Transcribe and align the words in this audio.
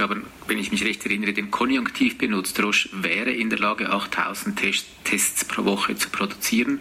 Sie 0.00 0.04
aber, 0.04 0.16
wenn 0.46 0.56
ich 0.56 0.72
mich 0.72 0.82
recht 0.82 1.04
erinnere, 1.04 1.34
den 1.34 1.50
Konjunktiv 1.50 2.16
benutzt. 2.16 2.58
Roche 2.62 2.88
wäre 2.92 3.32
in 3.32 3.50
der 3.50 3.58
Lage, 3.58 3.90
8000 3.90 4.58
Test 4.58 4.86
Tests 5.04 5.44
pro 5.44 5.66
Woche 5.66 5.94
zu 5.94 6.08
produzieren. 6.08 6.80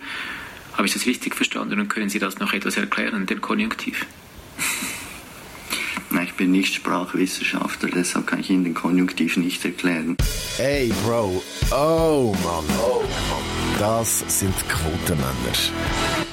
Habe 0.71 0.87
ich 0.87 0.93
das 0.93 1.05
richtig 1.05 1.35
verstanden 1.35 1.81
und 1.81 1.89
können 1.89 2.07
Sie 2.09 2.19
das 2.19 2.39
noch 2.39 2.53
etwas 2.53 2.77
erklären, 2.77 3.25
den 3.25 3.41
Konjunktiv? 3.41 4.05
Nein, 6.11 6.27
ich 6.27 6.33
bin 6.35 6.51
nicht 6.51 6.73
Sprachwissenschaftler, 6.73 7.89
deshalb 7.93 8.25
kann 8.25 8.39
ich 8.39 8.49
Ihnen 8.51 8.63
den 8.63 8.73
Konjunktiv 8.73 9.35
nicht 9.35 9.65
erklären. 9.65 10.15
Hey 10.55 10.93
Bro, 11.03 11.43
oh 11.71 12.33
Mann, 12.41 12.63
oh 12.81 13.01
Mann, 13.01 13.79
das 13.79 14.23
sind 14.29 14.55
Quotenmänner. 14.69 16.28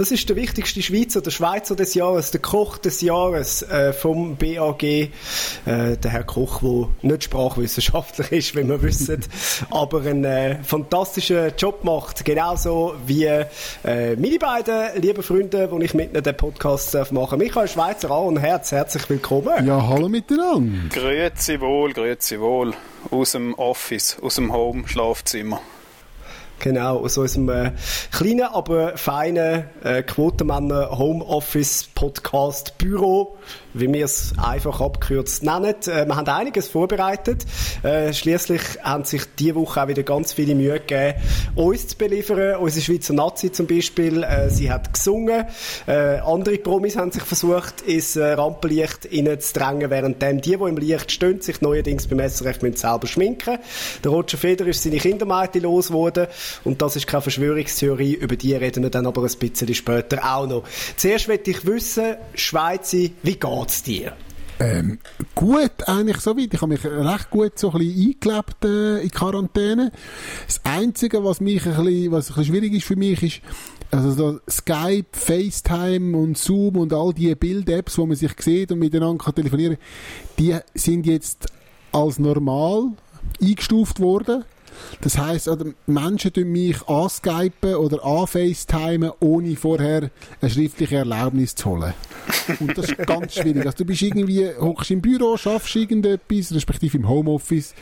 Das 0.00 0.10
ist 0.10 0.26
der 0.30 0.36
wichtigste 0.36 0.80
Schweizer, 0.80 1.20
der 1.20 1.30
Schweizer 1.30 1.76
des 1.76 1.92
Jahres, 1.92 2.30
der 2.30 2.40
Koch 2.40 2.78
des 2.78 3.02
Jahres 3.02 3.60
äh, 3.60 3.92
vom 3.92 4.34
BAG. 4.34 4.82
Äh, 4.82 5.10
der 5.66 6.10
Herr 6.10 6.24
Koch, 6.24 6.62
der 6.62 6.88
nicht 7.02 7.24
Sprachwissenschaftler 7.24 8.32
ist, 8.32 8.56
wie 8.56 8.66
wir 8.66 8.80
wissen, 8.82 9.22
aber 9.70 10.00
einen 10.00 10.24
äh, 10.24 10.64
fantastischen 10.64 11.52
Job 11.58 11.84
macht. 11.84 12.24
Genauso 12.24 12.94
wie 13.04 13.26
äh, 13.26 13.46
meine 14.16 14.38
beiden 14.38 15.02
lieben 15.02 15.22
Freunde, 15.22 15.68
die 15.70 15.84
ich 15.84 15.92
mit 15.92 16.14
ihnen 16.14 16.22
den 16.22 16.34
Podcast 16.34 16.94
machen 16.94 17.14
darf. 17.16 17.36
Michael 17.36 17.68
Schweizer, 17.68 18.10
Aaron 18.10 18.38
Herz, 18.38 18.72
herzlich 18.72 19.06
willkommen. 19.10 19.66
Ja, 19.66 19.86
hallo 19.86 20.08
miteinander. 20.08 20.88
Grüezi 20.88 21.60
wohl, 21.60 21.92
grüezi 21.92 22.40
wohl. 22.40 22.72
Aus 23.10 23.32
dem 23.32 23.52
Office, 23.52 24.16
aus 24.22 24.36
dem 24.36 24.50
Home-Schlafzimmer. 24.50 25.60
Genau, 26.60 26.98
aus 26.98 27.16
unserem 27.16 27.48
äh, 27.48 27.72
kleinen, 28.12 28.42
aber 28.42 28.96
feinen 28.98 29.64
äh, 29.82 30.02
Quotenmänner 30.02 30.90
Homeoffice 30.98 31.88
Podcast 31.94 32.76
Büro 32.76 33.38
wie 33.74 33.92
wir 33.92 34.04
es 34.04 34.32
einfach 34.38 34.80
abkürzt 34.80 35.42
nennen. 35.42 35.74
Äh, 35.86 36.06
wir 36.06 36.16
haben 36.16 36.28
einiges 36.28 36.68
vorbereitet. 36.68 37.44
Äh, 37.82 38.12
Schließlich 38.12 38.62
haben 38.82 39.04
sich 39.04 39.22
diese 39.38 39.54
Woche 39.54 39.82
auch 39.82 39.88
wieder 39.88 40.02
ganz 40.02 40.32
viele 40.32 40.54
Mühe 40.54 40.80
gegeben, 40.80 41.14
uns 41.54 41.88
zu 41.88 41.96
beliefern. 41.96 42.56
Unsere 42.56 42.84
Schweizer 42.84 43.14
Nazi 43.14 43.52
zum 43.52 43.66
Beispiel, 43.66 44.22
äh, 44.22 44.50
sie 44.50 44.70
hat 44.70 44.92
gesungen. 44.92 45.44
Äh, 45.86 46.18
andere 46.18 46.58
Promis 46.58 46.96
haben 46.96 47.12
sich 47.12 47.22
versucht, 47.22 47.82
ins 47.82 48.16
äh, 48.16 48.32
Rampenlicht 48.32 49.08
drängen, 49.10 49.90
während 49.90 50.22
die, 50.22 50.40
die 50.40 50.52
im 50.52 50.76
Licht 50.76 51.10
stehen, 51.10 51.40
sich 51.40 51.60
neuerdings 51.60 52.06
beim 52.06 52.20
SRF 52.20 52.62
müssen 52.62 52.76
selber 52.76 53.06
schminken. 53.06 53.58
Der 54.02 54.10
Roger 54.10 54.38
Feder 54.38 54.66
ist 54.66 54.82
seine 54.82 54.98
Kindermädchen 54.98 55.62
losgeworden 55.62 56.26
und 56.64 56.80
das 56.82 56.96
ist 56.96 57.06
keine 57.06 57.22
Verschwörungstheorie, 57.22 58.14
über 58.14 58.36
die 58.36 58.54
reden 58.54 58.82
wir 58.82 58.90
dann 58.90 59.06
aber 59.06 59.22
ein 59.22 59.38
bisschen 59.38 59.74
später 59.74 60.18
auch 60.24 60.46
noch. 60.46 60.64
Zuerst 60.96 61.28
möchte 61.28 61.50
ich 61.50 61.66
wissen, 61.66 62.16
Schweizi, 62.34 63.14
wie 63.22 63.36
geht's? 63.36 63.59
Geht's 63.60 63.82
dir? 63.82 64.16
Ähm, 64.58 64.98
gut, 65.34 65.86
eigentlich 65.86 66.18
so 66.18 66.36
weit. 66.36 66.52
Ich 66.52 66.60
habe 66.60 66.72
mich 66.72 66.84
recht 66.84 67.30
gut 67.30 67.58
so 67.58 67.72
ein 67.72 67.78
bisschen 67.78 68.08
eingelebt 68.08 68.64
äh, 68.64 69.02
in 69.02 69.10
Quarantäne. 69.10 69.90
Das 70.46 70.60
Einzige, 70.64 71.24
was 71.24 71.40
mich 71.40 71.64
ein 71.66 71.76
bisschen, 71.76 72.12
was 72.12 72.28
ein 72.28 72.34
bisschen 72.34 72.44
schwierig 72.44 72.74
ist 72.74 72.84
für 72.84 72.96
mich, 72.96 73.22
ist, 73.22 73.40
also 73.90 74.10
so 74.10 74.40
Skype, 74.50 75.08
FaceTime 75.12 76.16
und 76.16 76.36
Zoom 76.36 76.76
und 76.76 76.92
all 76.92 77.14
die 77.14 77.34
Bild-Apps, 77.34 77.96
wo 77.96 78.04
man 78.04 78.16
sich 78.16 78.32
sieht 78.38 78.70
und 78.70 78.80
miteinander 78.80 79.24
kann 79.24 79.34
telefonieren, 79.34 79.78
die 80.38 80.56
sind 80.74 81.06
jetzt 81.06 81.46
als 81.92 82.18
normal 82.18 82.90
eingestuft 83.40 83.98
worden. 83.98 84.44
Das 85.00 85.18
heisst, 85.18 85.48
oder 85.48 85.66
Menschen 85.86 86.32
tun 86.32 86.52
mich 86.52 86.86
anskypen 86.88 87.74
oder 87.74 88.04
anfacetimen, 88.04 89.12
ohne 89.20 89.56
vorher 89.56 90.10
eine 90.40 90.50
schriftliche 90.50 90.96
Erlaubnis 90.96 91.54
zu 91.54 91.70
holen. 91.70 91.94
Und 92.58 92.76
das 92.76 92.90
ist 92.90 92.98
ganz 92.98 93.34
schwierig. 93.34 93.64
Also 93.64 93.78
du 93.78 93.84
bist 93.84 94.02
irgendwie, 94.02 94.48
hockst 94.58 94.90
im 94.90 95.00
Büro, 95.00 95.36
schaffst 95.36 95.74
irgendetwas, 95.76 96.54
respektive 96.54 96.98
im 96.98 97.08
Homeoffice 97.08 97.74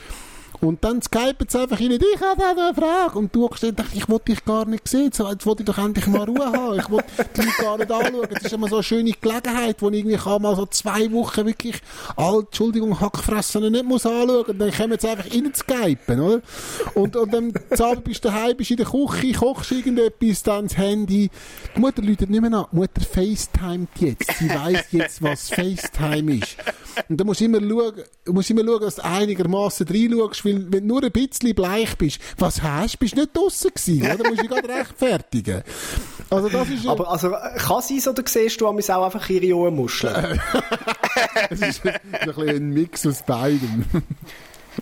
und 0.60 0.82
dann 0.82 1.00
skypen 1.00 1.48
sie 1.48 1.60
einfach 1.60 1.78
rein, 1.78 1.92
ich 1.92 2.20
habe 2.20 2.44
eine 2.44 2.74
Frage. 2.74 3.18
Und 3.18 3.34
du 3.34 3.48
hast 3.48 3.60
gedacht, 3.60 3.90
ich 3.94 4.08
wollte 4.08 4.32
dich 4.32 4.44
gar 4.44 4.64
nicht 4.66 4.88
sehen. 4.88 5.12
So, 5.12 5.28
jetzt 5.30 5.46
wollte 5.46 5.62
ich 5.62 5.66
doch 5.66 5.78
endlich 5.78 6.06
mal 6.06 6.24
Ruhe 6.24 6.46
haben. 6.46 6.78
Ich 6.78 6.90
wollte 6.90 7.08
Leute 7.18 7.62
gar 7.62 7.78
nicht 7.78 7.90
anschauen. 7.90 8.28
Das 8.32 8.42
ist 8.42 8.52
immer 8.52 8.68
so 8.68 8.76
eine 8.76 8.82
schöne 8.82 9.12
Gelegenheit, 9.12 9.80
wo 9.80 9.88
ich 9.90 9.98
irgendwie 9.98 10.16
kann 10.16 10.42
mal 10.42 10.56
so 10.56 10.66
zwei 10.66 11.10
Wochen 11.12 11.46
wirklich, 11.46 11.76
all, 12.16 12.40
Entschuldigung, 12.40 12.98
Hackfressen 13.00 13.70
nicht 13.70 13.84
muss 13.84 14.04
anschauen. 14.04 14.46
Und 14.46 14.58
dann 14.58 14.72
kommen 14.72 14.98
sie 14.98 15.08
einfach 15.08 15.32
rein 15.32 15.52
skypen, 15.54 16.20
oder? 16.20 16.42
Und, 16.94 17.16
und 17.16 17.32
dann, 17.32 17.52
zusammen 17.70 18.02
bist 18.02 18.24
du 18.24 18.28
daheim, 18.28 18.56
bist 18.56 18.70
in 18.70 18.78
der 18.78 18.86
Küche, 18.86 19.32
kochst 19.32 19.70
irgendetwas, 19.70 20.42
dann 20.42 20.66
das 20.66 20.76
Handy. 20.76 21.30
Die 21.76 21.80
Mutter 21.80 22.02
läutet 22.02 22.30
nicht 22.30 22.40
mehr 22.40 22.52
an. 22.52 22.66
Die 22.72 22.76
Mutter 22.76 23.00
FaceTimet 23.00 23.88
jetzt. 24.00 24.38
Sie 24.38 24.48
weiss 24.50 24.86
jetzt, 24.90 25.22
was 25.22 25.50
FaceTime 25.50 26.36
ist. 26.36 26.56
Und 27.08 27.20
da 27.20 27.24
musst 27.24 27.40
du 27.40 27.44
immer 27.44 27.60
schauen, 27.60 28.02
musst 28.26 28.50
immer 28.50 28.64
schauen, 28.64 28.80
dass 28.80 28.96
du 28.96 29.04
einigermaßen 29.04 29.86
reinschaust, 29.86 30.44
weil 30.44 30.72
wenn 30.72 30.86
du 30.88 30.94
nur 30.94 31.04
ein 31.04 31.12
bisschen 31.12 31.54
bleich 31.54 31.96
bist, 31.96 32.20
was 32.38 32.62
hast 32.62 32.94
du? 32.94 32.98
Bist 32.98 33.16
du 33.16 33.20
nicht 33.20 33.36
draussen 33.36 33.70
gewesen, 33.74 34.02
oder? 34.02 34.16
Du 34.16 34.30
musst 34.30 34.42
dich 34.42 34.48
gerade 34.48 34.68
rechtfertigen. 34.68 35.62
Also 36.30 36.48
das 36.48 36.68
ist, 36.68 36.86
Aber 36.86 37.10
also, 37.10 37.30
kann 37.30 37.78
es 37.78 37.88
sein, 37.88 38.12
oder 38.12 38.22
siehst 38.26 38.60
du 38.60 38.66
auch 38.66 39.04
einfach 39.04 39.28
ihre 39.30 39.56
Ohrenmuscheln? 39.56 40.40
es 41.50 41.60
ist 41.60 41.86
ein, 41.86 41.98
bisschen 42.26 42.48
ein 42.48 42.70
Mix 42.70 43.06
aus 43.06 43.22
beidem. 43.22 43.84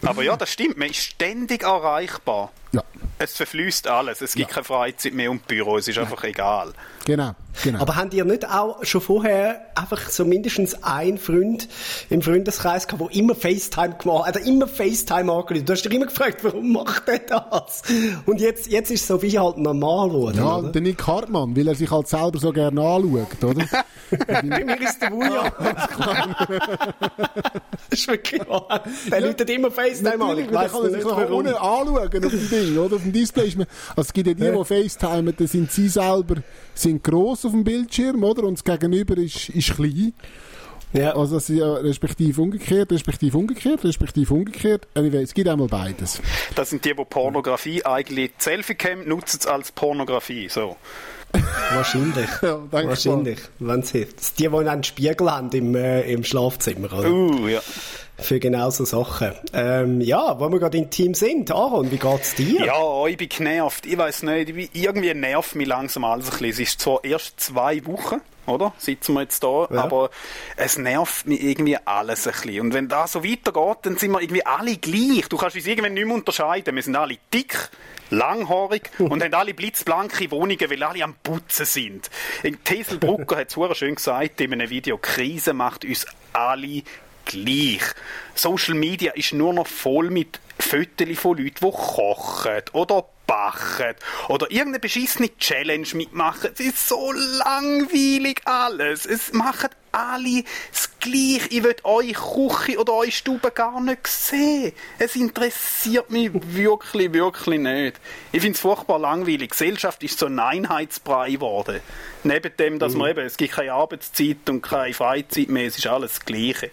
Aber 0.02 0.22
ja, 0.22 0.36
das 0.36 0.52
stimmt. 0.52 0.76
Man 0.76 0.90
ist 0.90 0.98
ständig 0.98 1.62
erreichbar. 1.62 2.52
Ja. 2.72 2.82
Es 3.18 3.36
verfließt 3.36 3.88
alles. 3.88 4.20
Es 4.20 4.34
gibt 4.34 4.50
ja. 4.50 4.54
keine 4.54 4.64
Freizeit 4.64 5.14
mehr 5.14 5.30
und 5.30 5.46
Büro. 5.46 5.78
Es 5.78 5.88
ist 5.88 5.98
einfach 5.98 6.22
egal. 6.24 6.72
Genau. 7.06 7.32
Genau. 7.62 7.80
Aber 7.80 7.96
habt 7.96 8.12
ihr 8.12 8.24
nicht 8.24 8.48
auch 8.48 8.84
schon 8.84 9.00
vorher 9.00 9.60
einfach 9.74 10.10
so 10.10 10.24
mindestens 10.24 10.82
einen 10.82 11.18
Freund 11.18 11.68
im 12.10 12.20
Freundeskreis 12.20 12.86
gehabt, 12.86 13.02
der 13.02 13.18
immer 13.18 13.34
FaceTime 13.34 13.96
gemacht 13.98 14.26
hat, 14.26 14.46
immer 14.46 14.68
FaceTime 14.68 15.32
angelegt? 15.32 15.68
Du 15.68 15.72
hast 15.72 15.82
dich 15.82 15.92
immer 15.92 16.06
gefragt, 16.06 16.44
warum 16.44 16.72
macht 16.72 17.08
er 17.08 17.20
das? 17.20 17.82
Und 18.26 18.40
jetzt, 18.40 18.66
jetzt 18.66 18.90
ist 18.90 19.02
es 19.02 19.06
so 19.06 19.22
wie 19.22 19.38
halt 19.38 19.56
normal 19.58 20.08
geworden. 20.08 20.36
Ja, 20.36 20.58
oder? 20.58 20.72
der 20.72 20.82
Nick 20.82 21.06
Hartmann, 21.06 21.56
weil 21.56 21.68
er 21.68 21.74
sich 21.74 21.90
halt 21.90 22.08
selber 22.08 22.38
so 22.38 22.52
gerne 22.52 22.80
anschaut, 22.80 23.42
oder? 23.42 23.64
Bei 24.26 24.42
mir 24.42 24.80
ist 24.80 25.00
der 25.00 25.12
Wuja. 25.12 25.52
das 27.90 27.98
ist 27.98 28.08
wirklich 28.08 28.46
wahr. 28.48 28.82
Der 29.10 29.20
ja, 29.20 29.26
läutet 29.26 29.50
immer 29.50 29.70
FaceTime 29.70 30.24
an. 30.24 30.38
Ich 30.38 30.52
weiss 30.52 30.72
kann 30.72 30.92
sich 30.92 31.04
nach 31.04 31.30
unten 31.30 31.54
anschauen 31.54 32.24
auf 32.24 32.30
dem 32.30 32.50
Ding, 32.50 32.78
oder? 32.78 32.96
Auf 32.96 33.02
dem 33.02 33.12
Display 33.12 33.48
ist 33.48 33.56
man, 33.56 33.66
also 33.90 34.02
es 34.02 34.12
gibt 34.12 34.28
ja 34.28 34.34
die, 34.34 34.56
die 34.58 34.64
FaceTime, 34.64 35.32
da 35.32 35.46
sind 35.46 35.72
sie 35.72 35.88
selber, 35.88 36.36
sind 36.74 36.95
gross 37.02 37.44
auf 37.44 37.52
dem 37.52 37.64
Bildschirm, 37.64 38.22
oder? 38.24 38.44
Und 38.44 38.54
das 38.54 38.64
Gegenüber 38.64 39.16
ist, 39.16 39.48
ist 39.50 39.74
klein. 39.74 40.12
Ja. 40.92 41.14
Also 41.14 41.34
das 41.34 41.50
ist 41.50 41.58
ja 41.58 41.74
respektive 41.74 42.40
umgekehrt, 42.40 42.92
respektive 42.92 43.36
umgekehrt, 43.36 43.84
respektive 43.84 44.32
umgekehrt. 44.32 44.86
Anyway, 44.94 45.22
es 45.22 45.34
gibt 45.34 45.48
einmal 45.48 45.68
beides. 45.68 46.20
Das 46.54 46.70
sind 46.70 46.84
die, 46.84 46.94
die 46.94 47.04
Pornografie 47.04 47.84
eigentlich 47.84 48.32
Selfie-Cam 48.38 49.06
nutzen 49.06 49.38
es 49.40 49.46
als 49.46 49.72
Pornografie, 49.72 50.48
so. 50.48 50.76
Wahrscheinlich. 51.72 52.28
ja, 52.42 52.60
Wahrscheinlich, 52.70 53.40
wenn 53.58 53.80
es 53.80 53.90
hilft. 53.90 54.38
Die, 54.38 54.48
die 54.48 54.56
einen 54.56 54.84
Spiegel 54.84 55.30
haben 55.30 55.50
im, 55.50 55.74
äh, 55.74 56.02
im 56.10 56.24
Schlafzimmer. 56.24 56.92
Oder? 56.92 57.10
Uh, 57.10 57.48
ja. 57.48 57.60
Für 58.18 58.40
genau 58.40 58.70
so 58.70 58.84
Sachen. 58.84 59.32
Ähm, 59.52 60.00
ja, 60.00 60.40
wo 60.40 60.48
wir 60.48 60.58
gerade 60.58 60.78
im 60.78 60.88
Team 60.90 61.12
sind, 61.14 61.50
Aaron, 61.50 61.90
wie 61.90 61.98
geht's 61.98 62.34
dir? 62.34 62.64
Ja, 62.64 63.06
ich 63.06 63.16
bin 63.18 63.28
genervt. 63.28 63.84
Ich 63.84 63.98
weiß 63.98 64.22
nicht, 64.22 64.74
irgendwie 64.74 65.12
nervt 65.12 65.54
mich 65.54 65.68
langsam 65.68 66.04
alles 66.04 66.26
ein 66.26 66.30
bisschen. 66.30 66.50
Es 66.50 66.58
ist 66.58 66.80
zwar 66.80 67.04
erst 67.04 67.38
zwei 67.38 67.84
Wochen, 67.84 68.22
oder? 68.46 68.72
Sitzen 68.78 69.14
wir 69.14 69.22
jetzt 69.22 69.42
da, 69.42 69.68
ja. 69.70 69.82
aber 69.82 70.10
es 70.56 70.78
nervt 70.78 71.26
mich 71.26 71.42
irgendwie 71.42 71.76
alles 71.84 72.26
ein 72.26 72.32
bisschen. 72.32 72.60
Und 72.62 72.74
wenn 72.74 72.88
das 72.88 73.12
so 73.12 73.22
weitergeht, 73.22 73.78
dann 73.82 73.98
sind 73.98 74.12
wir 74.12 74.22
irgendwie 74.22 74.46
alle 74.46 74.76
gleich. 74.76 75.28
Du 75.28 75.36
kannst 75.36 75.56
uns 75.56 75.66
irgendwann 75.66 75.92
nicht 75.92 76.06
mehr 76.06 76.14
unterscheiden. 76.14 76.74
Wir 76.74 76.82
sind 76.82 76.96
alle 76.96 77.16
dick, 77.34 77.68
langhaarig 78.08 78.90
und 78.98 79.22
haben 79.22 79.34
alle 79.34 79.52
blitzblanke 79.52 80.30
Wohnungen, 80.30 80.70
weil 80.70 80.82
alle 80.82 81.04
am 81.04 81.14
Putzen 81.22 81.66
sind. 81.66 82.10
Tesel 82.64 82.98
Brucker 82.98 83.36
hat 83.36 83.54
es 83.54 83.78
schön 83.78 83.94
gesagt 83.94 84.40
in 84.40 84.54
einem 84.54 84.70
Video, 84.70 84.96
Krise 84.96 85.52
macht 85.52 85.84
uns 85.84 86.06
alle 86.32 86.82
gleich. 87.26 87.82
Social 88.34 88.74
Media 88.74 89.12
ist 89.12 89.34
nur 89.34 89.52
noch 89.52 89.66
voll 89.66 90.10
mit 90.10 90.40
Fotos 90.58 91.18
von 91.18 91.36
Leuten, 91.36 91.56
die 91.60 91.70
kochen 91.70 92.62
oder 92.72 93.04
backen 93.26 93.94
oder 94.28 94.50
irgendeine 94.50 94.78
beschissene 94.78 95.36
Challenge 95.36 95.86
mitmachen. 95.94 96.50
Es 96.54 96.60
ist 96.60 96.88
so 96.88 97.12
langweilig 97.12 98.40
alles. 98.44 99.04
Es 99.04 99.32
machen 99.32 99.70
alle 99.92 100.44
das 100.70 100.90
Gleiche. 101.00 101.48
Ich 101.50 101.62
will 101.62 101.76
eure 101.82 102.12
Küche 102.12 102.78
oder 102.78 102.92
eure 102.94 103.10
Stube 103.10 103.50
gar 103.50 103.80
nicht 103.80 104.06
sehen. 104.06 104.72
Es 104.98 105.16
interessiert 105.16 106.10
mich 106.10 106.30
wirklich, 106.32 107.12
wirklich 107.12 107.58
nicht. 107.58 108.00
Ich 108.32 108.42
finde 108.42 108.56
es 108.56 108.60
furchtbar 108.60 108.98
langweilig. 108.98 109.40
Die 109.40 109.48
Gesellschaft 109.48 110.02
ist 110.02 110.18
so 110.18 110.26
ein 110.26 110.38
Einheitsbrei 110.38 111.32
geworden. 111.32 111.80
Neben 112.24 112.56
dem, 112.56 112.78
dass 112.78 112.92
mhm. 112.92 112.98
man 112.98 113.10
eben, 113.10 113.26
es 113.26 113.36
gibt 113.36 113.54
keine 113.54 113.72
Arbeitszeit 113.72 114.48
und 114.48 114.62
keine 114.62 114.94
Freizeit 114.94 115.48
mehr, 115.48 115.66
es 115.66 115.78
ist 115.78 115.86
alles 115.86 116.14
das 116.14 116.24
Gleiche. 116.24 116.70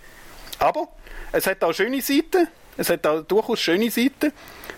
Aber 0.63 0.88
es 1.33 1.45
hat 1.45 1.63
auch 1.63 1.74
schöne 1.74 2.01
Seiten. 2.01 2.48
Es 2.77 2.89
hat 2.89 3.06
auch 3.06 3.21
durchaus 3.21 3.60
schöne 3.60 3.92
Seiten. 3.92 4.31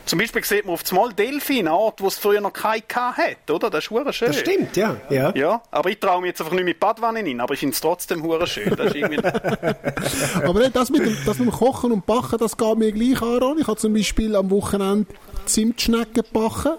Zum 0.06 0.20
Beispiel 0.20 0.44
sieht 0.44 0.66
man 0.66 0.74
auf 0.74 0.84
einmal 0.92 1.14
Delfin, 1.14 1.68
eine 1.68 1.72
Art, 1.72 2.02
wo 2.02 2.08
es 2.08 2.18
früher 2.18 2.42
noch 2.42 2.54
keine 2.54 2.84
hat, 2.92 3.50
oder? 3.50 3.70
Das 3.70 3.86
ist 3.86 3.90
hure 3.92 4.12
schön. 4.12 4.28
Das 4.28 4.40
stimmt, 4.40 4.76
ja. 4.76 4.98
ja. 5.10 5.32
Ja, 5.36 5.62
aber 5.72 5.90
ich 5.90 6.00
traue 6.00 6.22
mich 6.22 6.30
jetzt 6.30 6.42
einfach 6.42 6.54
nicht 6.54 6.66
mit 6.66 6.80
Badwanne 6.80 7.20
rein, 7.20 7.40
aber 7.40 7.54
ich 7.54 7.60
finde 7.60 7.74
es 7.74 7.82
trotzdem 7.82 8.22
hure 8.22 8.46
schön. 8.46 8.76
Das 8.76 8.94
irgendwie... 8.94 9.18
Aber 10.44 10.60
nicht, 10.60 10.76
das, 10.76 10.90
mit 10.90 11.06
dem, 11.06 11.18
das 11.26 11.40
mit 11.40 11.48
dem 11.48 11.52
Kochen 11.52 11.92
und 11.92 12.06
Backen, 12.06 12.38
das 12.38 12.58
geht 12.58 12.78
mir 12.78 12.92
gleich 12.92 13.22
an. 13.22 13.58
Ich 13.60 13.68
habe 13.68 13.78
zum 13.78 13.94
Beispiel 13.94 14.36
am 14.36 14.52
Wochenende 14.52 15.08
Zimtschnecken 15.46 16.14
gebacken. 16.14 16.74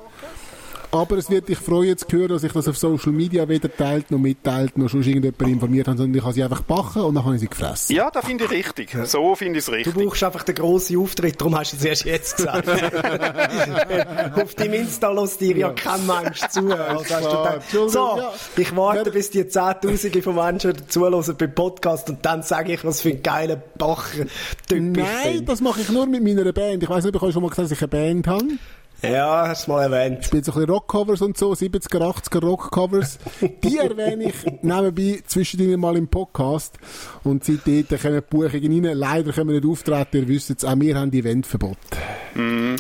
Aber 0.93 1.17
es 1.19 1.29
wird 1.31 1.49
dich 1.49 1.59
freuen 1.59 1.97
zu 1.99 2.07
hören, 2.11 2.29
dass 2.29 2.45
ich 2.45 2.53
das 2.53 2.69
auf 2.69 2.77
Social 2.79 3.13
Media 3.13 3.49
weder 3.49 3.75
teilt, 3.75 4.11
noch 4.11 4.19
mitteilt, 4.19 4.79
noch 4.79 4.89
schon 4.89 5.03
irgendjemand 5.03 5.43
informiert 5.53 5.89
habe, 5.89 5.99
sondern 5.99 6.17
ich 6.19 6.23
habe 6.25 6.33
sie 6.33 6.43
einfach 6.45 6.59
gebacken 6.67 7.03
und 7.03 7.15
dann 7.15 7.25
habe 7.25 7.35
ich 7.35 7.41
sie 7.41 7.49
gefressen. 7.49 7.97
ja, 7.97 8.11
das 8.11 8.25
finde 8.25 8.45
ich 8.45 8.51
richtig. 8.51 8.97
So 9.05 9.35
finde 9.35 9.59
ich 9.59 9.65
es 9.65 9.67
Du 9.67 9.73
richtig. 9.73 9.95
brauchst 9.95 10.23
einfach 10.25 10.43
den 10.45 10.55
grossen 10.55 10.97
Auftritt, 10.99 11.41
darum 11.41 11.59
hast 11.59 11.73
du 11.73 11.77
es 11.77 11.85
erst 11.85 12.05
jetzt 12.05 12.37
gesagt. 12.37 12.69
Auf 14.43 14.55
deinem 14.55 14.75
Insta 14.75 15.11
lässt 15.11 15.41
dir 15.41 15.57
ja 15.57 15.71
kein 15.71 16.07
Mensch 16.07 16.41
zu. 16.49 16.67
Also 16.77 17.45
du 17.73 17.89
so, 17.89 18.17
ja. 18.19 18.33
ich 18.57 18.75
warte, 18.77 19.05
Ja. 19.09 19.11
bis 19.11 19.31
die 19.31 19.47
Zehntausende 19.49 20.23
von 20.23 20.35
Menschen 20.35 20.75
zuhören 20.89 21.37
beim 21.37 21.55
Podcast 21.55 22.09
und 22.11 22.25
dann 22.25 22.43
sage 22.43 22.73
ich, 22.75 22.85
was 22.85 23.01
für 23.01 23.11
ein 23.11 23.23
geiler 23.23 23.57
Bacher-Typ 23.57 24.97
ich 24.97 25.03
Nein, 25.05 25.37
bin. 25.37 25.47
das 25.47 25.61
mache 25.61 25.81
ich 25.81 25.89
nur 25.91 26.07
mit 26.07 26.23
meiner 26.23 26.53
Band. 26.53 26.83
Ich 26.83 26.89
weiß 26.89 27.05
nicht, 27.05 27.15
ob 27.15 27.23
ich 27.23 27.29
euch 27.29 27.33
schon 27.35 27.43
mal 27.43 27.49
gesagt 27.51 27.69
habe, 27.71 27.75
dass 27.75 27.79
ich 27.79 27.83
eine 27.83 28.23
Band 28.23 28.27
habe. 28.29 28.45
Ja, 29.03 29.49
hast 29.49 29.67
du 29.67 29.73
mal 29.73 29.93
erwähnt. 29.93 30.21
Ich 30.21 30.27
spiele 30.27 30.43
so 30.43 30.53
ein 30.53 30.55
bisschen 30.55 30.71
Rockcovers 30.71 31.21
und 31.21 31.37
so, 31.37 31.53
70er, 31.53 31.99
80er 31.99 32.41
Rockcovers. 32.41 33.19
Die 33.63 33.77
erwähne 33.77 34.25
ich 34.25 34.35
nebenbei 34.63 35.23
zwischendrin 35.27 35.79
mal 35.79 35.97
im 35.97 36.09
Podcast. 36.09 36.79
Und 37.23 37.45
seitdem 37.45 37.87
kommen 37.87 38.15
die 38.15 38.21
Buchungen 38.23 38.85
rein. 38.85 38.97
Leider 38.97 39.33
können 39.33 39.51
wir 39.51 39.61
nicht 39.61 39.69
auftreten, 39.69 40.17
ihr 40.17 40.29
wisst 40.29 40.51
es, 40.51 40.65
auch 40.65 40.79
wir 40.79 40.99
haben 40.99 41.13
Eventverbot. 41.13 41.77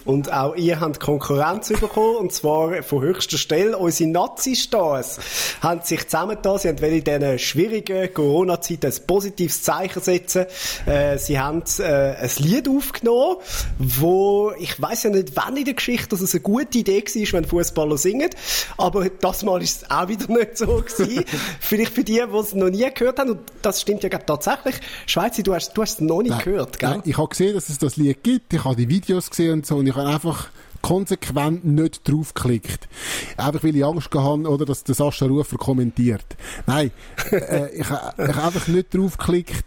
Und 0.05 0.33
auch 0.33 0.55
ihr 0.55 0.81
habt 0.81 1.01
Konkurrenz 1.01 1.69
bekommen, 1.69 2.17
und 2.17 2.33
zwar 2.33 2.83
von 2.83 3.03
höchster 3.03 3.39
Stelle. 3.39 3.79
Unsere 3.79 4.11
Nazi-Stars 4.11 5.19
haben 5.62 5.81
sich 5.83 6.05
zusammengetan. 6.05 6.59
Sie 6.59 6.69
wollen 6.69 6.93
in 6.93 7.05
diesen 7.05 7.39
schwierigen 7.39 8.12
Corona-Zeiten 8.12 8.87
ein 8.87 9.07
positives 9.07 9.62
Zeichen 9.62 10.03
setzen. 10.03 10.47
Äh, 10.85 11.17
sie 11.19 11.39
haben 11.39 11.62
äh, 11.79 11.83
ein 11.85 12.31
Lied 12.39 12.69
aufgenommen, 12.69 13.37
wo, 13.79 14.53
ich 14.59 14.81
weiß 14.81 15.05
ja 15.05 15.11
nicht, 15.11 15.33
wann 15.37 15.57
in 15.57 15.65
der 15.65 15.75
Geschichte, 15.75 16.06
dass 16.08 16.20
es 16.20 16.35
eine 16.35 16.41
gute 16.41 16.79
Idee 16.79 17.03
war, 17.03 17.32
wenn 17.32 17.44
Fußballer 17.44 17.99
singen. 17.99 18.31
Aber 18.79 19.08
das 19.08 19.43
Mal 19.43 19.62
ist 19.62 19.82
es 19.82 19.91
auch 19.91 20.08
wieder 20.08 20.26
nicht 20.32 20.58
so 20.58 20.67
gewesen. 20.82 21.25
Vielleicht 21.61 21.93
für 21.93 22.05
die, 22.05 22.14
die 22.32 22.37
es 22.38 22.55
noch 22.55 22.70
nie 22.70 22.88
gehört 22.94 23.19
haben. 23.19 23.31
Und 23.31 23.41
das 23.62 23.81
stimmt 23.81 24.03
ja 24.03 24.08
tatsächlich. 24.11 24.76
Schweizer, 25.06 25.43
du 25.43 25.55
hast, 25.55 25.73
du 25.76 25.82
hast 25.82 25.94
es 25.94 26.00
noch 26.00 26.23
nicht 26.23 26.38
gehört, 26.44 26.79
gell? 26.79 26.91
Nein, 26.91 27.03
ich 27.05 27.17
habe 27.19 27.29
gesehen, 27.29 27.55
dass 27.55 27.69
es 27.69 27.79
das 27.79 27.97
Lied 27.97 28.23
gibt. 28.23 28.53
Ich 28.55 28.64
habe 28.64 28.76
die 28.76 28.88
Videos 28.88 29.31
gesehen 29.31 29.53
und 29.55 29.67
so. 29.67 29.76
Und 29.76 29.87
ich 29.87 29.94
habe 29.94 30.08
einfach 30.08 30.49
konsequent 30.82 31.64
nicht 31.64 32.09
draufgeklickt. 32.09 32.88
Einfach 33.37 33.64
weil 33.64 33.75
ich 33.75 33.85
Angst 33.85 34.11
gehabt 34.11 34.26
habe, 34.29 34.49
oder, 34.49 34.64
dass 34.64 34.85
der 34.85 34.94
Sascha 34.94 35.26
Rufer 35.26 35.56
kommentiert. 35.56 36.25
Nein, 36.67 36.91
äh, 37.32 37.70
ich, 37.75 37.91
ha- 37.91 38.14
ich 38.17 38.35
habe 38.35 38.43
einfach 38.43 38.69
nicht 38.69 38.94
draufgeklickt. 38.94 39.64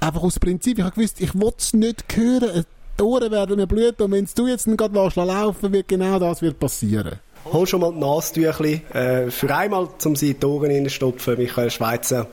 Einfach 0.00 0.22
aus 0.22 0.38
Prinzip. 0.38 0.78
Ich 0.78 0.84
habe 0.84 0.94
gewusst, 0.94 1.20
ich 1.20 1.34
will 1.34 1.52
es 1.56 1.72
nicht 1.74 2.04
hören. 2.16 2.64
Die 2.98 3.04
Ohren 3.04 3.30
werden 3.30 3.56
mir 3.56 3.66
blüten. 3.66 4.04
Und 4.04 4.12
wenn 4.12 4.28
du 4.34 4.46
jetzt 4.46 4.66
dann 4.66 4.76
gerade 4.76 4.94
lässt 4.94 5.16
laufen 5.16 5.72
wird 5.72 5.88
genau 5.88 6.18
das 6.18 6.42
wird 6.42 6.58
passieren. 6.58 7.20
Hol 7.52 7.66
schon 7.66 7.80
mal 7.80 7.92
die 7.92 8.00
Nasentüchli, 8.00 8.82
äh, 8.92 9.30
für 9.30 9.54
einmal, 9.54 9.88
um 10.04 10.16
sie 10.16 10.32
in 10.32 10.40
die 10.40 10.46
Ohren 10.46 10.70
reinstopfen, 10.70 11.38
Michael 11.38 11.70
Schweizer. 11.70 12.26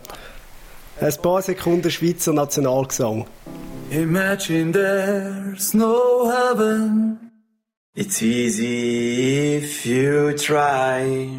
Ein 1.00 1.14
paar 1.22 1.42
Sekunden 1.42 1.92
Schweizer 1.92 2.34
Nationalgesang. 2.34 3.26
Imagine 3.92 4.72
there's 4.72 5.74
no 5.74 6.30
heaven. 6.30 7.32
It's 7.96 8.22
easy 8.22 9.58
if 9.58 9.86
you 9.86 10.34
try. 10.34 11.30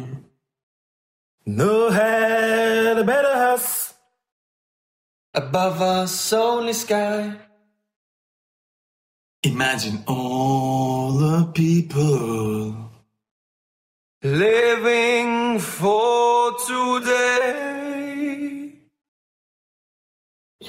No 1.45 1.89
head 1.91 3.05
better 3.05 3.53
us. 3.53 3.93
Above 5.33 5.81
us 5.81 6.33
only 6.33 6.73
sky. 6.73 7.46
Imagine 9.43 10.03
all 10.07 11.11
the 11.11 11.45
people 11.53 12.89
living 14.23 15.59
for 15.59 16.53
today. 16.67 18.71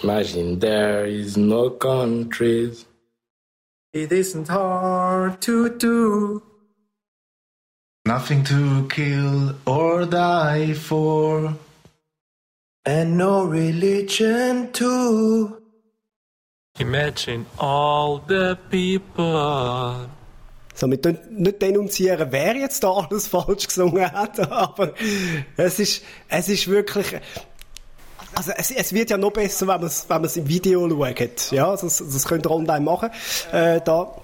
Imagine 0.02 0.58
there 0.58 1.06
is 1.06 1.38
no 1.38 1.70
countries. 1.70 2.84
It 3.94 4.12
isn't 4.12 4.48
hard 4.48 5.40
to 5.42 5.70
do. 5.70 6.42
Nothing 8.04 8.44
to 8.44 8.86
kill 8.88 9.54
or 9.66 10.04
die 10.04 10.74
for. 10.74 11.54
And 12.84 13.16
no 13.16 13.44
religion 13.44 14.72
too. 14.72 15.57
Imagine 16.78 17.44
all 17.56 18.20
the 18.28 18.56
people. 18.70 20.08
So, 20.74 20.88
wir 20.88 20.98
nicht 21.30 21.60
denunzieren, 21.60 22.28
wer 22.30 22.54
jetzt 22.54 22.84
da 22.84 22.92
alles 22.92 23.26
falsch 23.26 23.66
gesungen 23.66 24.12
hat, 24.12 24.38
aber 24.52 24.94
es 25.56 25.80
ist, 25.80 26.04
es 26.28 26.48
ist 26.48 26.68
wirklich, 26.68 27.16
also 28.32 28.52
es, 28.56 28.70
es 28.70 28.92
wird 28.92 29.10
ja 29.10 29.16
noch 29.16 29.32
besser, 29.32 29.66
wenn 29.66 29.80
man 29.80 29.86
es 29.86 30.08
wenn 30.08 30.20
man's 30.20 30.36
im 30.36 30.46
Video 30.48 30.88
schaut. 30.88 31.50
Ja, 31.50 31.72
das, 31.72 31.98
das 31.98 32.24
könnt 32.24 32.46
ihr 32.46 32.50
online 32.52 32.84
machen. 32.84 33.10
Äh, 33.50 33.80
da. 33.80 34.14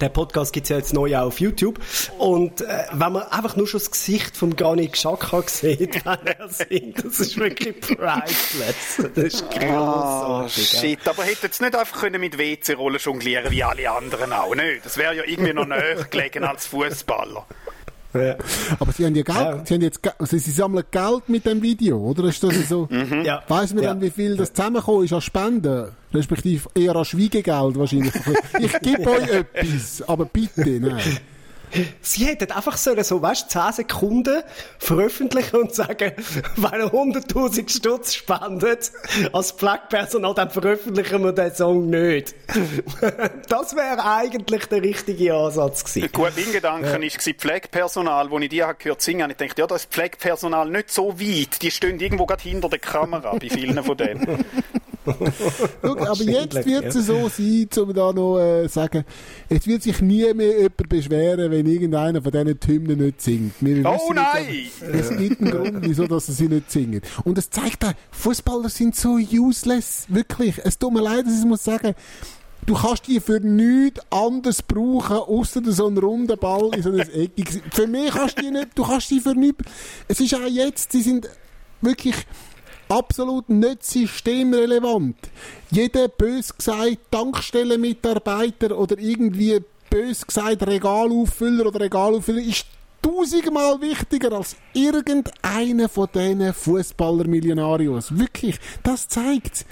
Der 0.00 0.08
Podcast 0.08 0.52
gibt's 0.52 0.70
ja 0.70 0.76
jetzt 0.76 0.92
neu 0.92 1.16
auch 1.16 1.26
auf 1.26 1.40
YouTube. 1.40 1.78
Und 2.18 2.60
äh, 2.62 2.84
wenn 2.92 3.12
man 3.12 3.22
einfach 3.24 3.56
nur 3.56 3.66
schon 3.66 3.78
das 3.78 3.90
Gesicht 3.90 4.36
vom 4.36 4.56
Granit 4.56 4.92
Xhaka 4.92 5.42
sieht, 5.46 6.04
wenn 6.04 6.26
er 6.26 6.48
singt, 6.48 7.04
das 7.04 7.20
ist 7.20 7.36
wirklich 7.36 7.80
priceless. 7.80 9.02
Das 9.14 9.24
ist 9.24 9.50
grossartig. 9.50 10.72
ja. 10.72 10.80
shit. 10.80 11.08
Aber 11.08 11.22
hätte 11.24 11.46
jetzt 11.46 11.60
nicht 11.60 11.76
einfach 11.76 12.00
können 12.00 12.20
mit 12.20 12.38
WC-Rollen 12.38 12.98
jonglieren 12.98 13.50
wie 13.50 13.62
alle 13.62 13.90
anderen 13.90 14.32
auch, 14.32 14.54
nicht? 14.54 14.84
Das 14.84 14.96
wäre 14.96 15.14
ja 15.14 15.22
irgendwie 15.24 15.52
noch 15.52 15.66
näher 15.66 16.04
gelegen 16.10 16.44
als 16.44 16.66
Fußballer. 16.66 17.46
Ja. 18.14 18.36
Aber 18.78 18.92
sie 18.92 19.04
haben 19.04 19.14
ja 19.14 19.22
Geld, 19.22 19.36
Ja. 19.38 19.62
sie 19.66 19.74
haben 19.74 19.82
jetzt, 19.82 20.00
also 20.18 20.38
sie 20.38 20.50
sammeln 20.50 20.84
Geld 20.90 21.28
mit 21.28 21.44
dem 21.46 21.60
Video, 21.62 21.98
oder? 21.98 22.24
Ist 22.24 22.42
das 22.42 22.68
so? 22.68 22.88
Ja. 23.24 23.42
Weiss 23.48 23.74
man 23.74 23.82
Ja. 23.82 23.90
dann, 23.90 24.00
wie 24.02 24.10
viel 24.10 24.36
das 24.36 24.52
zusammengekommen 24.52 25.04
ist 25.04 25.12
an 25.12 25.20
Spenden? 25.20 25.88
Respektive 26.12 26.68
eher 26.74 26.94
an 26.96 27.04
Schwiegegeld 27.04 27.76
wahrscheinlich. 27.78 28.12
ich 28.60 28.78
gebe 28.80 29.10
euch 29.10 29.28
etwas, 29.28 30.02
aber 30.08 30.24
bitte, 30.26 30.78
nein. 30.80 31.00
Sie 32.00 32.26
hätten 32.26 32.52
einfach 32.52 32.76
sollen 32.76 33.04
so, 33.04 33.20
weißt, 33.20 33.50
10 33.50 33.72
Sekunden 33.72 34.42
veröffentlichen 34.78 35.56
und 35.56 35.74
sagen, 35.74 36.12
wenn 36.56 36.80
er 36.80 36.92
100.000 36.92 37.68
Stutz 37.68 38.14
spendet, 38.14 38.92
als 39.32 39.52
Pflegepersonal, 39.52 40.34
dann 40.34 40.50
veröffentlichen 40.50 41.22
wir 41.22 41.32
den 41.32 41.54
Song 41.54 41.90
nicht. 41.90 42.34
das 43.48 43.74
wäre 43.74 44.04
eigentlich 44.04 44.66
der 44.66 44.82
richtige 44.82 45.34
Ansatz 45.34 45.84
gewesen. 45.84 46.12
Gut, 46.12 46.32
mein 46.36 46.52
Gedanke 46.52 46.92
war 46.92 47.34
Pflegepersonal, 47.34 48.30
wo 48.30 48.38
ich 48.38 48.48
die 48.48 48.62
habe 48.62 48.74
gehört 48.74 49.02
singen 49.02 49.22
habe. 49.22 49.32
Ich 49.32 49.38
dachte, 49.38 49.62
ja, 49.62 49.66
das 49.66 49.84
Pflegepersonal 49.86 50.68
nicht 50.68 50.90
so 50.90 51.18
weit. 51.20 51.62
Die 51.62 51.70
stehen 51.70 51.98
irgendwo 52.00 52.26
gerade 52.26 52.42
hinter 52.42 52.68
der 52.68 52.78
Kamera, 52.78 53.32
bei 53.32 53.48
vielen 53.50 53.82
von 53.82 53.96
denen. 53.96 54.44
Schau, 55.82 55.96
aber 55.96 56.22
jetzt 56.22 56.66
wird 56.66 56.84
es 56.86 57.06
so 57.06 57.28
sein, 57.28 57.68
um 57.82 57.92
da 57.92 58.12
noch 58.12 58.38
äh, 58.38 58.68
sagen, 58.68 59.04
es 59.48 59.66
wird 59.66 59.82
sich 59.82 60.00
nie 60.00 60.32
mehr 60.34 60.56
jemand 60.56 60.88
beschweren, 60.88 61.50
wenn 61.50 61.66
irgendeiner 61.66 62.22
von 62.22 62.32
diesen 62.32 62.58
Hymnen 62.66 62.98
nicht 62.98 63.20
singt. 63.20 63.54
Wir 63.60 63.84
Oh 63.84 64.12
nein! 64.14 64.46
nicht, 64.48 64.82
Es 64.82 65.16
gibt 65.16 65.40
einen 65.40 65.50
Grund, 65.50 65.76
wieso 65.82 66.06
dass 66.06 66.26
sie 66.26 66.48
nicht 66.48 66.70
singen. 66.70 67.02
Und 67.24 67.38
es 67.38 67.50
zeigt 67.50 67.84
auch, 67.84 67.92
Fußballer 68.12 68.68
sind 68.68 68.96
so 68.96 69.18
useless. 69.32 70.06
Wirklich. 70.08 70.60
Es 70.64 70.78
tut 70.78 70.92
mir 70.92 71.02
leid, 71.02 71.26
dass 71.26 71.32
ich 71.34 71.40
es 71.40 71.44
muss 71.44 71.64
sagen. 71.64 71.94
Du 72.66 72.74
kannst 72.74 73.06
die 73.06 73.20
für 73.20 73.40
nichts 73.40 74.00
anderes 74.10 74.62
brauchen, 74.62 75.16
außer 75.16 75.60
so 75.66 75.86
einen 75.86 75.98
runden 75.98 76.38
Ball 76.38 76.70
in 76.74 76.82
so 76.82 76.90
ein 76.90 77.00
Eck. 77.00 77.32
Für 77.72 77.86
mich 77.86 78.10
kannst 78.10 78.38
du 78.38 78.42
die 78.42 78.50
nicht, 78.50 78.68
du 78.74 78.84
kannst 78.84 79.10
die 79.10 79.20
für 79.20 79.34
nichts. 79.34 79.64
Es 80.08 80.20
ist 80.20 80.34
auch 80.34 80.46
jetzt, 80.48 80.92
sie 80.92 81.02
sind 81.02 81.28
wirklich 81.82 82.14
absolut 82.88 83.48
nicht 83.48 83.84
systemrelevant. 83.84 85.16
Jeder 85.70 86.08
bös 86.08 86.56
gesagt 86.56 86.98
Tankstellenmitarbeiter 87.10 88.76
oder 88.76 88.98
irgendwie 88.98 89.60
bös 89.90 90.26
gesagt 90.26 90.66
Regalauffüller 90.66 91.66
oder 91.66 91.80
Regalauffüller 91.80 92.42
ist 92.42 92.66
tausendmal 93.02 93.80
wichtiger 93.80 94.32
als 94.32 94.56
irgendeiner 94.72 95.88
von 95.88 96.08
diesen 96.14 96.52
Fußballer-Millionarios. 96.54 98.16
Wirklich, 98.18 98.58
das 98.82 99.08
zeigt 99.08 99.64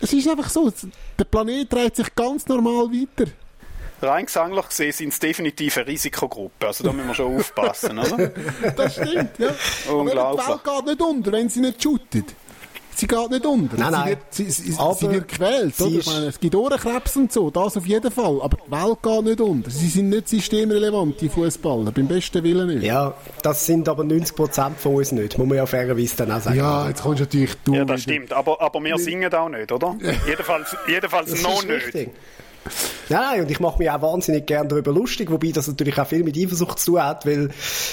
es. 0.00 0.12
ist 0.12 0.28
einfach 0.28 0.50
so, 0.50 0.72
der 1.18 1.24
Planet 1.24 1.72
dreht 1.72 1.96
sich 1.96 2.14
ganz 2.14 2.46
normal 2.46 2.90
weiter. 2.90 3.30
Rein 4.02 4.26
gesanglich 4.26 4.68
gesehen 4.68 4.92
sind 4.92 5.08
es 5.08 5.18
definitiv 5.18 5.78
eine 5.78 5.86
Risikogruppe. 5.86 6.66
Also 6.66 6.84
da 6.84 6.92
müssen 6.92 7.08
wir 7.08 7.14
schon 7.14 7.36
aufpassen, 7.38 7.98
oder? 7.98 8.30
Das 8.76 8.92
stimmt, 8.94 9.38
ja. 9.38 9.48
Aber 9.48 9.56
die 9.86 9.90
Unglaublich. 9.90 10.48
Welt 10.48 10.64
geht 10.64 10.86
nicht 10.86 11.00
unter, 11.00 11.32
wenn 11.32 11.48
sie 11.48 11.60
nicht 11.60 11.82
shootet. 11.82 12.34
Sie 12.96 13.06
geht 13.06 13.30
nicht 13.30 13.46
unter. 13.46 13.76
Nein, 13.76 13.86
sie, 13.86 13.92
nein. 13.92 14.08
Wird, 14.08 14.18
sie, 14.30 14.50
sie, 14.50 14.78
Aber 14.78 14.94
sie 14.94 15.10
wird 15.10 15.28
gewählt, 15.28 15.76
sie 15.76 15.84
oder? 15.84 15.98
Ich 15.98 16.06
meine, 16.06 16.26
es 16.26 16.40
gibt 16.40 16.54
Ohrenkrebs 16.54 17.16
und 17.16 17.32
so, 17.32 17.50
das 17.50 17.76
auf 17.76 17.86
jeden 17.86 18.10
Fall. 18.10 18.40
Aber 18.42 18.56
die 18.56 18.70
Welt 18.70 19.02
geht 19.02 19.24
nicht 19.24 19.40
unter. 19.40 19.70
Sie 19.70 19.88
sind 19.88 20.08
nicht 20.08 20.28
systemrelevant, 20.28 21.20
die 21.20 21.28
Fußballer, 21.28 21.92
beim 21.92 22.08
besten 22.08 22.42
Willen 22.42 22.68
nicht. 22.68 22.82
Ja, 22.84 23.14
das 23.42 23.66
sind 23.66 23.88
aber 23.88 24.02
90% 24.02 24.74
von 24.76 24.94
uns 24.94 25.12
nicht, 25.12 25.38
muss 25.38 25.46
man 25.46 25.56
ja 25.58 25.66
fairerweise 25.66 26.16
dann 26.16 26.32
auch 26.32 26.40
sagen. 26.40 26.56
Ja, 26.56 26.88
jetzt 26.88 27.02
kommst 27.02 27.20
du 27.20 27.24
natürlich 27.24 27.54
du. 27.64 27.74
Ja, 27.74 27.84
das 27.84 28.02
stimmt. 28.02 28.32
Aber, 28.32 28.60
aber 28.60 28.82
wir 28.82 28.98
singen 28.98 29.32
auch 29.32 29.48
nicht, 29.48 29.70
oder? 29.70 29.96
Jedenfalls, 30.26 30.76
jedenfalls 30.88 31.30
Das 31.30 31.42
noch 31.42 31.62
ist 31.64 31.94
nicht. 31.94 32.10
Nein, 33.08 33.20
nein, 33.30 33.40
und 33.42 33.50
ich 33.50 33.60
mache 33.60 33.78
mich 33.78 33.90
auch 33.90 34.02
wahnsinnig 34.02 34.46
gern 34.46 34.68
darüber 34.68 34.92
lustig, 34.92 35.30
wobei 35.30 35.50
das 35.52 35.68
natürlich 35.68 35.98
auch 35.98 36.06
viel 36.06 36.24
mit 36.24 36.36
Eifersucht 36.36 36.78
zu 36.78 36.92
tun 36.92 37.02
hat, 37.04 37.26
weil 37.26 37.50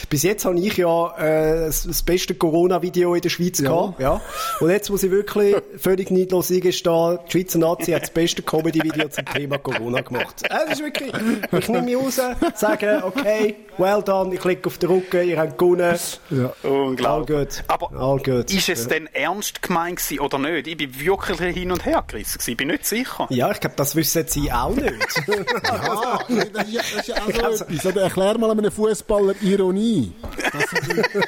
bis 0.09 0.23
jetzt 0.23 0.45
habe 0.45 0.59
ich 0.59 0.77
ja 0.77 1.15
äh, 1.17 1.65
das, 1.65 1.83
das 1.83 2.03
beste 2.03 2.35
Corona-Video 2.35 3.13
in 3.15 3.21
der 3.21 3.29
Schweiz 3.29 3.59
Ja. 3.59 3.69
gehabt. 3.69 3.99
Ja. 3.99 4.21
Und 4.59 4.69
jetzt 4.69 4.89
muss 4.89 5.03
ich 5.03 5.11
wirklich 5.11 5.55
völlig 5.77 6.11
neidlos 6.11 6.51
eingestehen, 6.51 7.19
die 7.27 7.31
Schweizer 7.31 7.59
Nazi 7.59 7.91
hat 7.91 8.03
das 8.03 8.11
beste 8.11 8.41
Comedy-Video 8.41 9.07
zum 9.09 9.25
Thema 9.25 9.57
Corona 9.57 10.01
gemacht. 10.01 10.43
Äh, 10.43 10.49
Das 10.49 10.79
ist 10.79 10.83
wirklich, 10.83 11.11
ich 11.51 11.69
nehme 11.69 11.83
mich 11.83 11.95
raus, 11.97 12.19
sage, 12.55 13.01
okay, 13.05 13.55
well 13.77 14.01
done, 14.03 14.33
ich 14.33 14.39
klicke 14.41 14.67
auf 14.67 14.77
den 14.77 14.89
Rücken, 14.89 15.27
ihr 15.27 15.37
habt 15.39 15.57
gewonnen. 15.57 15.97
Ja. 16.29 16.53
Unglaublich. 16.69 17.03
All 17.37 17.45
good. 17.45 17.63
Aber 17.67 17.91
All 17.99 18.17
good. 18.19 18.51
ist 18.53 18.69
es 18.69 18.87
denn 18.87 19.07
ernst 19.13 19.61
gemeint 19.61 19.97
gewesen 19.99 20.19
oder 20.19 20.37
nicht? 20.39 20.67
Ich 20.67 20.77
bin 20.77 20.99
wirklich 20.99 21.39
hin 21.39 21.71
und 21.71 21.85
her 21.85 22.03
gerissen. 22.07 22.39
Ich 22.45 22.57
bin 22.57 22.67
nicht 22.69 22.85
sicher. 22.85 23.27
Ja, 23.29 23.51
ich 23.51 23.59
glaube, 23.59 23.75
das 23.75 23.95
wissen 23.95 24.25
sie 24.27 24.51
auch 24.51 24.75
nicht. 24.75 24.93
Ja, 25.63 26.19
das 26.53 26.67
ist 26.67 26.73
ja, 26.73 26.81
das 26.81 26.93
ist 26.95 27.07
ja 27.07 27.15
auch 27.15 27.57
so 27.57 27.63
etwas. 27.65 27.85
Oder 27.85 28.01
erklär 28.03 28.37
mal 28.37 28.51
einem 28.51 28.71
Fußballer 28.71 29.35
Ironie. 29.41 30.13
Das, 30.51 30.65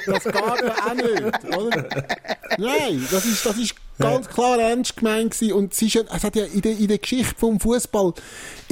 das 0.06 0.24
geht 0.24 0.34
ja 0.34 0.74
auch 0.86 0.94
nicht, 0.94 1.56
oder? 1.56 1.88
Nein, 2.58 3.06
das 3.10 3.24
ist, 3.24 3.44
das 3.44 3.56
ist 3.58 3.74
ganz 3.98 4.28
klar 4.28 4.58
ernst 4.58 4.96
gemeint 4.96 5.32
gewesen. 5.32 5.52
Und 5.52 5.72
es, 5.72 5.82
ist 5.82 5.96
es 5.96 6.24
hat 6.24 6.36
ja 6.36 6.44
in 6.44 6.60
der, 6.62 6.78
in 6.78 6.88
der 6.88 6.98
Geschichte 6.98 7.34
vom 7.36 7.60
Fußball, 7.60 8.14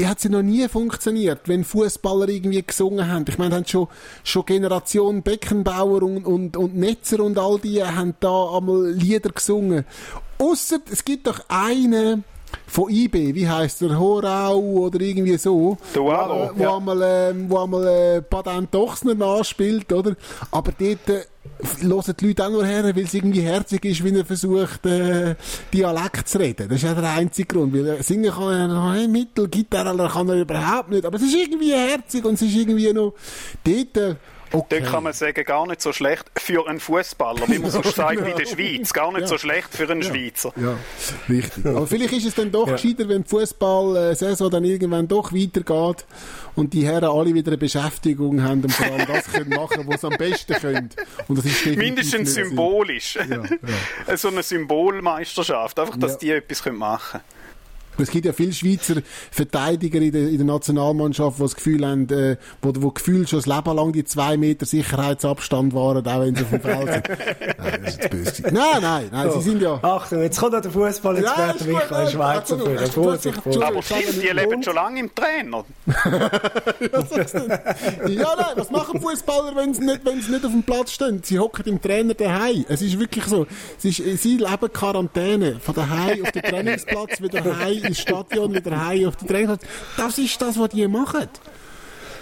hat 0.03 0.19
es 0.19 0.25
ja 0.25 0.31
noch 0.31 0.43
nie 0.43 0.67
funktioniert, 0.69 1.49
wenn 1.49 1.65
Fußballer 1.65 2.29
irgendwie 2.29 2.63
gesungen 2.63 3.09
haben. 3.09 3.25
Ich 3.29 3.39
meine, 3.39 3.51
da 3.51 3.57
haben 3.57 3.67
schon, 3.67 3.89
schon 4.23 4.47
Generation 4.47 5.23
Beckenbauer 5.23 6.03
und, 6.03 6.25
und, 6.25 6.57
und 6.57 6.77
Netzer 6.77 7.21
und 7.21 7.39
all 7.39 7.59
die 7.59 7.83
haben 7.83 8.15
da 8.21 8.57
einmal 8.57 8.91
Lieder 8.91 9.31
gesungen. 9.31 9.85
Ausser, 10.39 10.79
es 10.91 11.05
gibt 11.05 11.27
doch 11.27 11.41
einen, 11.49 12.25
von 12.67 12.91
IB, 12.91 13.35
wie 13.35 13.49
heißt 13.49 13.83
der, 13.83 13.99
Horau 13.99 14.59
oder 14.59 15.01
irgendwie 15.01 15.37
so, 15.37 15.77
Der 15.95 16.05
Walo, 16.05 16.51
wo, 16.55 16.63
ja. 16.63 16.77
einmal, 16.77 17.01
ähm, 17.03 17.47
wo 17.49 17.59
einmal 17.59 17.87
äh, 17.87 18.23
Baden 18.29 18.69
Dochsner 18.71 19.15
nachspielt, 19.15 19.93
oder? 19.93 20.17
Aber 20.51 20.73
dort 20.73 21.09
äh, 21.09 21.25
hören 21.81 22.15
die 22.19 22.27
Leute 22.27 22.47
auch 22.47 22.51
nur 22.51 22.67
her, 22.67 22.85
weil 22.85 23.05
es 23.05 23.15
irgendwie 23.15 23.43
herzig 23.43 23.85
ist, 23.85 24.03
wenn 24.05 24.17
er 24.17 24.25
versucht, 24.25 24.85
äh, 24.87 25.35
Dialekt 25.73 26.29
zu 26.29 26.39
reden. 26.39 26.69
Das 26.69 26.79
ist 26.79 26.85
ja 26.85 26.95
der 26.95 27.11
einzige 27.11 27.55
Grund, 27.55 27.75
weil 27.75 28.03
singen 28.03 28.33
kann 28.33 28.53
er 28.53 28.69
noch 28.69 29.09
Mittel, 29.09 29.49
Gitarre 29.49 30.09
kann 30.09 30.29
er 30.29 30.41
überhaupt 30.41 30.91
nicht, 30.91 31.05
aber 31.05 31.17
es 31.17 31.23
ist 31.23 31.35
irgendwie 31.35 31.73
herzig 31.73 32.25
und 32.25 32.35
es 32.35 32.43
ist 32.43 32.55
irgendwie 32.55 32.93
noch 32.93 33.15
dort, 33.65 33.97
äh, 33.97 34.17
okay. 34.55 34.81
Dort 34.81 34.91
kann 34.91 35.03
man 35.05 35.13
sagen, 35.13 35.45
gar 35.45 35.67
nicht 35.67 35.83
so 35.83 35.93
schlecht 35.93 36.25
für 36.37 36.67
einen 36.69 36.81
Fußballer, 36.81 37.49
wie 37.49 37.59
man 37.59 37.71
so 37.71 37.83
sagt 37.85 38.19
in 38.21 38.37
der 38.37 38.47
Schweiz. 38.47 38.93
Gar 38.93 39.13
nicht 39.13 39.29
so 39.29 39.39
schlecht 39.39 39.69
für 39.75 39.89
einen 39.91 40.03
Schweizer. 40.03 40.53
Ja, 40.57 40.77
richtig. 41.29 41.67
Aber 41.67 41.87
vielleicht 41.87 42.13
ist 42.15 42.27
es 42.27 42.35
dann 42.35 42.51
doch 42.53 42.67
gescheiter, 42.67 43.09
wenn 43.09 43.23
die 43.25 43.29
Fußball-Saison 43.29 44.51
dann 44.51 44.65
irgendwann 44.65 45.09
doch 45.09 45.33
weitergeht 45.33 46.05
und 46.55 46.73
die 46.73 46.87
Herren 46.87 47.05
alle 47.11 47.35
wieder 47.35 47.49
eine 47.51 47.59
Beschäftigung 47.59 48.43
haben 48.43 48.63
und 48.63 48.71
vor 48.73 48.87
allem 48.87 49.07
das 49.07 49.31
können 49.33 49.51
machen, 49.51 49.85
was 49.87 50.01
sie 50.03 50.07
am 50.07 50.17
besten 50.17 50.55
können. 50.55 50.91
Und 51.29 51.39
das 51.39 51.45
ist 51.47 51.67
Mindestens 51.67 52.35
symbolisch. 52.35 53.17
ja. 53.17 53.43
so 54.17 54.29
eine 54.29 54.43
Symbolmeisterschaft. 54.43 55.79
Einfach, 55.79 55.97
dass 55.97 56.13
Ja. 56.13 56.19
die 56.19 56.31
etwas 56.31 56.63
können 56.63 56.79
machen 56.79 57.21
Es 57.99 58.11
gibt 58.11 58.27
ja 58.27 58.33
viele 58.33 58.53
Schweizer 58.53 58.97
Verteidiger 59.31 60.01
in 60.01 60.13
der, 60.13 60.29
in 60.29 60.37
der 60.37 60.47
Nationalmannschaft, 60.47 61.39
die 61.39 61.43
das 61.43 61.55
Gefühl 61.55 61.87
haben, 61.87 62.09
äh, 62.11 62.37
wo, 62.63 62.73
wo 62.77 62.91
gefühlt 62.91 63.29
schon 63.29 63.39
das 63.41 63.47
Leben 63.47 63.77
lang 63.77 63.93
die 63.93 64.05
zwei 64.05 64.37
Meter 64.37 64.67
Sicherheitsabstand 64.67 65.75
waren, 65.75 66.07
auch 66.07 66.21
wenn 66.21 66.35
sie 66.35 66.43
auf 66.43 66.51
dem 66.51 66.61
Feld 66.61 66.93
sind. 66.93 67.09
Nein, 67.59 67.81
das 67.83 67.95
ist 67.95 68.03
jetzt 68.03 68.11
böse. 68.11 68.43
Nein, 68.43 68.83
nein, 68.83 69.09
nein, 69.11 69.31
sie 69.33 69.41
sind 69.41 69.63
ja... 69.63 69.79
Achtung, 69.83 70.23
jetzt 70.23 70.39
kommt 70.39 70.55
auch 70.55 70.61
der 70.61 70.71
Ja, 70.71 70.79
Fußball-Experte 70.87 71.59
ist 71.59 71.65
gut, 71.67 71.75
Michael 71.75 72.05
ja, 72.05 72.11
Schweizer 72.11 72.59
hast 72.81 72.97
du 72.97 73.03
Vorsicht, 73.03 73.39
Aber 73.63 73.83
stimmt, 73.83 74.23
die 74.23 74.29
leben 74.29 74.63
schon 74.63 74.75
lange 74.75 75.01
im 75.01 75.15
Trainer. 75.15 75.65
Ja, 78.09 78.35
nein, 78.37 78.53
was 78.57 78.71
machen 78.71 79.01
Fußballer, 79.01 79.57
wenn 79.57 79.75
sie 79.75 79.85
nicht, 79.85 80.05
wenn 80.05 80.21
sie 80.21 80.33
nicht 80.33 80.45
auf 80.45 80.51
dem 80.51 80.63
Platz 80.63 80.93
stehen? 80.93 81.21
Sie 81.23 81.39
hocken 81.39 81.65
im 81.67 81.81
Trainer 81.81 82.15
daheim. 82.15 82.65
Es 82.69 82.83
ist 82.83 82.99
wirklich 82.99 83.25
so. 83.25 83.47
Es 83.79 83.85
ist, 83.85 84.23
sie 84.23 84.37
leben 84.37 84.73
Quarantäne. 84.73 85.61
Von 85.61 85.75
daheim 85.75 86.25
auf 86.25 86.33
den 86.33 86.43
Trainingsplatz, 86.43 87.21
wieder 87.21 87.43
heim 87.59 87.84
ins 87.85 88.01
Stadion, 88.01 88.55
wieder 88.55 88.85
heim 88.85 89.09
auf 89.09 89.17
den 89.17 89.29
Trainingsplatz. 89.29 89.73
Das 89.97 90.19
ist 90.19 90.41
das, 90.41 90.59
was 90.59 90.71
die 90.71 90.87
machen. 90.89 91.29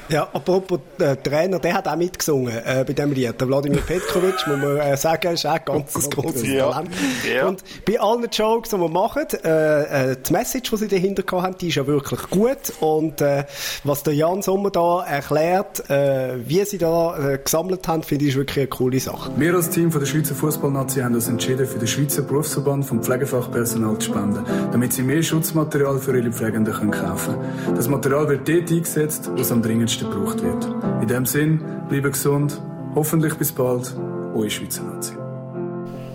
Ja, 0.09 0.28
apropos 0.32 0.80
äh, 0.99 1.16
Trainer, 1.16 1.59
der 1.59 1.75
hat 1.75 1.88
auch 1.88 1.97
mitgesungen 1.97 2.52
äh, 2.64 2.85
bei 2.87 2.92
dem 2.92 3.12
Lied. 3.12 3.40
Der 3.40 3.49
Wladimir 3.49 3.80
Petkovic, 3.80 4.35
muss 4.47 4.59
man 4.59 4.76
äh, 4.78 4.97
sagen, 4.97 5.32
ist 5.32 5.47
auch 5.47 5.52
ein 5.52 5.64
ganz 5.64 6.11
grosses 6.11 6.47
Ja. 6.47 6.71
Talent. 6.71 6.90
Ja. 7.32 7.47
Und 7.49 7.62
bei 7.87 8.00
allen 8.00 8.26
Jokes, 8.30 8.71
die 8.71 8.76
wir 8.78 8.88
machen, 8.88 9.26
äh, 9.44 10.11
äh, 10.12 10.16
die 10.16 10.32
Message, 10.32 10.71
die 10.71 10.76
sie 10.76 10.88
dahinter 10.88 11.23
gehabt 11.23 11.44
haben, 11.44 11.59
die 11.59 11.68
ist 11.68 11.76
ja 11.76 11.87
wirklich 11.87 12.21
gut. 12.30 12.73
Und 12.80 13.21
äh, 13.21 13.44
was 13.85 14.02
der 14.02 14.14
Jan 14.14 14.42
Sommer 14.42 14.71
da 14.71 15.04
erklärt, 15.04 15.88
äh, 15.88 16.37
wie 16.47 16.64
sie 16.64 16.78
da 16.78 17.32
äh, 17.32 17.38
gesammelt 17.38 17.87
haben, 17.88 18.02
finde 18.02 18.26
ich 18.26 18.37
wirklich 18.37 18.59
eine 18.59 18.66
coole 18.68 19.00
Sache. 19.00 19.30
Wir 19.37 19.54
als 19.54 19.71
Team 19.71 19.90
von 19.90 20.00
der 20.00 20.06
Schweizer 20.06 20.35
Fußballnazi 20.35 21.00
haben 21.00 21.14
uns 21.14 21.28
entschieden, 21.28 21.66
für 21.66 21.78
den 21.78 21.88
Schweizer 21.88 22.23
Berufsverband 22.23 22.85
vom 22.85 23.02
Pflegefachpersonal 23.02 23.99
zu 23.99 24.11
spenden, 24.11 24.44
damit 24.73 24.92
sie 24.92 25.02
mehr 25.02 25.23
Schutzmaterial 25.23 25.99
für 25.99 26.16
ihre 26.16 26.30
Pflegenden 26.32 26.75
können 26.75 26.90
kaufen 26.90 27.35
können. 27.35 27.76
Das 27.76 27.88
Material 27.88 28.28
wird 28.28 28.49
dort 28.49 28.71
eingesetzt, 28.71 29.30
wo 29.35 29.40
es 29.40 29.52
am 29.52 29.62
dringendsten 29.62 29.91
gebraucht 30.00 30.42
wird. 30.42 30.64
In 31.00 31.08
dem 31.08 31.26
Sinn, 31.26 31.61
bleibe 31.88 32.11
gesund, 32.11 32.61
hoffentlich 32.94 33.34
bis 33.34 33.52
bald, 33.52 33.94
eure 34.34 34.50
Schweizer 34.50 34.82
Nazi. 34.82 35.14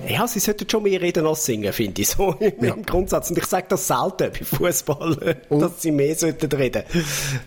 Ja, 0.09 0.25
sie 0.25 0.39
sollten 0.39 0.69
schon 0.69 0.83
mehr 0.83 1.01
reden 1.01 1.25
als 1.25 1.45
singen, 1.45 1.73
finde 1.73 2.01
ich, 2.01 2.09
so 2.09 2.31
im, 2.39 2.63
im 2.63 2.85
Grundsatz. 2.85 3.29
Und 3.29 3.37
ich 3.37 3.45
sage 3.45 3.65
das 3.69 3.87
selten 3.87 4.31
bei 4.31 4.45
Fußball, 4.45 5.41
dass 5.49 5.81
sie 5.81 5.91
mehr 5.91 6.15
sollten 6.15 6.51
reden. 6.51 6.83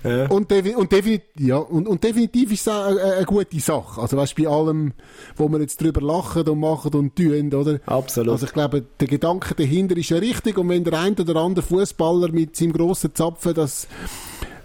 Ja. 0.04 0.26
Und, 0.28 0.50
defi 0.50 0.74
und, 0.74 0.92
definitiv, 0.92 1.26
ja, 1.38 1.56
und, 1.56 1.88
und 1.88 2.04
definitiv 2.04 2.52
ist 2.52 2.62
es 2.62 2.68
auch 2.68 2.86
eine, 2.86 3.02
eine 3.02 3.24
gute 3.24 3.60
Sache. 3.60 4.00
Also 4.00 4.16
weißt, 4.16 4.36
bei 4.36 4.46
allem, 4.46 4.92
wo 5.36 5.48
wir 5.48 5.60
jetzt 5.60 5.80
drüber 5.80 6.02
lachen 6.02 6.46
und 6.48 6.60
machen 6.60 6.92
und 6.94 7.16
tun, 7.16 7.52
oder? 7.54 7.80
Absolut. 7.86 8.32
Also 8.32 8.46
ich 8.46 8.52
glaube, 8.52 8.84
der 9.00 9.08
Gedanke 9.08 9.54
dahinter 9.54 9.96
ist 9.96 10.10
ja 10.10 10.18
richtig. 10.18 10.58
Und 10.58 10.68
wenn 10.68 10.84
der 10.84 10.98
ein 10.98 11.14
oder 11.14 11.36
andere 11.36 11.64
Fußballer 11.64 12.30
mit 12.30 12.56
seinem 12.56 12.72
grossen 12.72 13.14
Zapfen 13.14 13.54
das, 13.54 13.88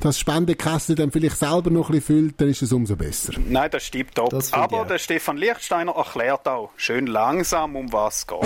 das 0.05 0.19
Spendekessel 0.19 0.95
dann 0.95 1.11
vielleicht 1.11 1.37
selber 1.37 1.69
noch 1.69 1.89
ein 1.89 1.95
bisschen 1.95 2.19
füllt, 2.19 2.41
dann 2.41 2.49
ist 2.49 2.61
es 2.61 2.71
umso 2.71 2.95
besser. 2.95 3.33
Nein, 3.47 3.69
das 3.71 3.83
stimmt 3.83 4.15
top. 4.15 4.29
Das 4.29 4.53
Aber 4.53 4.85
der 4.85 4.99
Stefan 4.99 5.37
Lichtsteiner 5.37 5.93
erklärt 5.93 6.47
auch 6.47 6.69
schön 6.77 7.07
langsam, 7.07 7.75
um 7.75 7.91
was 7.91 8.19
es 8.19 8.27
geht. 8.27 8.39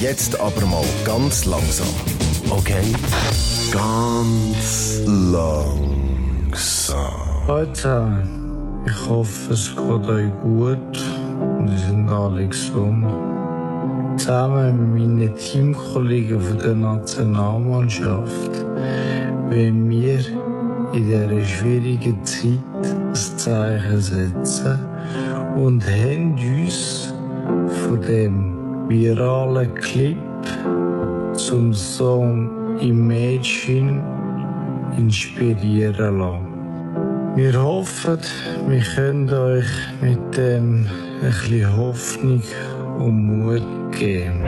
Jetzt 0.00 0.38
aber 0.38 0.66
mal 0.66 0.84
ganz 1.04 1.44
langsam. 1.44 1.88
Okay? 2.50 2.82
Ganz 3.72 5.00
langsam. 5.06 5.28
Leute, 7.46 8.28
ich 8.86 9.08
hoffe, 9.08 9.52
es 9.52 9.70
geht 9.70 10.08
euch 10.08 10.30
gut 10.42 11.04
und 11.58 11.68
ihr 11.70 11.78
sind 11.78 12.08
alle 12.08 12.46
gesund. 12.46 13.06
Zusammen 14.16 14.94
mit 14.94 15.02
meinen 15.02 15.36
Teamkollegen 15.36 16.40
von 16.40 16.58
der 16.58 16.74
Nationalmannschaft 16.74 18.67
wollen 19.50 19.88
wir 19.88 20.18
in 20.92 21.06
dieser 21.06 21.44
schwierigen 21.44 22.24
Zeit 22.24 22.58
ein 22.82 23.14
Zeichen 23.14 24.00
setzen 24.00 24.78
und 25.56 25.84
haben 25.86 26.34
uns 26.34 27.12
von 27.84 28.00
dem 28.02 28.88
viralen 28.88 29.74
Clip 29.74 30.16
zum 31.34 31.72
Song 31.72 32.78
Imagine 32.80 34.02
inspirieren 34.96 36.18
lassen. 36.18 37.36
Wir 37.36 37.62
hoffen, 37.62 38.18
wir 38.66 38.80
können 38.80 39.30
euch 39.30 39.66
mit 40.00 40.36
dem 40.36 40.86
ein 41.22 41.28
bisschen 41.30 41.76
Hoffnung 41.76 42.42
und 42.98 43.26
Mut 43.26 43.62
geben. 43.92 44.44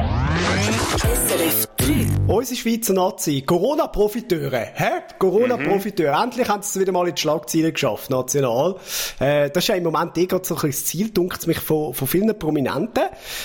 Unsere 2.31 2.61
Schweizer 2.61 2.93
Nazi, 2.93 3.43
Corona-Profiteure, 3.43 4.69
hä? 4.75 4.91
Corona-Profiteure. 5.19 6.23
Endlich 6.23 6.49
haben 6.49 6.63
sie 6.63 6.69
es 6.69 6.81
wieder 6.81 6.93
mal 6.93 7.09
in 7.09 7.17
die 7.17 7.21
Schlagzeilen 7.21 7.73
geschafft, 7.73 8.09
national. 8.09 8.77
Äh, 9.19 9.51
das 9.51 9.65
ist 9.65 9.69
ja 9.69 9.75
im 9.75 9.83
Moment 9.83 10.17
eh 10.17 10.27
gerade 10.27 10.47
so 10.47 10.55
ein 10.55 10.61
bisschen 10.61 10.71
das 10.71 10.85
Ziel, 10.85 11.11
dunkt 11.11 11.45
mich, 11.49 11.59
von, 11.59 11.93
von 11.93 12.07
vielen 12.07 12.39
Prominenten. 12.39 13.03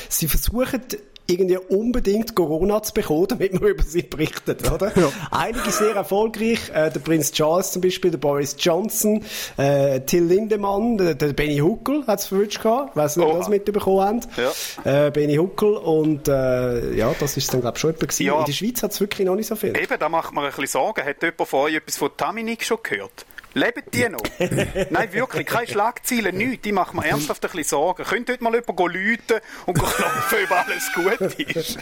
Sie 0.08 0.28
versuchen, 0.28 0.84
irgendwie 1.28 1.58
unbedingt 1.58 2.36
Corona 2.36 2.84
zu 2.84 2.94
bekommen, 2.94 3.28
damit 3.28 3.54
man 3.54 3.64
über 3.70 3.84
sie 3.84 4.04
berichtet, 4.04 4.70
oder? 4.72 4.92
Einige 5.32 5.72
sehr 5.72 5.96
erfolgreich, 5.96 6.70
äh, 6.74 6.92
der 6.92 7.00
Prinz 7.00 7.32
Charles 7.32 7.72
zum 7.72 7.82
Beispiel, 7.82 8.12
der 8.12 8.18
Boris 8.18 8.56
Johnson, 8.60 9.24
äh, 9.58 10.02
Till 10.02 10.24
Lindemann, 10.24 10.98
der, 10.98 11.16
der 11.16 11.34
Benny 11.34 11.58
Huckel 11.58 12.06
hat 12.08 12.20
es 12.20 12.28
verwünscht 12.28 12.62
gehabt, 12.62 12.92
ich 12.92 12.96
weiss 12.96 13.16
nicht, 13.16 13.26
ob 13.26 13.34
ihr 13.34 13.40
das 13.40 13.50
mitbekommen 13.50 14.22
habt. 14.38 14.86
Äh, 14.86 15.12
Benny 15.12 15.36
Huckel 15.36 15.76
und 15.76 16.28
äh, 16.28 16.94
ja, 16.96 17.14
das 17.20 17.38
ist 17.38 17.54
dann 17.54 17.62
glaube 17.62 17.78
ich 17.78 17.82
schon 17.82 17.92
jemand 17.92 18.02
gewesen. 18.02 18.26
Ja. 18.26 18.40
In 18.40 18.46
der 18.46 18.54
Schweiz 18.54 18.84
hat 18.84 18.92
es 18.92 19.00
wirklich 19.00 19.26
noch 19.26 19.36
nicht 19.36 19.48
so 19.48 19.56
viel. 19.56 19.76
Eben, 19.78 20.00
da 20.00 20.10
macht 20.10 20.34
man 20.34 20.46
ein 20.46 20.52
bisschen 20.52 20.68
Sorgen. 20.68 21.04
Hat 21.04 21.22
jemand 21.22 21.50
von 21.50 21.60
euch 21.62 21.76
etwas 21.76 21.98
von 21.98 22.10
Taminik 22.16 22.64
schon 22.64 22.78
gehört? 22.84 23.26
Leben 23.56 23.84
die 23.94 24.10
noch? 24.10 24.20
Nein, 24.90 25.14
wirklich, 25.14 25.48
keine 25.48 25.66
Schlagzeilen, 25.66 26.36
nichts. 26.36 26.64
Die 26.64 26.74
machen 26.74 27.00
mir 27.00 27.08
ernsthaft 27.08 27.44
ein 27.46 27.52
bisschen 27.52 27.64
Sorgen. 27.64 28.04
Könnt 28.04 28.30
heute 28.30 28.44
mal 28.44 28.54
jemand 28.54 28.78
läuten 28.78 29.40
und 29.66 29.80
klopfen, 29.80 30.38
ob 30.44 30.52
alles 30.52 30.92
gut 30.94 31.40
ist? 31.40 31.80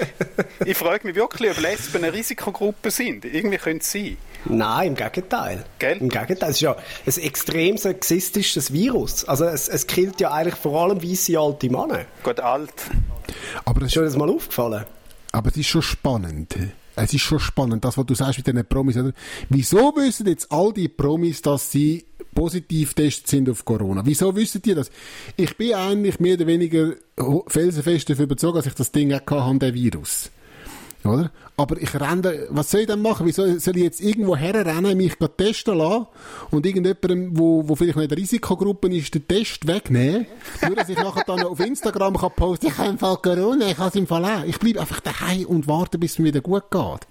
ich 0.66 0.76
frage 0.76 1.06
mich 1.06 1.16
wirklich, 1.16 1.52
ob 1.52 1.60
Lesben 1.60 2.04
eine 2.04 2.12
Risikogruppe 2.12 2.90
sind. 2.90 3.24
Irgendwie 3.24 3.56
könnte 3.56 3.82
es 3.82 3.92
sein. 3.92 4.18
Nein, 4.44 4.88
im 4.88 4.94
Gegenteil. 4.94 5.64
Gell? 5.78 5.96
Im 5.96 6.10
Gegenteil. 6.10 6.50
Es 6.50 6.56
ist 6.56 6.60
ja 6.60 6.76
ein 7.06 7.22
extrem 7.22 7.78
sexistisches 7.78 8.70
Virus. 8.74 9.24
Also 9.24 9.46
es, 9.46 9.68
es 9.68 9.86
killt 9.86 10.20
ja 10.20 10.32
eigentlich 10.32 10.56
vor 10.56 10.82
allem 10.82 11.02
weisse 11.02 11.38
alte 11.38 11.70
Männer. 11.70 12.04
Gut, 12.22 12.40
alt. 12.40 12.74
Aber 13.64 13.80
es 13.80 13.88
Ist 13.88 13.96
das 13.96 14.16
mal 14.16 14.28
aufgefallen? 14.28 14.84
Aber 15.32 15.48
es 15.48 15.56
ist 15.56 15.68
schon 15.68 15.82
spannend. 15.82 16.54
Es 16.96 17.12
ist 17.12 17.20
schon 17.20 17.38
spannend, 17.38 17.84
das, 17.84 17.98
was 17.98 18.06
du 18.06 18.14
sagst 18.14 18.38
mit 18.38 18.46
diesen 18.46 18.64
Promis. 18.64 18.96
Oder? 18.96 19.12
Wieso 19.50 19.94
wissen 19.96 20.26
jetzt 20.26 20.50
all 20.50 20.72
die 20.72 20.88
Promis, 20.88 21.42
dass 21.42 21.70
sie 21.70 22.06
positiv 22.34 22.94
getestet 22.94 23.28
sind 23.28 23.50
auf 23.50 23.64
Corona? 23.64 24.02
Wieso 24.04 24.34
wissen 24.34 24.62
die 24.62 24.74
das? 24.74 24.90
Ich 25.36 25.56
bin 25.56 25.74
eigentlich 25.74 26.18
mehr 26.20 26.34
oder 26.34 26.46
weniger 26.46 26.94
felsenfest 27.48 28.10
dafür 28.10 28.24
überzeugt, 28.24 28.56
dass 28.56 28.66
ich 28.66 28.74
das 28.74 28.92
Ding 28.92 29.12
auch 29.12 29.30
habe, 29.30 29.58
den 29.58 29.74
Virus. 29.74 30.30
Oder? 31.06 31.30
Aber 31.56 31.80
ich 31.80 31.94
renne, 31.98 32.46
was 32.50 32.70
soll 32.70 32.82
ich 32.82 32.86
denn 32.86 33.00
machen? 33.00 33.26
Wieso 33.26 33.58
soll 33.58 33.76
ich 33.76 33.82
jetzt 33.82 34.00
irgendwo 34.00 34.36
herrennen, 34.36 34.96
mich 34.96 35.14
testen 35.36 35.78
lassen 35.78 36.06
und 36.50 36.66
irgendjemandem, 36.66 37.38
wo, 37.38 37.68
wo 37.68 37.74
vielleicht 37.76 37.96
nicht 37.96 38.04
in 38.04 38.08
der 38.10 38.18
Risikogruppe 38.18 38.88
ist, 38.94 39.14
den 39.14 39.26
Test 39.26 39.66
wegnehmen? 39.66 40.26
Nur, 40.66 40.76
dass 40.76 40.88
ich 40.88 40.96
nachher 40.96 41.24
dann 41.26 41.44
auf 41.44 41.60
Instagram 41.60 42.16
kann 42.16 42.30
posten, 42.36 42.66
ich 42.66 42.78
habe 42.78 42.90
im 42.90 42.98
Fall 42.98 43.16
Corona, 43.16 43.68
ich 43.68 43.78
habe 43.78 43.88
es 43.88 43.94
im 43.94 44.06
Fall 44.06 44.24
auch. 44.24 44.44
Ich 44.44 44.58
bleibe 44.58 44.80
einfach 44.80 45.00
daheim 45.00 45.46
und 45.46 45.66
warte, 45.66 45.98
bis 45.98 46.12
es 46.12 46.18
mir 46.18 46.26
wieder 46.26 46.40
gut 46.40 46.70
geht. 46.70 47.06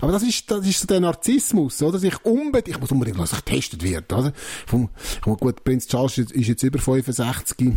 Aber 0.00 0.12
das 0.12 0.22
ist, 0.22 0.50
das 0.50 0.66
ist 0.66 0.80
so 0.80 0.86
der 0.86 1.00
Narzissmus, 1.00 1.82
oder? 1.82 1.98
Sich 1.98 2.14
unbedingt, 2.24 2.68
ich 2.68 2.80
muss 2.80 2.92
unbedingt, 2.92 3.18
dass 3.18 3.32
ich 3.32 3.44
getestet 3.44 3.82
wird, 3.82 4.12
oder? 4.12 4.32
Vom, 4.66 4.88
gut, 5.22 5.64
Prinz 5.64 5.86
Charles 5.86 6.18
ist 6.18 6.48
jetzt 6.48 6.62
über 6.62 6.78
65. 6.78 7.72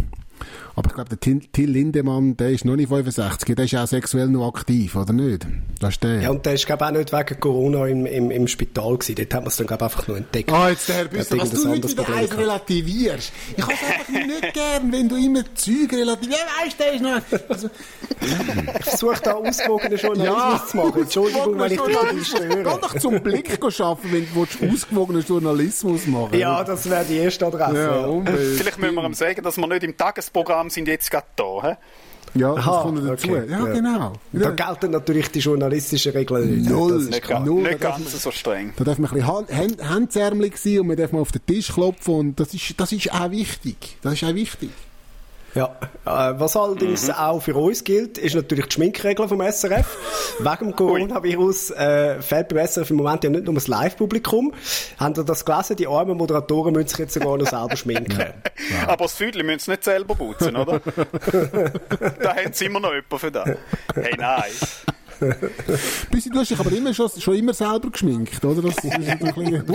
Aber 0.76 0.88
ich 0.90 0.94
glaube, 0.96 1.10
der 1.10 1.20
Till, 1.20 1.42
Till 1.52 1.70
Lindemann, 1.70 2.38
der 2.38 2.50
ist 2.52 2.64
noch 2.66 2.76
nicht 2.76 2.90
65, 2.90 3.56
der 3.56 3.66
ist 3.66 3.76
auch 3.76 3.88
sexuell 3.88 4.28
noch 4.28 4.48
aktiv, 4.48 4.96
oder 4.96 5.14
nicht? 5.14 5.46
Das 5.80 5.92
ist 5.96 6.04
der. 6.04 6.22
Ja, 6.22 6.30
und 6.32 6.46
der 6.46 6.54
ist, 6.54 6.66
glaube 6.66 6.86
ich, 6.86 6.90
auch 6.92 6.98
nicht 6.98 7.12
wegen 7.14 7.40
Corona 7.40 7.88
im, 7.88 8.06
im, 8.06 8.32
im 8.32 8.48
Spital 8.48 8.98
gewesen. 8.98 9.16
Dort 9.16 9.34
hat 9.34 9.42
man 9.42 9.48
es 9.50 9.58
dann, 9.58 9.68
glaube 9.68 9.86
ich, 9.86 9.92
einfach 9.92 10.08
nur 10.08 10.18
entdeckt. 10.18 10.52
Ah, 10.52 10.70
jetzt 10.70 10.88
der 10.90 10.96
Herr 10.96 11.06
Büsser, 11.06 11.38
was 11.38 11.50
du 11.52 11.70
heute 11.70 11.90
wieder 11.90 12.04
gehabt. 12.04 12.38
relativierst. 12.38 13.32
Ich 13.58 13.64
habe 13.64 13.74
es 13.74 13.80
einfach 13.84 14.10
nicht 14.28 14.54
gern, 14.54 14.92
wenn 14.92 15.10
du 15.10 15.16
immer 15.18 15.44
Zeug 15.56 15.92
relativierst. 15.94 16.40
Ja, 16.40 16.66
weißt 16.66 16.80
du, 16.80 16.84
der 16.84 16.94
ist 16.94 17.02
noch... 17.02 17.50
Also, 17.50 17.70
Ich 18.80 18.86
versuche 18.86 19.22
da 19.24 19.34
ausgewogenen 19.34 19.98
Journalismus 19.98 20.68
zu 20.70 20.78
machen. 20.78 21.02
Entschuldigung, 21.02 21.60
wenn 21.60 21.72
ich 21.72 21.80
dich 21.82 21.98
bisschen 22.12 22.50
Geh 22.50 22.52
störe. 22.62 22.80
doch 22.82 23.00
zum 23.00 23.22
Blick 23.22 23.60
schaffen, 23.70 24.12
wenn 24.12 24.26
du 24.34 24.36
willst, 24.36 24.58
ausgewogenen 24.62 25.24
Journalismus 25.24 26.06
machen 26.08 26.38
Ja, 26.38 26.64
das 26.64 26.90
wäre 26.90 27.04
die 27.06 27.18
erste 27.18 27.48
Adresse. 27.48 27.76
Ja, 27.76 28.08
Ja. 28.08 28.22
Vielleicht 28.58 28.78
müssen 28.80 28.96
wir 28.96 29.04
ihm 29.06 29.14
sagen, 29.14 29.42
dass 29.44 29.58
wir 29.58 29.68
nicht 29.68 29.84
im 29.84 29.98
Tagesprogramm 29.98 30.61
sind, 30.70 30.88
jetzt 30.88 31.10
gerade 31.10 31.26
da. 31.36 31.62
He? 31.62 32.40
Ja, 32.40 32.56
das 32.56 32.66
Aha, 32.66 32.82
kommt 32.84 33.06
dazu. 33.10 33.28
okay, 33.30 33.44
Ja, 33.50 33.60
ja. 33.68 33.74
genau. 33.74 34.14
Da 34.32 34.52
gelten 34.52 34.92
natürlich 34.92 35.30
die 35.32 35.40
journalistischen 35.40 36.14
Regeln 36.14 36.60
nicht. 36.60 36.70
Null. 36.70 36.94
Das 36.94 37.02
ist 37.04 37.10
Nicht, 37.12 37.46
Nur, 37.46 37.62
nicht 37.62 37.82
ganz 37.82 38.24
so 38.24 38.32
streng. 38.32 38.74
Da 38.78 38.86
darf 38.86 39.00
man 39.00 39.12
ein 39.12 39.46
bisschen 39.48 39.86
hemdsärmelig 39.86 40.56
sein 40.58 40.80
und 40.80 40.88
man 40.88 40.96
darf 40.96 41.12
mal 41.12 41.20
auf 41.20 41.32
den 41.34 41.46
Tisch 41.46 41.74
klopfen 41.74 42.14
und 42.14 42.40
das 42.40 42.54
ist, 42.54 42.80
das 42.80 42.92
ist 42.94 43.12
auch 43.12 43.32
wichtig. 43.32 43.98
Das 44.02 44.14
ist 44.14 44.24
auch 44.24 44.34
wichtig. 44.34 44.70
Ja, 45.54 45.76
äh, 46.06 46.40
was 46.40 46.56
allerdings 46.56 47.08
Mhm. 47.08 47.14
auch 47.14 47.42
für 47.42 47.56
uns 47.56 47.84
gilt, 47.84 48.18
ist 48.18 48.36
natürlich 48.36 48.68
die 48.68 48.74
Schminkregel 48.76 49.28
vom 49.28 49.42
SRF. 49.42 49.98
Wegen 50.40 50.58
dem 50.60 50.76
Coronavirus 50.78 51.72
äh, 51.72 52.22
fehlt 52.22 52.48
beim 52.50 52.66
SRF 52.66 52.90
im 52.90 52.96
Moment 52.98 53.24
ja 53.26 53.30
nicht 53.30 53.44
nur 53.46 53.54
das 53.56 53.68
Live-Publikum. 53.68 54.54
Haben 54.98 55.14
ihr 55.18 55.24
das 55.26 55.44
gelesen? 55.44 55.76
Die 55.76 55.88
armen 55.88 56.18
Moderatoren 56.18 56.74
müssen 56.74 56.88
sich 56.88 57.00
jetzt 57.00 57.14
sogar 57.16 57.38
noch 57.38 57.48
selber 57.48 57.76
schminken. 57.76 58.34
Aber 58.88 59.04
das 59.06 59.14
Füdli 59.14 59.44
müssen 59.44 59.60
sie 59.60 59.72
nicht 59.72 59.84
selber 59.84 60.16
putzen, 60.16 60.56
oder? 60.56 60.80
da 62.22 62.36
haben 62.36 62.54
sie 62.54 62.66
immer 62.66 62.80
noch 62.80 62.94
jemanden 62.94 63.20
für 63.20 63.32
das. 63.32 63.50
Hey, 63.94 64.16
nein. 64.18 64.52
Büssi, 66.10 66.32
du 66.32 66.40
hast 66.40 66.50
dich 66.50 66.60
aber 66.60 66.72
immer 66.72 66.96
schon, 66.96 67.08
schon 67.20 67.36
immer 67.36 67.54
selber 67.54 67.92
geschminkt, 67.92 68.44
oder? 68.44 68.60
Das 68.64 68.76
ist 68.84 68.92
ein 68.92 69.20
bisschen 69.20 69.68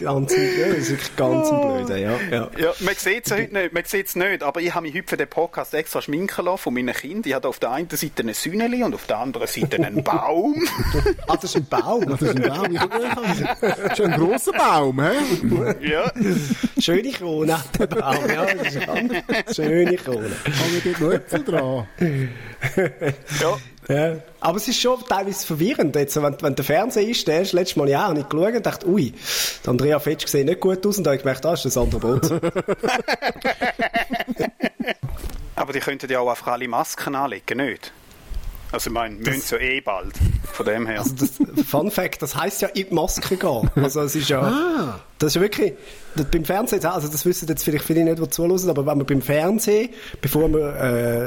Ganz, 0.00 0.32
ja, 0.32 0.68
das 0.68 0.78
ist 0.78 0.90
wirklich 0.90 1.16
ganz 1.16 1.48
ein 1.50 1.60
Blöder, 1.60 1.96
ja. 1.96 2.12
ja. 2.30 2.50
Ja, 2.58 2.72
man 2.80 2.94
sieht 2.94 3.26
es 3.26 3.32
heute 3.32 3.52
nicht, 3.54 3.72
man 3.72 3.84
sieht's 3.84 4.14
nicht, 4.16 4.42
aber 4.42 4.60
ich 4.60 4.74
habe 4.74 4.86
mich 4.86 4.94
heute 4.94 5.08
für 5.08 5.16
den 5.16 5.28
Podcast 5.28 5.74
extra 5.74 6.02
schminken 6.02 6.44
lassen 6.44 6.58
von 6.58 6.74
meinen 6.74 6.94
Kindern. 6.94 7.22
Ich 7.26 7.34
hatte 7.34 7.48
auf 7.48 7.58
der 7.58 7.70
einen 7.72 7.88
Seite 7.90 8.22
ein 8.22 8.34
Sühneli 8.34 8.82
und 8.82 8.94
auf 8.94 9.06
der 9.06 9.18
anderen 9.18 9.46
Seite 9.46 9.82
einen 9.82 10.02
Baum. 10.04 10.54
Ah, 11.28 11.34
das 11.34 11.44
ist 11.44 11.56
ein 11.56 11.66
Baum. 11.66 12.06
Das 12.06 12.22
ist 12.22 12.36
ein 12.36 12.42
Baum. 12.42 12.74
Das 13.60 13.98
ist 13.98 14.00
ein 14.00 14.12
grosser 14.12 14.52
Baum, 14.52 15.00
hä? 15.00 15.12
ja. 15.80 16.12
Schöne 16.78 17.10
Krone 17.10 17.58
hat 17.58 17.78
der 17.78 17.86
Baum, 17.86 18.28
ja. 18.28 18.46
Das 18.54 18.74
ist 19.48 19.56
schöne 19.56 19.96
Krone. 19.96 20.30
Haben 20.44 20.82
wir 20.82 20.92
dort 20.92 21.00
noch 21.00 21.12
Äpfel 21.12 21.44
dran? 21.44 21.88
ja. 23.40 23.58
Ja. 23.88 24.16
Aber 24.40 24.56
es 24.56 24.66
ist 24.68 24.80
schon 24.80 25.00
teilweise 25.08 25.46
verwirrend. 25.46 25.94
Jetzt, 25.94 26.20
wenn, 26.20 26.36
wenn 26.40 26.54
der 26.54 26.64
Fernseher 26.64 27.08
ist, 27.08 27.28
der 27.28 27.42
ist 27.42 27.52
letztes 27.52 27.76
Mal 27.76 27.88
ja, 27.88 28.08
habe 28.08 28.18
ich 28.20 28.28
geschaut 28.28 28.54
und 28.54 28.66
dachte, 28.66 28.88
ui, 28.88 29.12
der 29.64 29.70
Andrea 29.70 29.98
Fetsch 30.00 30.26
sieht 30.26 30.46
nicht 30.46 30.60
gut 30.60 30.84
aus 30.86 30.98
und 30.98 31.04
da 31.04 31.10
habe 31.10 31.16
ich 31.16 31.22
gemerkt, 31.22 31.46
ah, 31.46 31.54
ist 31.54 31.64
das 31.64 31.76
andere 31.76 32.00
Boot. 32.00 32.30
Aber 35.54 35.72
die 35.72 35.80
könnten 35.80 36.10
ja 36.10 36.20
auch 36.20 36.28
einfach 36.28 36.48
alle 36.48 36.68
Masken 36.68 37.14
anlegen, 37.14 37.58
nicht? 37.58 37.92
Also 38.76 38.90
ich 38.90 38.94
meine, 38.94 39.14
müssen 39.14 39.40
sie 39.40 39.54
ja 39.54 39.60
eh 39.62 39.80
bald. 39.80 40.12
Von 40.52 40.66
dem 40.66 40.86
her. 40.86 40.98
Also 40.98 41.14
das, 41.14 41.30
Fun 41.66 41.90
Fact, 41.90 42.20
das 42.20 42.36
heisst 42.36 42.60
ja 42.60 42.68
in 42.68 42.88
die 42.90 42.94
Maske 42.94 43.38
gehen. 43.38 43.70
Also 43.74 44.02
es 44.02 44.14
ist 44.14 44.28
ja, 44.28 44.42
Ah. 44.42 45.00
das 45.18 45.28
ist 45.28 45.36
ja 45.36 45.40
wirklich, 45.40 45.72
das, 46.14 46.26
beim 46.26 46.44
Fernsehen, 46.44 46.84
also 46.84 47.08
das 47.08 47.24
wissen 47.24 47.48
jetzt 47.48 47.64
vielleicht 47.64 47.84
viele 47.86 48.04
nicht, 48.04 48.18
die 48.18 48.28
zuhören, 48.28 48.68
aber 48.68 48.84
wenn 48.84 48.98
man 48.98 49.06
beim 49.06 49.22
Fernsehen, 49.22 49.88
bevor 50.20 50.46
man 50.50 50.60
äh, 50.60 51.24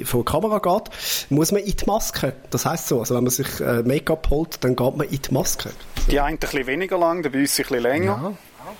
äh, 0.00 0.04
vor 0.04 0.24
die 0.24 0.32
Kamera 0.32 0.58
geht, 0.58 0.90
muss 1.30 1.52
man 1.52 1.62
in 1.62 1.76
die 1.76 1.86
Maske. 1.86 2.32
Das 2.50 2.66
heisst 2.66 2.88
so, 2.88 2.98
also 2.98 3.14
wenn 3.14 3.22
man 3.22 3.30
sich 3.30 3.60
äh, 3.60 3.82
Make-up 3.84 4.28
holt, 4.28 4.64
dann 4.64 4.74
geht 4.74 4.96
man 4.96 5.08
in 5.08 5.22
die 5.22 5.32
Maske. 5.32 5.70
Die 6.10 6.18
einen 6.18 6.36
ein 6.36 6.38
bisschen 6.40 6.66
weniger 6.66 6.98
lang, 6.98 7.22
der 7.22 7.30
bei 7.30 7.38
uns 7.38 7.56
ein 7.56 7.62
bisschen 7.62 7.82
länger. 7.82 8.04
Ja. 8.04 8.32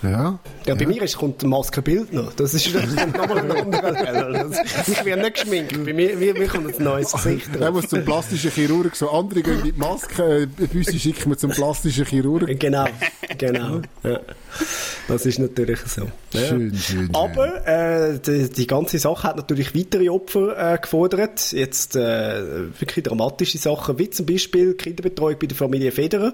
Ja, 0.02 0.38
bei 0.66 0.86
mir 0.86 1.02
ist, 1.02 1.16
kommt 1.16 1.42
ein 1.42 1.48
Maskenbild 1.48 2.12
noch. 2.12 2.32
Das 2.34 2.54
ist 2.54 2.72
nochmal 3.16 3.38
ein 3.38 3.50
anderer 3.50 3.92
Level. 3.92 4.50
Das- 4.50 4.88
Ich 4.88 5.04
werde 5.04 5.22
nicht 5.22 5.34
geschminkt. 5.34 5.84
Bei 5.84 5.92
mir, 5.92 6.16
mir, 6.16 6.34
mir 6.34 6.46
kommt 6.48 6.78
ein 6.78 6.84
neues 6.84 7.12
Gesicht 7.12 7.48
Der 7.54 7.60
drauf. 7.60 7.74
muss 7.74 7.88
zum 7.88 8.04
plastischen 8.04 8.50
Chirurg, 8.50 8.94
so 8.94 9.10
andere 9.10 9.42
gehen 9.42 9.62
mit 9.62 9.78
Maske, 9.78 10.42
äh, 10.42 10.46
Büssi 10.66 10.98
schicken 10.98 11.30
wir 11.30 11.38
zum 11.38 11.50
plastischen 11.50 12.04
Chirurg. 12.04 12.46
Genau, 12.58 12.86
genau. 13.38 13.80
Ja. 14.02 14.20
Das 15.08 15.24
ist 15.26 15.38
natürlich 15.38 15.78
so. 15.80 16.02
Ja. 16.32 16.46
Schön. 16.48 17.10
Aber 17.12 17.66
äh, 17.66 18.18
die, 18.18 18.50
die 18.50 18.66
ganze 18.66 18.98
Sache 18.98 19.28
hat 19.28 19.36
natürlich 19.36 19.74
weitere 19.74 20.08
Opfer 20.08 20.74
äh, 20.74 20.78
gefordert. 20.78 21.52
Jetzt 21.52 21.96
äh, 21.96 22.00
wirklich 22.78 23.04
dramatische 23.04 23.58
Sachen, 23.58 23.98
wie 23.98 24.10
zum 24.10 24.26
Beispiel 24.26 24.72
die 24.72 24.76
Kinderbetreuung 24.76 25.38
bei 25.38 25.46
der 25.46 25.56
Familie 25.56 25.92
Federer. 25.92 26.32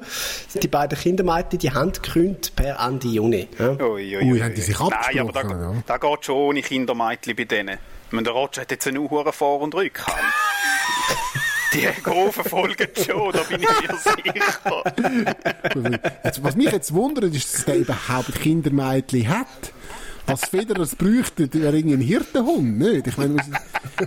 Die 0.60 0.68
beiden 0.68 0.98
Kindermädchen, 0.98 1.58
die 1.58 1.70
haben 1.70 1.92
gekündigt 1.92 2.56
per 2.56 2.78
Ende 2.80 3.08
Juni. 3.08 3.48
Ja. 3.58 3.72
Ui, 3.72 4.16
Ui, 4.16 4.40
haben 4.40 4.54
die 4.54 4.60
sich 4.60 4.78
Nein, 4.78 4.90
aber 5.18 5.32
da, 5.32 5.40
abgesprochen, 5.40 5.60
ja. 5.60 5.82
da 5.86 5.98
geht 5.98 6.24
schon 6.24 6.36
ohne 6.36 6.62
Kindermädchen 6.62 7.36
bei 7.36 7.44
denen. 7.44 7.78
Ich 8.06 8.12
meine, 8.12 8.24
der 8.24 8.32
Roger 8.34 8.62
hat 8.62 8.70
jetzt 8.70 8.86
einen 8.86 9.08
hohen 9.08 9.32
Vor- 9.32 9.60
und 9.60 9.74
Rückhalt. 9.74 10.18
Die 11.74 11.88
Grofen 12.02 12.44
folgen 12.44 12.88
schon, 13.04 13.32
da 13.32 13.42
bin 13.44 13.60
ich 13.62 13.68
mir 13.68 13.96
sicher. 13.98 14.84
Was 16.42 16.56
mich 16.56 16.70
jetzt 16.70 16.92
wundert, 16.92 17.34
ist, 17.34 17.54
dass 17.54 17.64
der 17.64 17.76
überhaupt 17.78 18.40
Kindermädchen 18.40 19.28
hat. 19.28 19.46
Was 20.26 20.44
Federer 20.48 20.86
bräuchte, 20.96 21.52
wäre 21.52 21.76
irgendwie 21.76 21.96
ein 21.96 22.00
Hirtenhund, 22.00 22.78
nicht? 22.78 23.08
Ich 23.08 23.16
meine, 23.16 23.36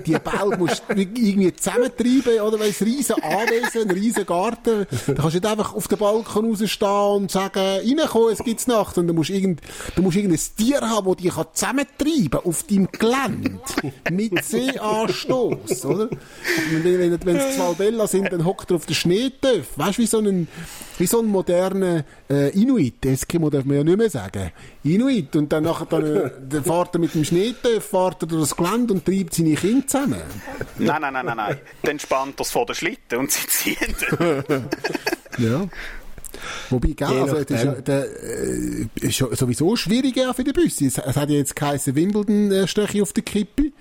die 0.06 0.18
Bau 0.18 0.56
musst 0.58 0.84
du 0.88 0.96
irgendwie 0.96 1.54
zusammentreiben, 1.54 2.40
oder? 2.40 2.60
Weil 2.60 2.70
es 2.70 2.82
riesen 2.82 3.16
Anwesen, 3.22 3.90
ein 3.90 3.92
riesen 3.92 4.26
Garten. 4.26 4.88
Da 5.08 5.14
kannst 5.14 5.36
du 5.36 5.40
nicht 5.40 5.46
einfach 5.46 5.76
auf 5.76 5.88
den 5.88 5.98
Balkon 5.98 6.50
rausstehen 6.50 6.90
und 6.90 7.32
sagen, 7.32 7.60
reinkommen, 7.60 8.32
es 8.32 8.40
gibt's 8.40 8.68
Nacht. 8.68 8.98
Und 8.98 9.08
du 9.08 9.14
musst 9.14 9.30
irgend, 9.30 9.62
du 9.96 10.02
musst 10.02 10.16
irgendein 10.16 10.40
Tier 10.58 10.82
haben, 10.82 11.06
das 11.06 11.18
dich 11.18 11.34
kann 11.34 11.46
zusammentreiben 11.54 12.40
auf 12.44 12.64
deinem 12.64 12.88
Gelände. 12.92 13.60
Mit 14.12 14.44
Seeanstoß, 14.44 15.86
oder? 15.86 16.10
Wenn, 16.72 17.00
wenn, 17.00 17.26
wenn 17.26 17.36
es 17.36 17.58
zwei 17.58 17.74
Bella 17.74 18.08
sind, 18.08 18.32
dann 18.32 18.46
hockt 18.46 18.72
er 18.72 18.78
auf 18.78 18.86
den 18.86 18.96
Schneetöpf. 18.96 19.68
Weißt 19.76 19.98
du, 19.98 20.02
wie 20.02 20.08
so 20.08 20.20
ein, 20.20 20.48
wie 20.98 21.08
so 21.08 21.20
ein 21.20 21.26
moderner, 21.26 22.06
äh, 22.30 22.50
Inuit. 22.60 23.06
Eskimo 23.06 23.50
darf 23.50 23.66
man 23.66 23.78
ja 23.78 23.84
nicht 23.84 23.98
mehr 23.98 24.10
sagen. 24.10 24.52
Inuit. 24.86 25.36
Und 25.36 25.52
dann 25.52 25.64
nachher 25.64 25.86
dann 25.88 26.06
er, 26.06 26.30
dann 26.30 26.64
fährt 26.64 26.96
er 26.96 27.00
mit 27.00 27.14
dem 27.14 27.26
Schneetöff, 27.26 27.84
fährt 27.86 28.24
er 28.24 28.28
durch 28.28 28.42
das 28.50 28.56
Gelände 28.56 28.94
und 28.94 29.06
treibt 29.06 29.34
seine 29.34 29.56
Kinder 29.56 29.88
zusammen. 29.88 30.22
Nein, 30.78 31.02
nein, 31.02 31.14
nein, 31.14 31.26
nein, 31.26 31.38
nein. 31.38 31.58
Dann 31.82 32.00
spannt 32.00 32.40
er 32.40 32.44
es 32.44 32.52
vor 32.52 32.66
den 32.66 32.76
Schlitten 32.76 33.20
und 33.20 33.32
sie 33.32 33.48
ziehen. 33.48 33.96
Ja. 35.38 35.68
Wobei, 36.70 36.90
gell, 36.90 37.10
Je 37.12 37.20
also, 37.20 37.44
das 37.44 37.60
ist, 37.60 37.66
ja- 37.66 37.74
der, 37.82 38.06
äh, 38.06 38.88
ist 39.02 39.18
sowieso 39.18 39.76
schwierig 39.76 40.16
ja, 40.16 40.32
für 40.34 40.44
die 40.44 40.54
Büsse. 40.54 40.86
Es, 40.86 40.98
es 40.98 41.16
hat 41.16 41.30
ja 41.30 41.36
jetzt 41.36 41.56
geheißen, 41.56 41.96
Wimbledon 41.96 42.52
äh, 42.52 43.02
auf 43.02 43.14
der 43.14 43.24
Kippe. 43.24 43.72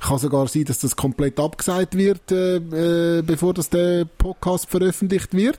Kann 0.00 0.18
sogar 0.18 0.48
sein, 0.48 0.64
dass 0.64 0.78
das 0.78 0.96
komplett 0.96 1.38
abgesagt 1.40 1.96
wird, 1.96 2.30
äh, 2.30 2.56
äh, 2.56 3.22
bevor 3.22 3.54
das 3.54 3.70
der 3.70 4.04
Podcast 4.04 4.68
veröffentlicht 4.68 5.34
wird. 5.34 5.58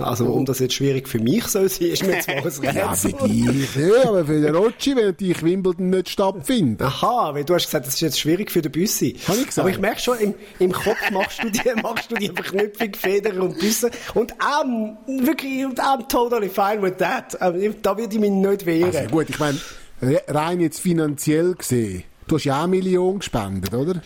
Also, 0.00 0.26
warum 0.26 0.44
das 0.44 0.58
jetzt 0.58 0.74
schwierig 0.74 1.08
für 1.08 1.18
mich 1.18 1.44
soll 1.46 1.68
sein, 1.68 1.88
ist 1.88 2.04
mir 2.06 2.18
zwar 2.20 2.36
ein 2.36 2.42
Ja, 2.74 2.94
für 2.94 3.08
Rätsel. 3.08 3.28
dich, 3.28 3.76
ja, 3.76 4.08
aber 4.08 4.24
für 4.24 4.40
den 4.40 4.54
Rotschi, 4.54 4.96
wenn 4.96 5.06
natürlich 5.06 5.42
Wimbledon 5.42 5.90
nicht 5.90 6.08
stattfindet. 6.08 6.82
Aha, 6.86 7.34
weil 7.34 7.44
du 7.44 7.54
hast 7.54 7.66
gesagt, 7.66 7.86
das 7.86 7.94
ist 7.94 8.00
jetzt 8.00 8.20
schwierig 8.20 8.50
für 8.50 8.62
den 8.62 8.72
Büssi. 8.72 9.16
Hab 9.26 9.36
ich 9.36 9.46
gesagt? 9.46 9.58
Aber 9.58 9.70
ich 9.70 9.78
merke 9.78 10.00
schon, 10.00 10.18
im, 10.18 10.34
im 10.58 10.72
Kopf 10.72 11.10
machst 11.12 11.42
du 11.42 11.50
die, 11.50 11.60
machst 11.82 12.10
du 12.10 12.14
die 12.16 12.28
Verknüpfung 12.28 12.94
Feder 12.94 13.40
und 13.42 13.58
Büsse. 13.58 13.90
Und 14.14 14.34
I'm, 14.38 14.96
wirklich, 15.24 15.64
und 15.64 15.80
I'm 15.80 16.08
totally 16.08 16.48
fine 16.48 16.82
with 16.82 16.94
that. 16.98 17.36
Da 17.40 17.52
würde 17.98 18.14
ich 18.14 18.20
mich 18.20 18.30
nicht 18.30 18.66
wehren. 18.66 18.94
Also 18.96 19.08
gut, 19.10 19.28
ich 19.30 19.38
meine, 19.38 19.58
re- 20.02 20.22
rein 20.28 20.60
jetzt 20.60 20.80
finanziell 20.80 21.54
gesehen, 21.54 22.04
du 22.26 22.36
hast 22.36 22.44
ja 22.44 22.58
auch 22.58 22.64
eine 22.64 22.68
Million 22.68 23.18
gespendet, 23.18 23.74
oder? 23.74 24.00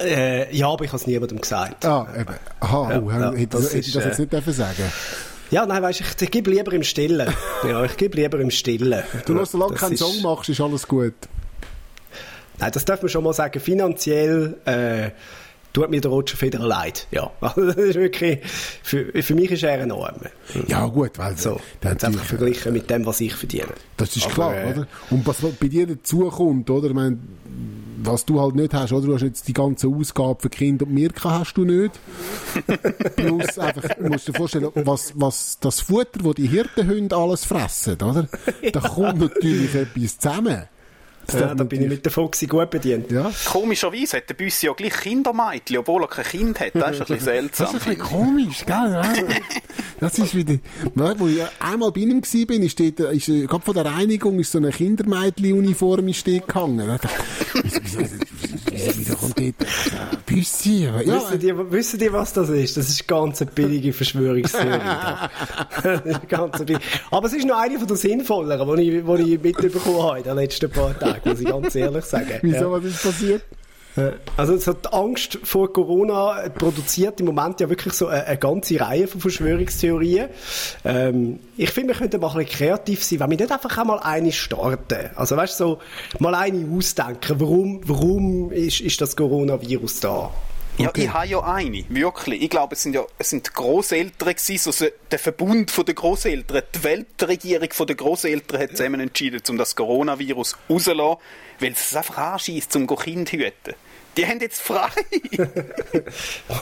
Äh, 0.00 0.54
ja, 0.56 0.68
aber 0.68 0.84
ich 0.84 0.90
habe 0.90 1.00
es 1.00 1.06
niemandem 1.06 1.40
gesagt. 1.40 1.84
Ah, 1.84 2.06
eben. 2.18 2.34
Aha, 2.60 2.92
Ja, 2.92 3.00
oh, 3.00 3.10
ja, 3.10 3.32
hätte, 3.32 3.46
das 3.48 3.64
hätte 3.66 3.78
ich 3.78 3.86
ist, 3.88 3.96
das 3.96 4.04
jetzt 4.04 4.18
äh, 4.18 4.22
nicht 4.22 4.32
dürfen 4.32 4.52
sagen 4.52 4.82
Ja, 5.50 5.66
nein, 5.66 5.82
weißt 5.82 6.00
du, 6.00 6.04
ich, 6.04 6.22
ich 6.22 6.30
gebe 6.30 6.50
lieber 6.50 6.72
im 6.72 6.82
Stillen. 6.82 7.32
ja, 7.68 7.84
ich 7.84 7.96
gebe 7.96 8.16
lieber 8.20 8.38
im 8.40 8.50
Stillen. 8.50 9.02
Du 9.26 9.34
lässt, 9.34 9.52
solange 9.52 9.72
du 9.74 9.78
keinen 9.78 9.92
ist- 9.92 9.98
Song 10.00 10.22
machst, 10.22 10.48
ist 10.48 10.60
alles 10.60 10.86
gut. 10.88 11.14
Nein, 12.58 12.70
das 12.72 12.84
darf 12.84 13.02
man 13.02 13.08
schon 13.08 13.24
mal 13.24 13.32
sagen. 13.32 13.58
Finanziell 13.60 14.56
äh, 14.66 15.10
tut 15.72 15.90
mir 15.90 16.00
der 16.00 16.10
Roger 16.10 16.36
Federer 16.36 16.66
leid. 16.66 17.06
Ja, 17.10 17.30
das 17.40 17.56
ist 17.76 17.94
wirklich, 17.96 18.40
für, 18.82 19.06
für 19.22 19.34
mich 19.34 19.50
ist 19.50 19.62
er 19.62 19.80
enorm. 19.80 20.16
Ja, 20.68 20.86
gut, 20.86 21.18
weil 21.18 21.36
So, 21.36 21.58
jetzt 21.82 22.04
einfach 22.04 22.24
verglichen 22.24 22.72
mit 22.72 22.88
dem, 22.90 23.04
was 23.06 23.20
ich 23.20 23.34
verdiene. 23.34 23.68
Das 23.96 24.14
ist 24.16 24.26
Aber, 24.26 24.34
klar, 24.34 24.56
äh, 24.56 24.70
oder? 24.72 24.86
Und 25.10 25.26
was 25.26 25.38
bei 25.40 25.68
dir 25.68 25.86
dazu 25.86 26.28
kommt, 26.28 26.68
oder? 26.70 26.88
Ich 26.88 26.94
meine, 26.94 27.18
was 27.96 28.24
du 28.24 28.40
halt 28.40 28.54
nicht 28.54 28.74
hast, 28.74 28.92
oder? 28.92 29.06
Du 29.06 29.14
hast 29.14 29.22
jetzt 29.22 29.48
die 29.48 29.52
ganze 29.52 29.88
Ausgabe 29.88 30.40
für 30.40 30.50
Kinder 30.50 30.86
und 30.86 30.94
Mirka 30.94 31.38
hast 31.38 31.54
du 31.54 31.64
nicht. 31.64 31.98
Plus 33.16 33.58
einfach, 33.58 33.94
du 33.94 34.08
musst 34.08 34.28
dir 34.28 34.34
vorstellen, 34.34 34.68
was, 34.74 35.12
was 35.16 35.58
das 35.60 35.80
Futter, 35.80 36.20
das 36.22 36.34
die 36.34 36.48
Hirtenhunde 36.48 37.16
alles 37.16 37.44
fressen, 37.44 37.94
oder? 38.02 38.28
Da 38.72 38.80
kommt 38.80 39.20
natürlich 39.20 39.74
etwas 39.74 40.18
zusammen. 40.18 40.64
Das 41.26 41.40
Ja, 41.40 41.54
da 41.54 41.64
bin 41.64 41.82
ich 41.82 41.88
mit 41.88 42.04
der 42.04 42.12
Foxy 42.12 42.46
gut 42.46 42.70
bedient. 42.70 43.10
Ja. 43.10 43.30
Komischerweise 43.46 44.16
hat 44.18 44.28
der 44.28 44.34
Büssi 44.34 44.66
ja 44.66 44.72
gleich 44.72 44.92
Kindermädchen, 44.94 45.78
obwohl 45.78 46.02
er 46.02 46.08
kein 46.08 46.24
Kind 46.24 46.60
hat. 46.60 46.74
Das 46.74 46.92
ist 46.98 47.00
ein 47.02 47.06
bisschen 47.06 47.16
Das 47.16 47.24
seltsam. 47.24 47.66
ist 47.66 47.72
ein 47.72 47.78
bisschen 47.78 47.98
komisch, 47.98 48.66
gell? 48.66 48.74
Ja. 48.74 49.12
Das 50.00 50.18
ist 50.18 50.34
wieder, 50.34 50.58
wo 50.94 51.28
ich 51.28 51.40
einmal 51.60 51.92
bei 51.92 52.00
ihm 52.00 52.20
war, 52.22 52.46
bin, 52.46 52.62
ist 52.64 52.80
dort, 52.80 52.98
ist, 53.14 53.28
äh, 53.28 53.46
gerade 53.46 53.64
von 53.64 53.74
der 53.74 53.84
Reinigung, 53.84 54.40
ist 54.40 54.50
so 54.50 54.58
eine 54.58 54.70
Kindermädchen-Uniform 54.70 56.06
gehangen. 56.06 56.98
Wieso 58.96 59.16
kommt 59.16 59.38
dort 59.38 59.54
äh, 60.32 60.36
Büssi? 60.36 60.84
Ja, 60.84 60.98
Wissen, 60.98 61.38
die, 61.38 61.70
wissen 61.70 61.98
die, 61.98 62.12
was 62.12 62.32
das 62.32 62.48
ist? 62.48 62.76
Das 62.76 62.88
ist 62.88 63.06
ganz 63.06 63.40
eine 63.42 63.50
billige 63.50 63.92
Verschwörungstheorie. 63.92 64.78
ganz 66.28 66.58
billige- 66.58 66.80
Aber 67.10 67.26
es 67.26 67.32
ist 67.34 67.46
noch 67.46 67.58
eine 67.58 67.78
von 67.78 67.86
den 67.88 67.96
sinnvolleren, 67.96 68.76
die 68.76 68.90
ich, 68.90 69.04
die 69.04 69.34
ich 69.34 69.42
mitbekommen 69.42 70.02
habe 70.02 70.18
in 70.18 70.24
den 70.24 70.36
letzten 70.36 70.70
paar 70.70 70.98
Tagen, 70.98 71.20
muss 71.28 71.40
ich 71.40 71.46
ganz 71.46 71.74
ehrlich 71.74 72.04
sagen. 72.04 72.38
wieso, 72.42 72.56
Ja. 72.56 72.70
was 72.72 72.84
ist 72.84 73.02
passiert? 73.02 73.42
Äh, 73.96 74.12
Also 74.36 74.56
so 74.56 74.72
die 74.72 74.88
Angst 74.92 75.38
vor 75.42 75.72
Corona 75.72 76.48
produziert 76.54 77.20
im 77.20 77.26
Moment 77.26 77.60
ja 77.60 77.68
wirklich 77.68 77.92
so 77.94 78.06
eine, 78.06 78.24
eine 78.24 78.38
ganze 78.38 78.80
Reihe 78.80 79.06
von 79.06 79.20
Verschwörungstheorien. 79.20 80.28
Ähm, 80.84 81.38
ich 81.56 81.70
finde, 81.70 81.92
wir 81.92 81.98
könnten 81.98 82.20
mal 82.20 82.30
ein 82.30 82.38
bisschen 82.38 82.58
kreativ 82.58 83.04
sein, 83.04 83.20
wenn 83.20 83.30
wir 83.30 83.38
nicht 83.38 83.52
einfach 83.52 83.76
einmal 83.78 83.98
eine 84.00 84.32
starten. 84.32 85.10
Also 85.14 85.36
weißt 85.36 85.60
du, 85.60 85.64
so 85.64 85.78
mal 86.18 86.34
eine 86.34 86.66
ausdenken. 86.76 87.38
Warum, 87.38 87.80
warum 87.84 88.52
ist, 88.52 88.80
ist 88.80 89.00
das 89.00 89.16
Coronavirus 89.16 90.00
da? 90.00 90.30
Ja, 90.78 90.90
ich 90.96 91.12
habe 91.12 91.26
ja 91.26 91.40
eine, 91.40 91.84
wirklich. 91.90 92.42
Ich 92.42 92.50
glaube, 92.50 92.74
es 92.74 92.82
sind 92.82 92.94
ja 92.94 93.04
es 93.18 93.30
sind 93.30 93.46
die 93.46 93.52
Grosseltern 93.52 94.34
gewesen, 94.34 94.68
also 94.68 94.86
der 95.10 95.18
Verbund 95.18 95.70
von 95.70 95.84
der 95.84 95.94
Grosseltern, 95.94 96.62
die 96.74 96.82
Weltregierung 96.82 97.68
von 97.72 97.86
der 97.86 97.96
Grosseltern 97.96 98.60
hat 98.62 98.76
zusammen 98.76 99.00
entschieden, 99.00 99.40
um 99.50 99.58
das 99.58 99.76
Coronavirus 99.76 100.56
rauszulassen, 100.70 101.18
weil 101.60 101.72
es 101.72 101.94
einfach 101.94 102.16
anschießt, 102.16 102.74
um 102.76 102.86
Kind 102.86 103.28
zu 103.28 103.36
hüten. 103.36 103.74
Die 104.16 104.26
haben 104.26 104.40
jetzt 104.40 104.60
frei. 104.60 104.88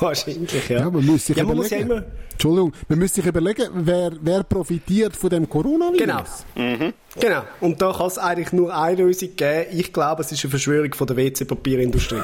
Wahrscheinlich, 0.00 0.68
ja. 0.68 0.80
Ja, 0.80 0.90
man 0.90 1.04
muss 1.04 1.26
sich 1.26 1.36
Ja, 1.36 1.44
man 1.44 1.56
überlegen. 1.58 1.88
muss 1.88 1.96
ja 1.98 2.04
Entschuldigung, 2.32 2.72
man 2.88 2.98
muss 2.98 3.14
sich 3.14 3.26
überlegen, 3.26 3.68
wer, 3.74 4.12
wer 4.20 4.42
profitiert 4.44 5.16
von 5.16 5.30
dem 5.30 5.48
Coronavirus. 5.48 6.44
Genau. 6.54 6.92
Genau. 7.18 7.42
Und 7.60 7.82
da 7.82 7.92
kann 7.92 8.06
es 8.06 8.18
eigentlich 8.18 8.52
nur 8.52 8.74
eine 8.74 9.02
Lösung 9.02 9.34
geben. 9.34 9.66
Ich 9.72 9.92
glaube, 9.92 10.22
es 10.22 10.30
ist 10.30 10.44
eine 10.44 10.50
Verschwörung 10.50 10.94
von 10.94 11.06
der 11.06 11.16
WC-Papierindustrie. 11.16 12.22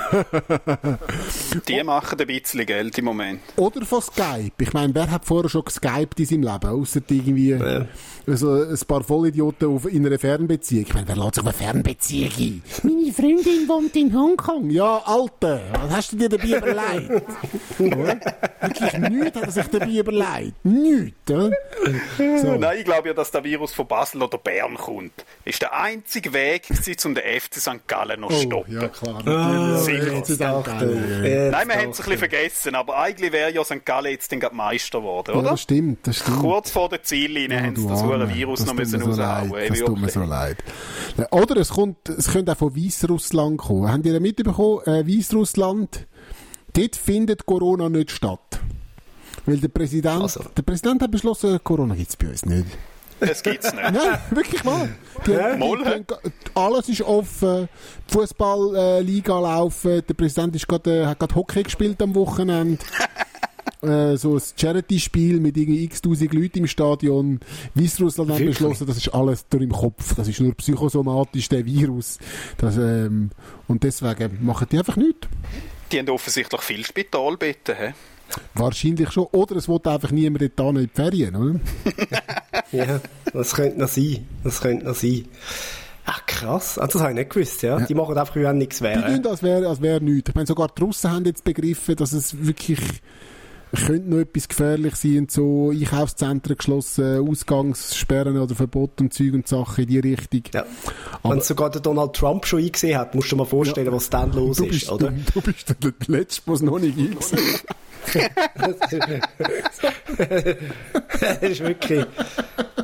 Die 1.68 1.82
machen 1.82 2.20
ein 2.20 2.26
bisschen 2.26 2.66
Geld 2.66 2.96
im 2.98 3.06
Moment. 3.06 3.40
Oder 3.56 3.84
von 3.84 4.00
Skype. 4.00 4.52
Ich 4.58 4.72
meine, 4.72 4.94
wer 4.94 5.10
hat 5.10 5.24
vorher 5.24 5.48
schon 5.48 5.64
geskypt 5.64 6.20
in 6.20 6.26
seinem 6.26 6.42
Leben? 6.42 6.66
Außer 6.66 7.00
irgendwie 7.08 7.58
also 8.28 8.52
ein 8.54 8.78
paar 8.88 9.04
Vollidioten 9.04 9.68
auf, 9.68 9.86
in 9.86 10.04
einer 10.04 10.18
Fernbeziehung. 10.18 10.84
Ich 10.88 10.94
meine, 10.94 11.06
wer 11.06 11.16
lässt 11.16 11.36
sich 11.36 11.44
auf 11.44 11.48
eine 11.48 11.56
Fernbeziehung 11.56 12.32
ein? 12.36 12.62
Meine 12.82 13.12
Freundin 13.12 13.68
wohnt 13.68 13.94
in 13.94 14.12
Hongkong. 14.12 14.70
Ja, 14.70 14.98
Alter, 15.04 15.60
was 15.72 15.96
hast 15.96 16.12
du 16.12 16.16
dir 16.16 16.28
dabei 16.28 16.58
überlegt? 16.58 17.24
Wirklich 17.78 18.98
nichts 19.10 19.36
hat 19.36 19.44
er 19.44 19.50
sich 19.50 19.66
dabei 19.66 19.90
überlegt. 19.90 20.64
Nichts? 20.64 21.20
So. 21.26 22.56
Nein, 22.56 22.78
ich 22.78 22.84
glaube 22.84 23.08
ja, 23.08 23.14
dass 23.14 23.30
der 23.30 23.44
Virus 23.44 23.72
von 23.72 23.86
Basel 23.86 24.22
oder 24.22 24.38
Bern 24.38 24.75
kommt. 24.76 25.12
Ist 25.44 25.62
der 25.62 25.78
einzige 25.78 26.32
Weg, 26.32 26.68
um 27.04 27.14
den 27.14 27.40
FC 27.40 27.54
St. 27.60 27.86
Gallen 27.86 28.20
noch 28.20 28.30
zu 28.30 28.36
Oh, 28.36 28.40
stoppen. 28.42 28.80
ja 28.80 28.88
klar. 28.88 29.22
Natürlich. 29.24 30.24
sicher. 30.24 30.62
Geil. 30.64 31.24
Jetzt 31.24 31.52
Nein, 31.52 31.68
man 31.68 31.76
hat 31.78 31.82
es 31.84 32.00
ein 32.00 32.04
bisschen 32.04 32.18
vergessen, 32.18 32.74
aber 32.74 32.96
eigentlich 32.98 33.32
wäre 33.32 33.52
ja 33.52 33.64
St. 33.64 33.84
Gallen 33.84 34.10
jetzt 34.12 34.30
dann 34.32 34.40
gerade 34.40 34.54
Meister 34.54 34.98
geworden, 35.00 35.30
Ja, 35.34 35.40
oder? 35.40 35.50
das 35.50 35.60
stimmt, 35.62 36.06
das 36.06 36.16
stimmt. 36.18 36.38
Kurz 36.40 36.70
vor 36.70 36.88
der 36.88 37.02
Ziellinie 37.02 37.60
haben 37.62 37.76
sie 37.76 37.86
das 37.86 38.02
Arme. 38.02 38.34
Virus 38.34 38.60
Das 38.60 38.68
noch 38.68 38.74
müssen 38.74 39.00
so 39.00 39.06
raushauen. 39.10 39.50
leid. 39.50 39.70
Das 39.70 39.78
tut 39.80 39.98
mir 40.00 40.08
so 40.08 40.20
leid. 40.22 40.56
Oder 41.30 41.56
es, 41.58 41.68
kommt, 41.70 42.08
es 42.08 42.30
könnte 42.30 42.52
auch 42.52 42.56
von 42.56 42.76
Weißrussland 42.76 43.58
kommen. 43.58 43.92
Habt 43.92 44.06
ihr 44.06 44.20
mitbekommen, 44.20 44.80
äh, 44.86 45.06
Weißrussland, 45.06 46.06
dort 46.72 46.96
findet 46.96 47.46
Corona 47.46 47.88
nicht 47.88 48.10
statt. 48.10 48.60
Weil 49.44 49.58
der 49.58 49.68
Präsident, 49.68 50.22
Also. 50.22 50.42
der 50.56 50.62
Präsident 50.62 51.00
hat 51.02 51.10
beschlossen, 51.10 51.60
Corona 51.62 51.94
gibt 51.94 52.10
es 52.10 52.16
bei 52.16 52.26
uns 52.28 52.44
nicht. 52.44 52.66
Das 53.20 53.42
gibt's 53.42 53.72
nicht. 53.72 53.92
Nein, 53.92 54.18
wirklich 54.30 54.62
mal. 54.64 54.88
Die, 55.26 55.30
die, 55.30 55.36
Mal, 55.36 55.84
hä? 55.84 56.04
die, 56.08 56.50
alles 56.54 56.88
ist 56.88 57.02
offen, 57.02 57.68
die 58.08 58.12
Fußballliga 58.12 59.40
laufen, 59.40 60.02
der 60.06 60.14
Präsident 60.14 60.54
ist 60.54 60.68
grad, 60.68 60.86
äh, 60.86 61.06
hat 61.06 61.18
gerade 61.18 61.34
Hockey 61.34 61.62
gespielt 61.62 62.00
am 62.02 62.14
Wochenende. 62.14 62.78
äh, 63.82 64.16
so 64.16 64.36
ein 64.36 64.42
Charity-Spiel 64.56 65.40
mit 65.40 65.56
irgendwie 65.56 65.84
x 65.84 66.02
tausend 66.02 66.34
Leuten 66.34 66.58
im 66.58 66.66
Stadion. 66.66 67.40
Weißrussland 67.74 68.30
hat 68.30 68.44
beschlossen, 68.44 68.86
das 68.86 68.98
ist 68.98 69.08
alles 69.14 69.48
durch 69.48 69.62
im 69.62 69.72
Kopf. 69.72 70.14
Das 70.14 70.28
ist 70.28 70.40
nur 70.40 70.54
psychosomatisch, 70.54 71.48
der 71.48 71.64
Virus. 71.64 72.18
Das, 72.58 72.76
ähm, 72.76 73.30
und 73.66 73.82
deswegen 73.82 74.44
machen 74.44 74.66
die 74.70 74.78
einfach 74.78 74.96
nichts. 74.96 75.28
Die 75.92 75.98
haben 75.98 76.08
offensichtlich 76.08 76.60
viel 76.62 76.84
Spitalbetten. 76.84 77.76
hä? 77.76 77.94
Wahrscheinlich 78.54 79.10
schon. 79.12 79.26
Oder 79.32 79.56
es 79.56 79.68
will 79.68 79.80
einfach 79.84 80.10
niemand 80.10 80.50
dort 80.56 80.76
in 80.76 80.82
die 80.82 80.90
Ferien, 80.92 81.36
oder? 81.36 81.60
Ja, 82.72 83.00
das 83.32 83.54
könnte 83.54 83.78
noch 83.80 83.88
sein. 83.88 84.26
Das 84.44 84.60
könnte 84.60 84.84
noch 84.86 84.94
sein. 84.94 85.24
Ach, 86.04 86.24
krass. 86.26 86.78
Ah, 86.78 86.86
das 86.86 87.00
habe 87.00 87.10
ich 87.12 87.16
nicht 87.16 87.30
gewusst, 87.30 87.62
ja. 87.62 87.80
Die 87.80 87.94
machen 87.94 88.16
einfach, 88.16 88.36
wie 88.36 88.42
wenn 88.44 88.58
nichts 88.58 88.78
Die 88.78 88.84
wäre. 88.84 89.04
tun, 89.20 89.26
als 89.26 89.42
wäre 89.42 89.68
als 89.68 89.82
wär 89.82 90.00
nichts. 90.00 90.28
Ich 90.28 90.34
meine, 90.34 90.46
sogar 90.46 90.68
die 90.68 90.82
Russen 90.82 91.10
haben 91.10 91.24
jetzt 91.24 91.42
begriffen, 91.44 91.96
dass 91.96 92.12
es 92.12 92.46
wirklich 92.46 92.78
könnte 93.74 94.08
noch 94.08 94.18
etwas 94.18 94.48
gefährlich 94.48 94.94
sein 94.94 95.18
und 95.18 95.30
so 95.30 95.70
Einkaufszentren 95.70 96.56
geschlossen, 96.56 97.28
Ausgangssperren 97.28 98.38
oder 98.38 98.54
Verbot 98.54 99.00
und 99.00 99.12
Zeug 99.12 99.34
und 99.34 99.48
Sachen 99.48 99.82
in 99.84 99.88
die 99.90 99.98
Richtung. 99.98 100.42
Ja. 100.54 100.64
Wenn 101.24 101.40
sogar 101.40 101.70
der 101.70 101.80
Donald 101.82 102.14
Trump 102.14 102.46
schon 102.46 102.60
eingesehen 102.60 102.96
hat, 102.98 103.14
musst 103.14 103.30
du 103.32 103.36
dir 103.36 103.42
mal 103.42 103.48
vorstellen, 103.48 103.92
was 103.92 104.08
dann 104.08 104.32
los 104.32 104.58
du 104.58 104.64
ist, 104.64 104.70
bist, 104.70 104.92
oder? 104.92 105.10
Du, 105.10 105.40
du 105.40 105.40
bist 105.42 105.68
der 105.68 105.92
Letzte, 106.06 106.42
der 106.46 106.54
es 106.54 106.62
noch 106.62 106.78
nicht 106.78 106.96
eingesehen 106.98 107.42
hat. 107.54 107.76
Das 111.20 111.42
ist 111.42 111.60
wirklich. 111.60 112.06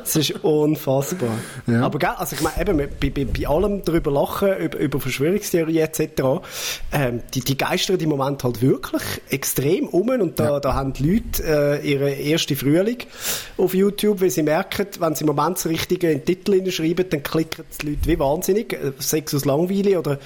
Es 0.03 0.15
ist 0.15 0.43
unfassbar. 0.43 1.37
Ja. 1.67 1.83
Aber 1.83 1.97
gell, 1.97 2.09
also 2.09 2.35
ich 2.35 2.41
meine, 2.41 2.61
eben, 2.61 2.77
bei, 2.99 3.09
bei, 3.09 3.25
bei 3.25 3.47
allem 3.47 3.83
darüber 3.85 4.11
lachen, 4.11 4.57
über, 4.57 4.77
über 4.77 4.99
Verschwörungstheorie 4.99 5.79
etc., 5.79 6.01
ähm, 6.91 7.21
die, 7.33 7.41
die 7.41 7.57
geistern 7.57 7.99
im 7.99 8.09
Moment 8.09 8.43
halt 8.43 8.61
wirklich 8.61 9.01
extrem 9.29 9.87
um 9.87 10.09
und 10.09 10.39
da, 10.39 10.59
da 10.59 10.73
haben 10.73 10.93
die 10.93 11.13
Leute 11.13 11.43
äh, 11.43 11.89
ihre 11.89 12.11
erste 12.11 12.55
Frühling 12.55 12.97
auf 13.57 13.73
YouTube, 13.73 14.21
weil 14.21 14.29
sie 14.29 14.43
merken, 14.43 14.87
wenn 14.99 15.15
sie 15.15 15.23
im 15.23 15.33
Moment 15.33 15.57
das 15.57 15.67
Richtige 15.67 16.11
in 16.11 16.19
den 16.19 16.25
Titel 16.25 16.53
hineinschreiben, 16.55 17.09
dann 17.09 17.23
klicken 17.23 17.63
die 17.81 17.91
Leute 17.91 18.05
wie 18.05 18.19
wahnsinnig, 18.19 18.73
äh, 18.73 18.91
Sex 18.99 19.33
aus 19.33 19.45
Langweile 19.45 19.99
oder 19.99 20.19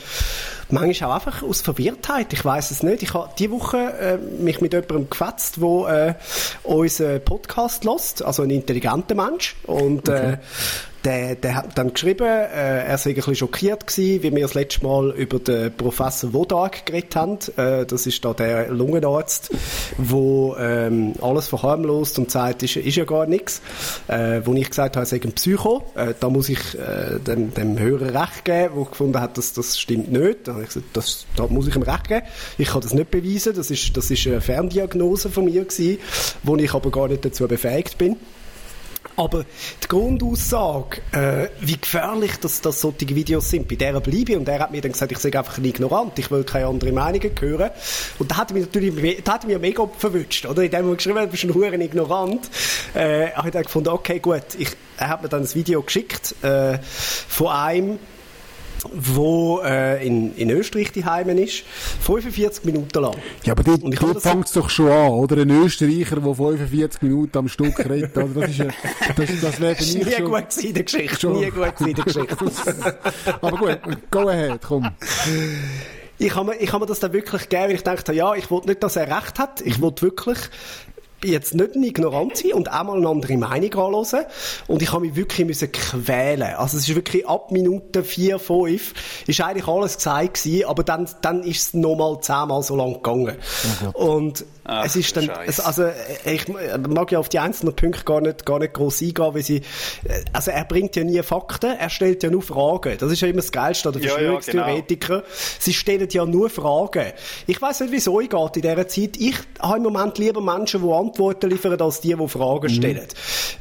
manchmal 0.69 1.11
auch 1.11 1.15
einfach 1.15 1.43
aus 1.43 1.61
Verwirrtheit, 1.61 2.33
ich 2.33 2.43
weiß 2.43 2.71
es 2.71 2.83
nicht. 2.83 3.03
Ich 3.03 3.13
habe 3.13 3.29
diese 3.37 3.51
Woche 3.51 3.77
äh, 3.77 4.17
mich 4.17 4.61
mit 4.61 4.73
jemandem 4.73 5.09
gefetzt, 5.09 5.57
der 5.57 6.17
äh, 6.65 6.67
unseren 6.67 7.23
Podcast 7.23 7.83
lost, 7.83 8.23
also 8.23 8.43
ein 8.43 8.49
intelligenter 8.49 9.15
Mensch. 9.15 9.55
Und 9.65 10.09
äh, 10.09 10.37
der, 11.07 11.35
der 11.35 11.55
hat 11.55 11.77
dann 11.77 11.93
geschrieben, 11.93 12.27
äh, 12.27 12.83
er 12.83 12.97
sei 12.97 13.11
ein 13.11 13.15
bisschen 13.15 13.35
schockiert 13.35 13.87
gewesen, 13.87 14.23
wie 14.23 14.35
wir 14.35 14.41
das 14.41 14.55
letzte 14.55 14.85
Mal 14.85 15.11
über 15.11 15.39
den 15.39 15.71
Professor 15.73 16.33
Wodak 16.33 16.85
geredet 16.85 17.15
haben. 17.15 17.37
Äh, 17.55 17.85
das 17.85 18.05
ist 18.05 18.25
da 18.25 18.33
der 18.33 18.69
Lungenarzt, 18.69 19.49
wo 19.97 20.57
ähm, 20.59 21.13
alles 21.21 21.47
verharmlost 21.47 22.19
und 22.19 22.29
sagt, 22.29 22.63
ist, 22.63 22.75
ist 22.75 22.97
ja 22.97 23.05
gar 23.05 23.25
nichts. 23.25 23.61
Äh, 24.09 24.41
wo 24.43 24.53
ich 24.53 24.69
gesagt 24.69 24.97
habe, 24.97 25.05
er 25.05 25.07
sei 25.07 25.21
ein 25.23 25.31
Psycho. 25.31 25.85
Äh, 25.95 26.13
da 26.19 26.29
muss 26.29 26.49
ich 26.49 26.59
äh, 26.75 27.19
dem, 27.19 27.53
dem 27.53 27.79
Hörer 27.79 28.13
recht 28.13 28.43
geben, 28.43 28.75
der 28.75 28.85
gefunden 28.85 29.21
hat, 29.21 29.37
dass 29.37 29.53
das 29.53 29.79
stimmt 29.79 30.11
nicht. 30.11 30.45
Da 30.45 30.59
ich 30.59 30.67
gesagt, 30.67 30.87
das, 30.91 31.25
da 31.37 31.47
muss 31.47 31.67
ich 31.67 31.75
ihm 31.77 31.83
recht 31.83 32.09
geben. 32.09 32.25
Ich 32.57 32.67
kann 32.69 32.81
das 32.81 32.93
nicht 32.93 33.11
beweisen. 33.11 33.53
Das 33.55 33.71
ist, 33.71 33.95
das 33.95 34.11
ist 34.11 34.27
eine 34.27 34.41
Ferndiagnose 34.41 35.29
von 35.29 35.45
mir 35.45 35.63
gewesen, 35.63 35.99
wo 36.43 36.57
ich 36.57 36.73
aber 36.73 36.91
gar 36.91 37.07
nicht 37.07 37.23
dazu 37.23 37.47
befähigt 37.47 37.97
bin. 37.97 38.17
Aber 39.17 39.45
die 39.83 39.87
Grundaussage, 39.87 41.01
äh, 41.11 41.49
wie 41.59 41.75
gefährlich 41.75 42.37
das, 42.39 42.61
das 42.61 42.81
solche 42.81 43.09
Videos 43.09 43.49
sind, 43.49 43.67
bei 43.67 43.75
der 43.75 43.99
bleibe 43.99 44.31
ich. 44.31 44.37
Und 44.37 44.47
er 44.47 44.59
hat 44.59 44.71
mir 44.71 44.79
dann 44.79 44.91
gesagt, 44.91 45.11
ich 45.11 45.17
sei 45.17 45.35
einfach 45.35 45.57
ein 45.57 45.65
Ignorant, 45.65 46.17
ich 46.19 46.29
will 46.29 46.43
keine 46.43 46.67
anderen 46.67 46.93
Meinungen 46.93 47.31
hören. 47.39 47.71
Und 48.19 48.29
da 48.29 48.37
hat 48.37 48.53
mich 48.53 48.65
natürlich, 48.65 49.23
da 49.23 49.33
hat 49.33 49.47
mich 49.47 49.57
mega 49.57 49.87
verwünscht, 49.97 50.45
oder? 50.45 50.63
In 50.63 50.69
dem, 50.69 50.87
wo 50.87 50.93
geschrieben 50.93 51.17
hat, 51.17 51.25
du 51.25 51.31
bist 51.31 51.43
ein 51.45 51.53
Huren 51.55 51.81
Ignorant, 51.81 52.47
äh, 52.93 53.31
habe 53.31 53.47
ich 53.47 53.53
dann 53.53 53.63
gefunden, 53.63 53.89
okay, 53.89 54.19
gut, 54.19 54.43
ich, 54.55 54.69
er 54.97 55.09
hat 55.09 55.23
mir 55.23 55.29
dann 55.29 55.41
ein 55.41 55.55
Video 55.55 55.81
geschickt, 55.81 56.35
äh, 56.43 56.77
von 56.83 57.47
einem, 57.47 57.99
wo 58.93 59.61
äh, 59.63 60.05
in, 60.05 60.35
in 60.35 60.49
Österreich 60.49 60.91
die 60.91 61.05
Heimen 61.05 61.37
ist, 61.37 61.63
45 62.01 62.65
Minuten 62.65 62.99
lang. 63.01 63.15
Ja, 63.43 63.53
aber 63.53 63.63
dort, 63.63 63.81
dort 64.01 64.21
fängt 64.21 64.45
es 64.45 64.51
doch 64.53 64.69
schon 64.69 64.89
an, 64.91 65.09
oder? 65.09 65.37
Ein 65.41 65.49
Österreicher, 65.49 66.17
der 66.17 66.35
45 66.35 67.01
Minuten 67.01 67.37
am 67.37 67.47
Stück 67.47 67.77
redet, 67.89 68.17
also 68.17 68.39
das 68.39 68.49
ist, 68.51 68.57
ja- 68.59 68.67
das, 69.15 69.29
das 69.41 69.61
wäre 69.61 69.75
nie 69.83 70.11
schon... 70.11 70.25
gut 70.25 70.49
gewesen 70.49 70.73
der 70.73 70.83
Geschichte, 70.83 71.19
schon- 71.19 71.39
nie 71.39 71.49
gut 71.49 71.75
gewesen 71.75 71.95
der 71.95 72.05
Geschichte. 72.05 72.97
aber 73.41 73.57
gut, 73.57 73.79
go 74.11 74.27
ahead, 74.27 74.59
komm. 74.61 74.89
Ich 76.19 76.33
habe 76.35 76.47
mir, 76.51 76.55
ich 76.59 76.73
habe 76.73 76.83
mir 76.83 76.87
das 76.87 76.99
dann 76.99 77.13
wirklich 77.13 77.43
gegeben, 77.43 77.63
weil 77.69 77.75
ich 77.75 77.83
dachte, 77.83 78.11
ja, 78.11 78.33
ich 78.33 78.49
wollte 78.49 78.69
nicht, 78.69 78.81
dass 78.81 78.95
er 78.95 79.03
recht 79.15 79.37
hat. 79.37 79.61
Ich 79.61 79.79
wollte 79.81 80.01
wirklich 80.01 80.37
jetzt 81.23 81.55
nicht 81.55 81.75
ein 81.75 81.83
Ignorant 81.83 82.37
sein 82.37 82.53
und 82.53 82.71
auch 82.71 82.83
mal 82.83 82.97
eine 82.97 83.07
andere 83.07 83.37
Meinung 83.37 83.73
anhören. 83.73 84.25
Und 84.67 84.81
ich 84.81 84.91
habe 84.91 85.05
mich 85.05 85.15
wirklich 85.15 85.47
müssen 85.47 85.71
quälen. 85.71 86.41
Also 86.41 86.77
es 86.77 86.87
ist 86.87 86.95
wirklich 86.95 87.27
ab 87.27 87.51
Minute 87.51 88.03
4, 88.03 88.39
5 88.39 88.93
ist 89.27 89.41
eigentlich 89.41 89.67
alles 89.67 89.97
gesagt 89.97 90.35
gewesen, 90.35 90.65
aber 90.65 90.83
dann, 90.83 91.09
dann 91.21 91.43
ist 91.43 91.67
es 91.67 91.73
nochmal 91.73 92.19
zehnmal 92.21 92.61
so 92.63 92.75
lang 92.75 92.93
gegangen. 92.93 93.35
und 93.93 94.45
Ach, 94.69 94.85
es 94.85 94.97
ist 94.97 95.15
dann, 95.15 95.31
es, 95.45 95.61
also 95.61 95.85
ich 96.25 96.45
mag 96.49 97.09
ja 97.13 97.19
auf 97.19 97.29
die 97.29 97.39
einzelnen 97.39 97.73
Punkte 97.73 98.03
gar 98.03 98.19
nicht, 98.19 98.45
gar 98.45 98.59
nicht 98.59 98.73
gross 98.73 99.01
eingehen, 99.01 99.33
weil 99.33 99.41
sie, 99.41 99.61
also 100.33 100.51
er 100.51 100.65
bringt 100.65 100.97
ja 100.97 101.05
nie 101.05 101.23
Fakten, 101.23 101.71
er 101.71 101.89
stellt 101.89 102.21
ja 102.21 102.29
nur 102.29 102.41
Fragen. 102.41 102.97
Das 102.99 103.09
ist 103.09 103.21
ja 103.21 103.29
immer 103.29 103.37
das 103.37 103.53
Geilste 103.53 103.87
an 103.87 103.93
den 103.93 104.03
Ja, 104.03 104.09
ja, 104.09 104.15
Verschwörungstheoretikern. 104.33 105.23
Sie 105.59 105.73
stellen 105.73 106.09
ja 106.11 106.25
nur 106.25 106.49
Fragen. 106.49 107.13
Ich 107.47 107.61
weiß 107.61 107.79
nicht, 107.79 107.93
wieso 107.93 108.19
ich 108.19 108.29
geht 108.29 108.55
in 108.57 108.61
dieser 108.61 108.87
Zeit. 108.89 109.15
Ich 109.17 109.37
habe 109.61 109.77
im 109.77 109.83
Moment 109.83 110.17
lieber 110.17 110.41
Menschen, 110.41 110.81
die 110.81 110.87
Antworten 111.07 111.49
liefern, 111.49 111.79
als 111.79 112.01
die, 112.01 112.15
die 112.15 112.27
Fragen 112.27 112.69
stellen. 112.69 113.07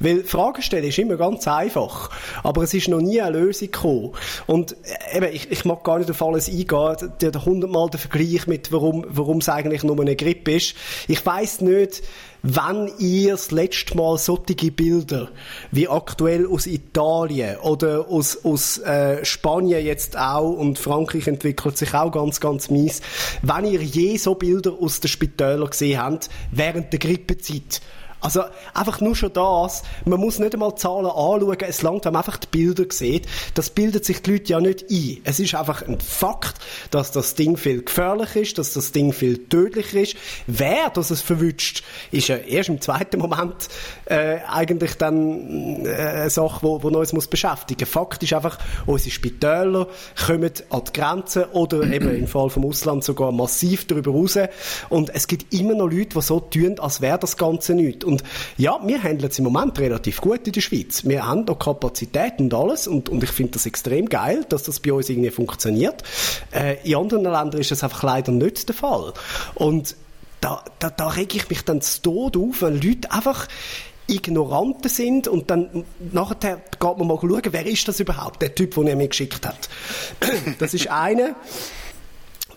Weil 0.00 0.24
Fragen 0.24 0.62
stellen 0.62 0.85
ist 0.85 0.98
immer 0.98 1.16
ganz 1.16 1.46
einfach. 1.48 2.11
Aber 2.42 2.62
es 2.62 2.74
ist 2.74 2.88
noch 2.88 3.00
nie 3.00 3.20
eine 3.20 3.38
Lösung 3.38 3.70
gekommen. 3.70 4.12
Und 4.46 4.76
äh, 5.12 5.18
eben, 5.18 5.35
ich, 5.35 5.50
ich 5.50 5.64
mag 5.64 5.85
gar 5.85 5.98
nicht 5.98 6.11
auf 6.11 6.22
alles 6.22 6.48
eingehen. 6.48 6.96
Der, 7.20 7.30
der 7.30 7.44
hundertmal 7.44 7.88
der 7.90 8.00
Vergleich 8.00 8.46
mit, 8.46 8.72
warum, 8.72 9.04
warum 9.09 9.38
es 9.38 9.48
eigentlich 9.48 9.82
nur 9.82 9.98
eine 10.00 10.16
Grippe 10.16 10.52
ist. 10.52 10.74
Ich 11.09 11.24
weiß 11.24 11.61
nicht, 11.62 12.02
wenn 12.48 12.92
ihr 12.98 13.32
das 13.32 13.50
letzte 13.50 13.96
Mal 13.96 14.18
solche 14.18 14.70
Bilder 14.70 15.28
wie 15.72 15.88
aktuell 15.88 16.46
aus 16.46 16.66
Italien 16.66 17.56
oder 17.59 18.06
aus, 18.09 18.44
aus 18.44 18.78
äh, 18.78 19.24
Spanien 19.24 19.85
jetzt 19.85 20.16
auch 20.16 20.52
und 20.52 20.78
Frankreich 20.78 21.26
entwickelt 21.26 21.76
sich 21.76 21.92
auch 21.92 22.12
ganz, 22.12 22.38
ganz 22.38 22.70
mies, 22.70 23.02
wenn 23.42 23.64
ihr 23.64 23.82
je 23.82 24.16
so 24.16 24.37
Bilder 24.37 24.74
aus 24.80 25.00
den 25.00 25.09
Spitälern 25.09 25.68
gesehen 25.68 26.00
habt 26.00 26.30
während 26.52 26.92
der 26.92 27.00
Grippezeit. 27.00 27.80
Also 28.20 28.42
einfach 28.74 29.00
nur 29.00 29.14
schon 29.14 29.33
das, 29.33 29.83
man 30.05 30.18
muss 30.18 30.38
nicht 30.38 30.55
einmal 30.55 30.74
Zahlen 30.76 31.07
anschauen, 31.07 31.57
es 31.61 31.83
langt, 31.83 32.05
wenn 32.05 32.12
man 32.12 32.22
einfach 32.22 32.38
die 32.38 32.48
Bilder 32.50 32.85
sieht. 32.88 33.26
Das 33.55 33.70
bildet 33.70 34.05
sich 34.05 34.22
die 34.22 34.33
Leute 34.33 34.52
ja 34.52 34.61
nicht 34.61 34.87
ein. 34.90 35.18
Es 35.24 35.38
ist 35.38 35.55
einfach 35.55 35.83
ein 35.87 36.00
Fakt, 36.00 36.57
dass 36.90 37.12
das 37.12 37.35
Ding 37.35 37.57
viel 37.57 37.83
gefährlicher 37.83 38.40
ist, 38.40 38.59
dass 38.59 38.72
das 38.72 38.92
Ding 38.92 39.12
viel 39.12 39.48
tödlicher 39.48 40.00
ist. 40.00 40.16
Wer 40.46 40.90
das 40.92 41.11
es 41.11 41.20
verwünscht, 41.20 41.85
ist 42.11 42.29
ja 42.29 42.37
erst 42.37 42.68
im 42.68 42.81
zweiten 42.81 43.18
Moment 43.18 43.68
äh, 44.07 44.38
eigentlich 44.48 44.94
dann 44.94 45.85
äh, 45.85 45.90
eine 45.90 46.31
Sache, 46.31 46.62
wo, 46.62 46.83
wo 46.83 46.88
uns 46.88 47.12
muss 47.12 47.29
beschäftigen. 47.29 47.87
Fakt 47.87 48.22
ist 48.22 48.33
einfach, 48.33 48.59
unsere 48.87 49.11
Spitäler 49.11 49.88
kommen 50.26 50.52
an 50.70 50.83
die 50.87 50.92
Grenzen 50.92 51.44
oder 51.52 51.83
eben 51.83 52.16
im 52.16 52.26
Fall 52.26 52.50
vom 52.50 52.64
Ausland 52.64 53.05
sogar 53.05 53.31
massiv 53.33 53.87
darüber 53.87 54.12
raus. 54.12 54.38
Und 54.88 55.14
es 55.14 55.26
gibt 55.26 55.52
immer 55.52 55.74
noch 55.74 55.90
Leute, 55.90 56.11
die 56.14 56.22
so 56.22 56.40
tun, 56.40 56.79
als 56.79 57.00
wäre 57.00 57.18
das 57.18 57.37
Ganze 57.37 57.74
nichts. 57.74 58.06
Und 58.07 58.23
ja, 58.57 58.79
wir 58.85 59.03
handeln 59.03 59.31
es 59.31 59.38
im 59.38 59.45
Moment 59.45 59.79
relativ 59.79 60.21
gut 60.21 60.47
in 60.47 60.53
der 60.53 60.61
Schweiz. 60.61 61.05
Wir 61.05 61.27
haben 61.27 61.49
auch 61.49 61.59
Kapazität 61.59 62.35
und 62.38 62.53
alles 62.55 62.87
und, 62.87 63.09
und 63.09 63.23
ich 63.23 63.31
finde 63.31 63.53
das 63.53 63.66
extrem 63.66 64.09
geil, 64.09 64.45
dass 64.49 64.62
das 64.64 64.81
bei 64.81 64.92
uns 64.92 65.09
irgendwie 65.09 65.31
funktioniert. 65.31 66.03
Äh, 66.53 66.77
in 66.85 66.97
anderen 66.97 67.25
Ländern 67.25 67.61
ist 67.61 67.71
das 67.71 67.83
einfach 67.85 68.03
leider 68.03 68.33
nicht 68.33 68.69
der 68.69 68.75
Fall. 68.75 69.12
Und 69.55 69.97
da, 70.40 70.64
da, 70.79 70.90
da 70.90 71.09
reg 71.09 71.35
ich 71.35 71.49
mich 71.49 71.62
dann 71.64 71.81
zu 71.81 72.03
Tod 72.03 72.37
auf, 72.37 72.62
wenn 72.62 72.81
Leute 72.81 73.11
einfach 73.11 73.49
Ignoranten 74.09 74.88
sind 74.88 75.27
und 75.27 75.51
dann 75.51 75.85
nachher 76.12 76.61
geht 76.79 76.99
man 76.99 77.07
mal 77.07 77.19
schauen, 77.21 77.42
wer 77.51 77.66
ist 77.66 77.88
das 77.88 77.99
überhaupt, 77.99 78.40
der 78.40 78.55
Typ, 78.55 78.75
den 78.75 78.87
er 78.87 78.97
mir 78.97 79.09
geschickt 79.09 79.47
hat. 79.47 79.69
Das 80.59 80.75
ist 80.75 80.88
einer, 80.88 81.35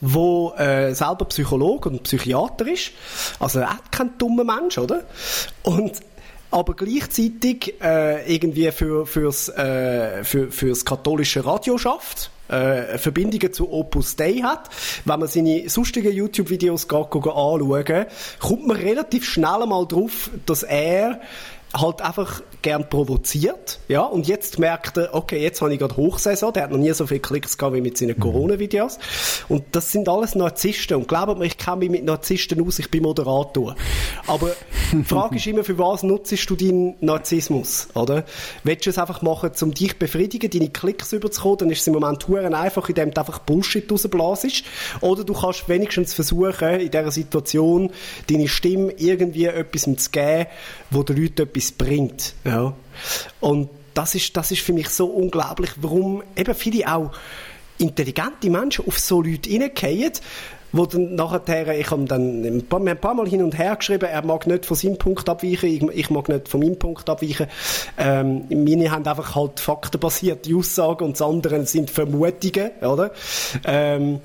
wo 0.01 0.53
äh, 0.57 0.93
selber 0.93 1.25
Psychologe 1.25 1.89
und 1.89 2.03
Psychiater 2.03 2.67
ist, 2.67 2.91
also 3.39 3.61
auch 3.61 3.91
kein 3.91 4.17
dummer 4.17 4.43
Mensch, 4.43 4.77
oder? 4.77 5.03
Und 5.63 5.93
aber 6.51 6.73
gleichzeitig 6.73 7.75
äh, 7.81 8.33
irgendwie 8.33 8.71
für, 8.71 9.05
fürs, 9.05 9.49
äh, 9.49 10.23
für, 10.23 10.51
fürs 10.51 10.83
katholische 10.83 11.45
Radio 11.45 11.77
schafft, 11.77 12.31
äh, 12.47 12.97
Verbindungen 12.97 13.53
zu 13.53 13.71
Opus 13.71 14.15
Dei 14.15 14.37
hat. 14.41 14.69
Wenn 15.05 15.19
man 15.19 15.29
seine 15.29 15.69
sonstigen 15.69 16.11
YouTube-Videos 16.11 16.87
geht 16.87 16.97
anschauen, 16.97 18.05
kommt 18.39 18.67
man 18.67 18.77
relativ 18.77 19.25
schnell 19.25 19.65
mal 19.67 19.85
drauf, 19.85 20.31
dass 20.47 20.63
er 20.63 21.21
halt 21.73 22.01
einfach 22.01 22.41
gern 22.61 22.89
provoziert, 22.89 23.79
ja, 23.87 24.01
und 24.01 24.27
jetzt 24.27 24.59
merkt 24.59 24.97
er, 24.97 25.13
okay, 25.13 25.41
jetzt 25.41 25.61
habe 25.61 25.73
ich 25.73 25.79
gerade 25.79 25.95
Hochsaison, 25.95 26.53
der 26.53 26.63
hat 26.63 26.71
noch 26.71 26.77
nie 26.77 26.91
so 26.93 27.07
viele 27.07 27.19
Klicks 27.19 27.57
gehabt 27.57 27.75
wie 27.75 27.81
mit 27.81 27.97
seinen 27.97 28.19
Corona-Videos, 28.19 28.99
und 29.47 29.63
das 29.71 29.91
sind 29.91 30.09
alles 30.09 30.35
Narzissten, 30.35 30.97
und 30.97 31.07
glaubt 31.07 31.37
mir, 31.37 31.45
ich 31.45 31.57
kenne 31.57 31.77
mich 31.77 31.89
mit 31.89 32.03
Narzissten 32.03 32.65
aus, 32.65 32.79
ich 32.79 32.91
bin 32.91 33.03
Moderator, 33.03 33.75
aber 34.27 34.51
die 34.91 35.03
Frage 35.03 35.37
ist 35.37 35.47
immer, 35.47 35.63
für 35.63 35.77
was 35.77 36.03
nutzt 36.03 36.49
du 36.49 36.55
deinen 36.55 36.95
Narzissmus, 36.99 37.87
oder? 37.93 38.25
Willst 38.63 38.85
du 38.85 38.89
es 38.89 38.97
einfach 38.97 39.21
machen, 39.21 39.51
um 39.61 39.73
dich 39.73 39.91
zu 39.91 39.97
befriedigen, 39.97 40.49
deine 40.49 40.69
Klicks 40.69 41.13
überzukommen, 41.13 41.59
dann 41.59 41.69
ist 41.69 41.81
es 41.81 41.87
im 41.87 41.93
Moment 41.93 42.27
huren 42.27 42.53
einfach, 42.53 42.89
indem 42.89 43.11
du 43.13 43.21
einfach 43.21 43.39
Bullshit 43.39 43.89
rausblasest, 43.91 44.63
oder 45.01 45.23
du 45.23 45.33
kannst 45.33 45.69
wenigstens 45.69 46.13
versuchen, 46.13 46.79
in 46.79 46.91
dieser 46.91 47.11
Situation 47.11 47.91
deine 48.29 48.47
Stimme 48.47 48.93
irgendwie 48.97 49.45
etwas 49.45 49.83
zu 49.83 50.09
geben, 50.11 50.47
wo 50.91 51.03
den 51.03 51.17
Leuten 51.17 51.41
etwas 51.43 51.71
bringt, 51.71 52.33
ja. 52.49 52.73
Und 53.39 53.69
das 53.93 54.15
ist, 54.15 54.35
das 54.35 54.51
ist 54.51 54.61
für 54.61 54.73
mich 54.73 54.89
so 54.89 55.07
unglaublich, 55.07 55.71
warum 55.77 56.23
eben 56.35 56.55
viele 56.55 56.93
auch 56.93 57.11
intelligente 57.77 58.49
Menschen 58.49 58.85
auf 58.87 58.99
so 58.99 59.21
Leute 59.21 59.49
reingehen, 59.49 60.11
wo 60.71 60.85
dann 60.85 61.15
nachher, 61.15 61.77
ich 61.77 61.89
habe 61.89 62.05
dann 62.05 62.43
ein 62.43 62.65
paar, 62.67 62.79
ein 62.79 62.97
paar 62.97 63.13
Mal 63.13 63.27
hin 63.27 63.41
und 63.41 63.57
her 63.57 63.75
geschrieben, 63.75 64.05
er 64.05 64.23
mag 64.23 64.45
nicht 64.45 64.65
von 64.65 64.77
seinem 64.77 64.97
Punkt 64.97 65.27
abweichen, 65.27 65.69
ich, 65.69 65.81
ich 65.81 66.09
mag 66.09 66.29
nicht 66.29 66.47
von 66.47 66.59
meinem 66.59 66.77
Punkt 66.77 67.09
abweichen. 67.09 67.47
Ähm, 67.97 68.45
meine 68.49 68.91
haben 68.91 69.05
einfach 69.05 69.35
halt 69.35 69.59
faktenbasierte 69.59 70.55
Aussagen 70.55 71.05
und 71.05 71.13
das 71.13 71.21
andere 71.21 71.65
sind 71.65 71.89
Vermutungen, 71.89 72.71
oder? 72.81 73.11
Ähm, 73.65 74.19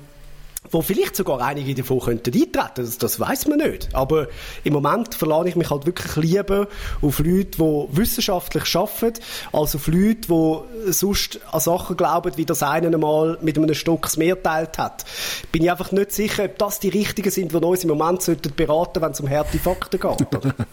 wo 0.75 0.81
vielleicht 0.81 1.15
sogar 1.15 1.39
einige 1.39 1.73
davon 1.73 2.01
könnten 2.01 2.33
eintreten, 2.33 2.71
das, 2.75 2.97
das 2.97 3.17
weiß 3.17 3.47
man 3.47 3.59
nicht. 3.59 3.95
Aber 3.95 4.27
im 4.65 4.73
Moment 4.73 5.15
verlade 5.15 5.47
ich 5.47 5.55
mich 5.55 5.69
halt 5.69 5.85
wirklich 5.85 6.17
lieber 6.17 6.67
auf 7.01 7.19
Leute, 7.19 7.57
die 7.57 7.87
wissenschaftlich 7.91 8.75
arbeiten, 8.75 9.21
als 9.53 9.73
auf 9.73 9.87
Leute, 9.87 10.27
die 10.27 10.91
sonst 10.91 11.39
an 11.49 11.61
Sachen 11.61 11.95
glauben, 11.95 12.33
wie 12.35 12.43
das 12.43 12.61
eine 12.61 12.87
einmal 12.87 13.37
mit 13.41 13.57
einem 13.57 13.73
Stock 13.73 14.01
das 14.01 14.17
Meer 14.17 14.43
teilt 14.43 14.77
hat. 14.77 15.05
Bin 15.53 15.63
ich 15.63 15.71
einfach 15.71 15.93
nicht 15.93 16.11
sicher, 16.11 16.43
ob 16.43 16.57
das 16.57 16.81
die 16.81 16.89
richtigen 16.89 17.31
sind, 17.31 17.53
die 17.53 17.55
uns 17.55 17.83
im 17.85 17.89
Moment 17.95 18.21
sollten 18.21 18.53
beraten, 18.53 19.01
wenn 19.01 19.11
es 19.11 19.21
um 19.21 19.29
harte 19.29 19.57
Fakten 19.57 19.99
geht. 19.99 20.27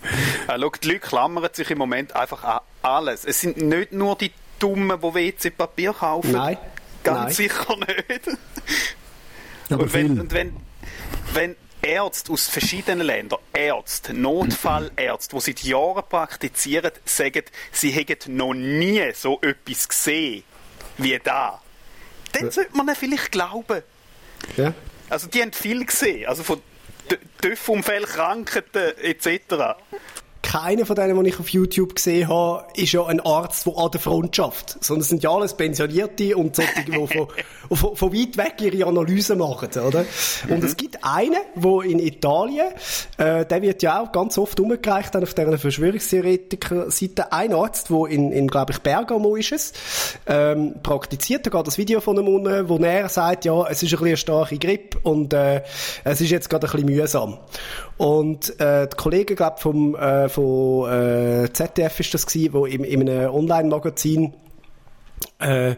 Äh, 0.49 0.59
schau, 0.59 0.71
die 0.83 0.89
Leute 0.89 1.01
klammern 1.01 1.49
sich 1.53 1.71
im 1.71 1.79
Moment 1.79 2.17
einfach 2.17 2.43
an 2.43 2.61
alles. 2.83 3.25
Es 3.25 3.41
sind 3.41 3.59
nicht 3.59 3.93
nur 3.93 4.17
die 4.17 4.33
Dummen, 4.59 4.99
die 5.01 5.15
WC-Papier 5.15 5.93
kaufen. 5.93 6.33
Nein. 6.33 6.59
Ganz 7.05 7.21
Nein. 7.21 7.33
sicher 7.33 7.77
nicht. 7.77 8.39
Aber 9.71 9.85
und 9.85 9.93
wenn, 9.93 10.21
und 10.21 10.33
wenn, 10.33 10.57
wenn 11.35 11.57
Ärzte 11.83 12.33
aus 12.33 12.49
verschiedenen 12.49 13.07
Ländern, 13.07 13.41
Ärzte, 13.53 14.15
Notfallärzte, 14.15 15.37
die 15.37 15.41
seit 15.41 15.63
Jahren 15.63 16.05
praktizieren, 16.09 16.93
sagen, 17.05 17.43
sie 17.73 17.91
hätten 17.91 18.37
noch 18.37 18.55
nie 18.55 19.03
so 19.15 19.41
etwas 19.41 19.89
gesehen 19.89 20.45
wie 20.99 21.19
da, 21.23 21.61
dann 22.33 22.51
sollte 22.51 22.77
man 22.77 22.87
ihnen 22.87 22.97
vielleicht 22.97 23.33
glauben. 23.33 23.83
Ja. 24.57 24.73
Also 25.09 25.29
die 25.29 25.43
haben 25.43 25.53
viel 25.53 25.85
gesehen, 25.85 26.27
also 26.27 26.43
von 26.43 26.63
Töpfunfällen, 27.41 28.07
Krankheiten 28.07 28.97
etc. 28.99 29.77
Keiner 30.43 30.85
von 30.85 30.97
denen, 30.97 31.23
die 31.23 31.31
ich 31.31 31.39
auf 31.39 31.49
YouTube 31.49 31.95
gesehen 31.95 32.29
habe, 32.29 32.67
ist 32.75 32.93
ja 32.93 33.07
ein 33.07 33.21
Arzt, 33.21 33.65
der 33.65 33.79
an 33.79 33.91
der 33.93 34.01
Front 34.01 34.35
schafft. 34.37 34.83
Sondern 34.85 35.03
es 35.03 35.09
sind 35.09 35.23
ja 35.23 35.31
alles 35.31 35.55
Pensionierte 35.55 36.37
und 36.37 36.57
solche, 36.57 36.85
die 36.85 36.93
von, 36.93 37.29
von, 37.77 37.97
von 37.97 38.13
weit 38.13 38.37
weg 38.37 38.55
ihre 38.61 38.89
Analysen 38.89 39.39
machen, 39.39 39.69
oder? 39.81 40.05
Und 40.49 40.65
es 40.65 40.77
gibt 40.77 40.99
einen, 41.03 41.39
der 41.55 41.81
in 41.83 42.01
Italien, 42.01 42.67
äh, 43.19 43.47
der 43.47 43.63
wird 43.63 43.83
ja 43.83 44.03
auch 44.03 44.11
ganz 44.11 44.37
oft 44.37 44.59
umgereicht 44.59 45.17
auf 45.17 45.33
dieser 45.33 45.59
Verschwörungstheoretiker-Seite. 45.59 47.33
Ein 47.33 47.55
Arzt, 47.55 47.91
der 47.91 48.07
in, 48.07 48.33
in 48.33 48.49
glaube 48.49 48.73
ich, 48.73 48.79
Bergamo 48.81 49.37
ist 49.37 49.53
es, 49.53 49.73
ähm, 50.27 50.75
praktiziert, 50.83 51.47
da 51.47 51.51
geht 51.51 51.67
das 51.67 51.79
Video 51.79 52.01
von 52.01 52.19
ihm 52.19 52.29
unten, 52.29 52.69
wo 52.69 52.79
er 52.79 53.09
sagt, 53.09 53.45
ja, 53.45 53.67
es 53.69 53.83
ist 53.83 53.91
ein 53.91 53.91
bisschen 53.91 54.07
eine 54.07 54.17
starke 54.17 54.59
Grippe 54.59 54.99
und 55.03 55.33
äh, 55.33 55.63
es 56.05 56.21
ist 56.21 56.31
jetzt 56.31 56.51
gerade 56.51 56.67
ein 56.67 56.73
bisschen 56.73 56.87
mühsam. 56.87 57.39
Und 57.97 58.59
äh, 58.61 58.89
die 58.89 58.97
Kollegen, 58.97 59.37
glaube 59.37 59.59
vom 59.59 59.95
äh, 59.95 60.29
von 60.29 60.91
äh, 60.91 61.53
ZDF 61.53 62.01
ist 62.01 62.15
das 62.15 62.27
gewesen, 62.27 62.53
wo 62.53 62.67
im, 62.67 62.85
in 62.85 63.09
einem 63.09 63.33
Online-Magazin 63.33 64.35
äh, 65.43 65.77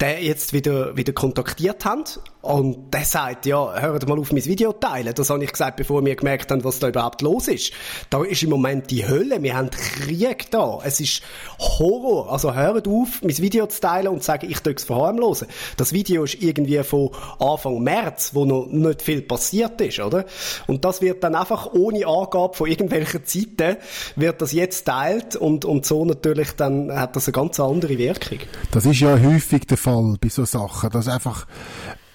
der 0.00 0.22
jetzt 0.22 0.52
wieder, 0.52 0.96
wieder 0.96 1.12
kontaktiert 1.12 1.84
haben. 1.84 2.04
Und 2.40 2.94
der 2.94 3.04
sagt, 3.04 3.46
ja, 3.46 3.78
hört 3.80 4.08
mal 4.08 4.18
auf 4.18 4.32
mein 4.32 4.44
Video 4.44 4.72
teilen. 4.72 5.12
Das 5.14 5.28
habe 5.28 5.42
ich 5.42 5.50
gesagt, 5.50 5.76
bevor 5.76 6.04
wir 6.04 6.14
gemerkt 6.14 6.50
haben, 6.50 6.62
was 6.64 6.78
da 6.78 6.88
überhaupt 6.88 7.20
los 7.20 7.48
ist. 7.48 7.72
Da 8.10 8.22
ist 8.22 8.42
im 8.42 8.50
Moment 8.50 8.90
die 8.90 9.06
Hölle. 9.06 9.42
Wir 9.42 9.56
haben 9.56 9.70
Krieg 9.70 10.50
da. 10.50 10.78
Es 10.84 11.00
ist 11.00 11.22
Horror. 11.58 12.32
Also 12.32 12.54
hört 12.54 12.86
auf, 12.86 13.22
mein 13.22 13.36
Video 13.38 13.66
zu 13.66 13.80
teilen 13.80 14.08
und 14.08 14.20
zu 14.20 14.26
sagen, 14.26 14.48
ich 14.48 14.58
es 14.64 14.84
verharmlosen. 14.84 15.48
Das 15.76 15.92
Video 15.92 16.24
ist 16.24 16.40
irgendwie 16.40 16.82
von 16.84 17.10
Anfang 17.38 17.82
März, 17.82 18.30
wo 18.34 18.44
noch 18.44 18.66
nicht 18.66 19.02
viel 19.02 19.20
passiert 19.22 19.80
ist, 19.80 19.98
oder? 19.98 20.24
Und 20.66 20.84
das 20.84 21.02
wird 21.02 21.24
dann 21.24 21.34
einfach 21.34 21.72
ohne 21.72 22.06
Angabe 22.06 22.54
von 22.54 22.68
irgendwelchen 22.68 23.24
Zeiten, 23.24 23.76
wird 24.16 24.40
das 24.40 24.52
jetzt 24.52 24.86
teilt 24.86 25.36
und, 25.36 25.64
und 25.64 25.84
so 25.84 26.04
natürlich 26.04 26.52
dann 26.52 26.92
hat 26.92 27.16
das 27.16 27.26
eine 27.26 27.32
ganz 27.32 27.58
andere 27.60 27.98
Wirkung. 27.98 28.38
Das 28.70 28.86
ist 28.86 28.97
ja 29.00 29.18
häufig 29.18 29.66
der 29.66 29.76
Fall 29.76 30.16
bei 30.20 30.28
so 30.28 30.44
Sachen, 30.44 30.90
dass 30.90 31.08
einfach 31.08 31.46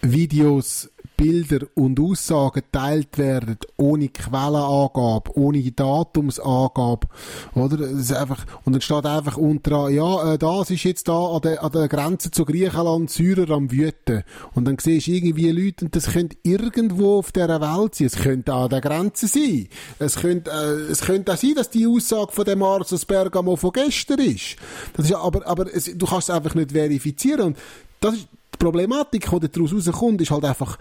Videos, 0.01 0.89
Bilder 1.23 1.67
und 1.75 2.01
Aussagen 2.01 2.51
geteilt 2.55 3.17
werden, 3.17 3.57
ohne 3.77 4.09
Quellenangabe, 4.09 5.31
ohne 5.35 5.71
Datumsangabe, 5.71 7.07
oder? 7.55 7.79
Es 7.79 8.09
ist 8.09 8.13
einfach, 8.13 8.45
und 8.65 8.73
dann 8.73 8.81
steht 8.81 9.05
einfach 9.05 9.37
unter, 9.37 9.87
ja, 9.87 10.33
äh, 10.33 10.37
das 10.37 10.69
ist 10.69 10.83
jetzt 10.83 11.07
da 11.07 11.27
an 11.27 11.41
der, 11.41 11.63
an 11.63 11.71
der 11.71 11.87
Grenze 11.87 12.29
zu 12.29 12.43
Griechenland, 12.43 13.09
Syrer 13.09 13.51
am 13.51 13.71
Wüten. 13.71 14.23
Und 14.53 14.65
dann 14.65 14.77
siehst 14.77 15.07
du 15.07 15.11
irgendwie 15.11 15.49
Leute, 15.51 15.85
und 15.85 15.95
das 15.95 16.07
könnte 16.11 16.35
irgendwo 16.43 17.19
auf 17.19 17.31
dieser 17.31 17.61
Welt 17.61 17.95
sein. 17.95 18.07
Es 18.07 18.15
könnte 18.17 18.53
auch 18.53 18.63
an 18.63 18.69
der 18.71 18.81
Grenze 18.81 19.27
sein. 19.27 19.69
Es 19.99 20.17
könnte, 20.17 20.51
äh, 20.51 20.91
es 20.91 21.01
könnte 21.01 21.31
auch 21.31 21.37
sein, 21.37 21.55
dass 21.55 21.69
die 21.69 21.87
Aussage 21.87 22.33
von 22.33 22.43
dem 22.43 22.61
Arzt 22.63 22.91
aus 22.91 23.05
Bergamo 23.05 23.55
von 23.55 23.71
gestern 23.71 24.19
ist. 24.19 24.57
Das 24.97 25.05
ist 25.05 25.15
aber, 25.15 25.47
aber 25.47 25.73
es, 25.73 25.85
du 25.85 26.05
kannst 26.05 26.27
es 26.27 26.35
einfach 26.35 26.53
nicht 26.53 26.73
verifizieren. 26.73 27.41
Und 27.41 27.57
das 28.01 28.15
ist, 28.15 28.27
die 28.53 28.57
Problematik, 28.57 29.29
die 29.29 29.49
daraus 29.49 29.73
rauskommt, 29.73 30.21
ist 30.21 30.31
halt 30.31 30.45
einfach, 30.45 30.77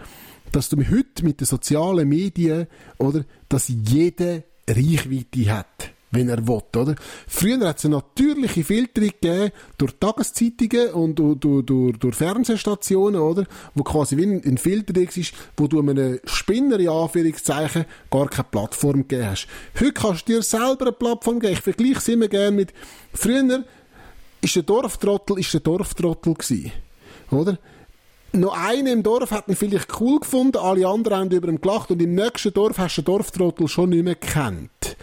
dass 0.53 0.69
du 0.69 0.77
heute 0.77 1.25
mit 1.25 1.41
den 1.41 1.47
sozialen 1.47 2.07
Medien, 2.07 2.67
oder, 2.99 3.25
dass 3.49 3.67
jeder 3.67 4.43
Reichweite 4.69 5.51
hat, 5.51 5.91
wenn 6.11 6.29
er 6.29 6.47
will, 6.47 6.61
oder? 6.75 6.95
Früher 7.27 7.67
hat 7.67 7.79
es 7.79 7.85
eine 7.85 7.95
natürliche 7.95 8.63
Filterung 8.63 9.09
gegeben 9.19 9.51
durch 9.79 9.93
Tageszeitungen 9.99 10.91
und 10.91 11.15
durch, 11.15 11.65
durch, 11.65 11.97
durch, 11.97 12.15
Fernsehstationen, 12.15 13.19
oder? 13.19 13.45
Wo 13.73 13.83
quasi 13.83 14.15
wie 14.15 14.25
ein, 14.25 14.43
ein 14.45 14.57
Filter 14.59 14.95
ist, 14.95 15.33
wo 15.57 15.67
du 15.67 15.79
einem 15.79 16.19
Spinner, 16.25 16.79
in 16.79 16.89
Anführungszeichen, 16.89 17.85
gar 18.11 18.29
keine 18.29 18.47
Plattform 18.49 19.07
gegeben 19.07 19.31
hast. 19.31 19.47
Heute 19.79 19.93
kannst 19.93 20.29
du 20.29 20.33
dir 20.33 20.43
selber 20.43 20.85
eine 20.85 20.91
Plattform 20.91 21.39
geben. 21.39 21.53
Ich 21.53 21.61
vergleiche 21.61 21.97
es 21.97 22.07
immer 22.07 22.27
gerne 22.27 22.51
mit, 22.51 22.73
früher 23.11 23.65
ist 24.39 24.55
der 24.55 24.63
Dorftrottel, 24.63 25.39
ist 25.39 25.53
der 25.53 25.61
Dorftrottel 25.61 26.35
gewesen. 26.35 26.71
Oder? 27.31 27.57
Noch 28.35 28.57
einer 28.57 28.91
im 28.91 29.03
Dorf 29.03 29.29
hat 29.29 29.47
ihn 29.47 29.55
vielleicht 29.55 30.01
cool 30.01 30.19
gefunden, 30.19 30.57
alle 30.57 30.87
anderen 30.87 31.19
haben 31.19 31.29
über 31.29 31.49
ihn 31.49 31.61
gelacht 31.61 31.91
und 31.91 32.01
im 32.01 32.15
nächsten 32.15 32.51
Dorf 32.51 32.79
hast 32.79 32.97
du 32.97 33.03
den 33.03 33.05
Dorftrottel 33.05 33.67
schon 33.67 33.91
nicht 33.91 34.03
mehr 34.03 34.15
gekannt. 34.15 34.97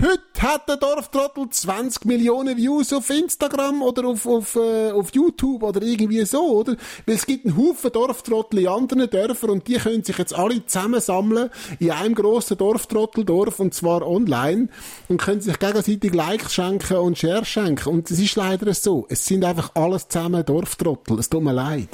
Heute 0.00 0.20
hat 0.38 0.68
der 0.68 0.76
Dorftrottel 0.76 1.48
20 1.50 2.04
Millionen 2.04 2.56
Views 2.56 2.92
auf 2.92 3.10
Instagram 3.10 3.82
oder 3.82 4.06
auf, 4.06 4.24
auf, 4.28 4.54
äh, 4.54 4.92
auf 4.92 5.12
YouTube 5.12 5.64
oder 5.64 5.82
irgendwie 5.82 6.24
so, 6.24 6.40
oder? 6.40 6.76
Weil 7.04 7.16
es 7.16 7.26
gibt 7.26 7.46
einen 7.46 7.56
Haufen 7.56 7.90
Dorftrottel 7.90 8.60
in 8.60 8.68
anderen 8.68 9.10
Dörfern 9.10 9.50
und 9.50 9.66
die 9.66 9.74
können 9.74 10.04
sich 10.04 10.16
jetzt 10.16 10.36
alle 10.36 10.64
zusammensammeln 10.64 11.50
in 11.80 11.90
einem 11.90 12.14
grossen 12.14 12.58
Dorftrotteldorf 12.58 13.58
und 13.58 13.74
zwar 13.74 14.06
online 14.06 14.68
und 15.08 15.20
können 15.20 15.40
sich 15.40 15.58
gegenseitig 15.58 16.14
Likes 16.14 16.54
schenken 16.54 16.98
und 16.98 17.18
Shares 17.18 17.48
schenken. 17.48 17.88
Und 17.88 18.08
es 18.08 18.20
ist 18.20 18.36
leider 18.36 18.72
so. 18.72 19.04
Es 19.08 19.26
sind 19.26 19.44
einfach 19.44 19.72
alles 19.74 20.06
zusammen 20.06 20.44
Dorftrottel. 20.44 21.18
Es 21.18 21.28
tut 21.28 21.42
mir 21.42 21.52
leid. 21.52 21.88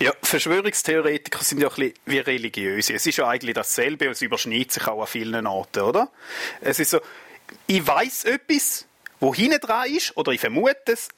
Ja, 0.00 0.12
Verschwörungstheoretiker 0.22 1.42
sind 1.42 1.60
ja 1.60 1.68
ein 1.68 1.74
bisschen 1.74 1.94
wie 2.06 2.18
religiöse. 2.18 2.94
Es 2.94 3.06
ist 3.06 3.16
ja 3.16 3.28
eigentlich 3.28 3.54
dasselbe 3.54 4.06
und 4.06 4.12
es 4.12 4.22
überschneidet 4.22 4.72
sich 4.72 4.86
auch 4.86 5.00
an 5.00 5.06
vielen 5.06 5.46
Orten, 5.46 5.80
oder? 5.80 6.08
Es 6.60 6.78
ist 6.78 6.90
so, 6.90 7.00
ich 7.66 7.84
weiß 7.84 8.24
etwas, 8.24 8.86
wo 9.20 9.34
hinten 9.34 9.60
dran 9.60 9.90
ist, 9.90 10.16
oder 10.16 10.32
ich 10.32 10.40
vermute 10.40 10.76
es, 10.92 11.08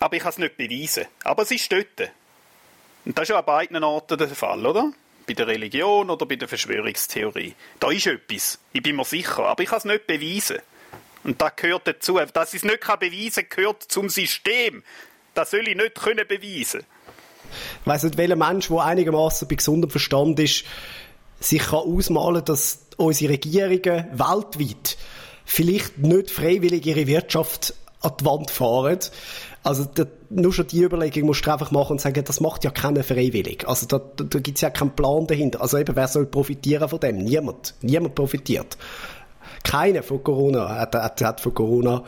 aber 0.00 0.16
ich 0.16 0.22
kann 0.22 0.30
es 0.30 0.38
nicht 0.38 0.56
beweisen. 0.56 1.06
Aber 1.24 1.42
es 1.42 1.50
ist 1.50 1.70
dort. 1.70 2.10
Und 3.04 3.16
das 3.16 3.24
ist 3.24 3.28
ja 3.28 3.38
an 3.38 3.44
beiden 3.44 3.82
Orten 3.84 4.18
der 4.18 4.28
Fall, 4.28 4.66
oder? 4.66 4.92
Bei 5.26 5.34
der 5.34 5.46
Religion 5.46 6.10
oder 6.10 6.26
bei 6.26 6.36
der 6.36 6.48
Verschwörungstheorie. 6.48 7.54
Da 7.78 7.90
ist 7.90 8.06
etwas. 8.06 8.58
Ich 8.72 8.82
bin 8.82 8.96
mir 8.96 9.04
sicher, 9.04 9.44
aber 9.44 9.62
ich 9.62 9.68
kann 9.68 9.78
es 9.78 9.84
nicht 9.84 10.06
beweisen. 10.06 10.58
Und 11.22 11.40
das 11.40 11.54
gehört 11.56 11.86
dazu. 11.86 12.18
Dass 12.32 12.54
ich 12.54 12.62
es 12.62 12.64
nicht 12.64 12.80
beweisen 12.80 13.48
kann, 13.48 13.56
gehört 13.56 13.82
zum 13.82 14.08
System. 14.08 14.82
Das 15.34 15.50
soll 15.50 15.68
ich 15.68 15.76
nicht 15.76 15.94
können 15.94 16.26
beweisen 16.26 16.84
Ich 17.80 17.86
weiss 17.86 18.02
nicht, 18.02 18.18
welcher 18.18 18.36
Mensch, 18.36 18.68
der 18.68 18.80
einigermaßen 18.80 19.48
bei 19.48 19.56
gesundem 19.56 19.90
Verstand 19.90 20.38
ist, 20.40 20.64
sich 21.40 21.62
kann 21.62 21.80
ausmalen, 21.80 22.44
dass 22.44 22.80
unsere 22.96 23.32
Regierungen 23.32 24.06
weltweit 24.12 24.96
vielleicht 25.44 25.98
nicht 25.98 26.30
freiwillig 26.30 26.84
ihre 26.86 27.06
Wirtschaft 27.06 27.74
an 28.00 28.12
die 28.20 28.24
Wand 28.24 28.50
fahren. 28.50 28.98
Also 29.62 29.84
da, 29.84 30.04
nur 30.30 30.52
schon 30.52 30.66
die 30.66 30.82
Überlegung 30.82 31.26
musst 31.26 31.46
du 31.46 31.52
einfach 31.52 31.70
machen 31.70 31.92
und 31.92 32.00
sagen, 32.00 32.22
das 32.24 32.40
macht 32.40 32.64
ja 32.64 32.70
keiner 32.70 33.02
freiwillig. 33.02 33.66
Also 33.66 33.86
da, 33.86 33.98
da, 33.98 34.24
da 34.24 34.38
gibt 34.38 34.58
es 34.58 34.62
ja 34.62 34.70
keinen 34.70 34.94
Plan 34.94 35.26
dahinter. 35.26 35.60
Also 35.60 35.78
eben, 35.78 35.96
wer 35.96 36.08
soll 36.08 36.26
profitieren 36.26 36.88
von 36.88 37.00
dem? 37.00 37.18
Niemand. 37.18 37.74
Niemand 37.82 38.14
profitiert. 38.14 38.76
Keiner 39.64 40.02
von 40.02 40.22
Corona 40.22 40.68
hat, 40.68 40.94
hat, 40.94 41.20
hat 41.20 41.40
von 41.40 41.54
Corona 41.54 42.04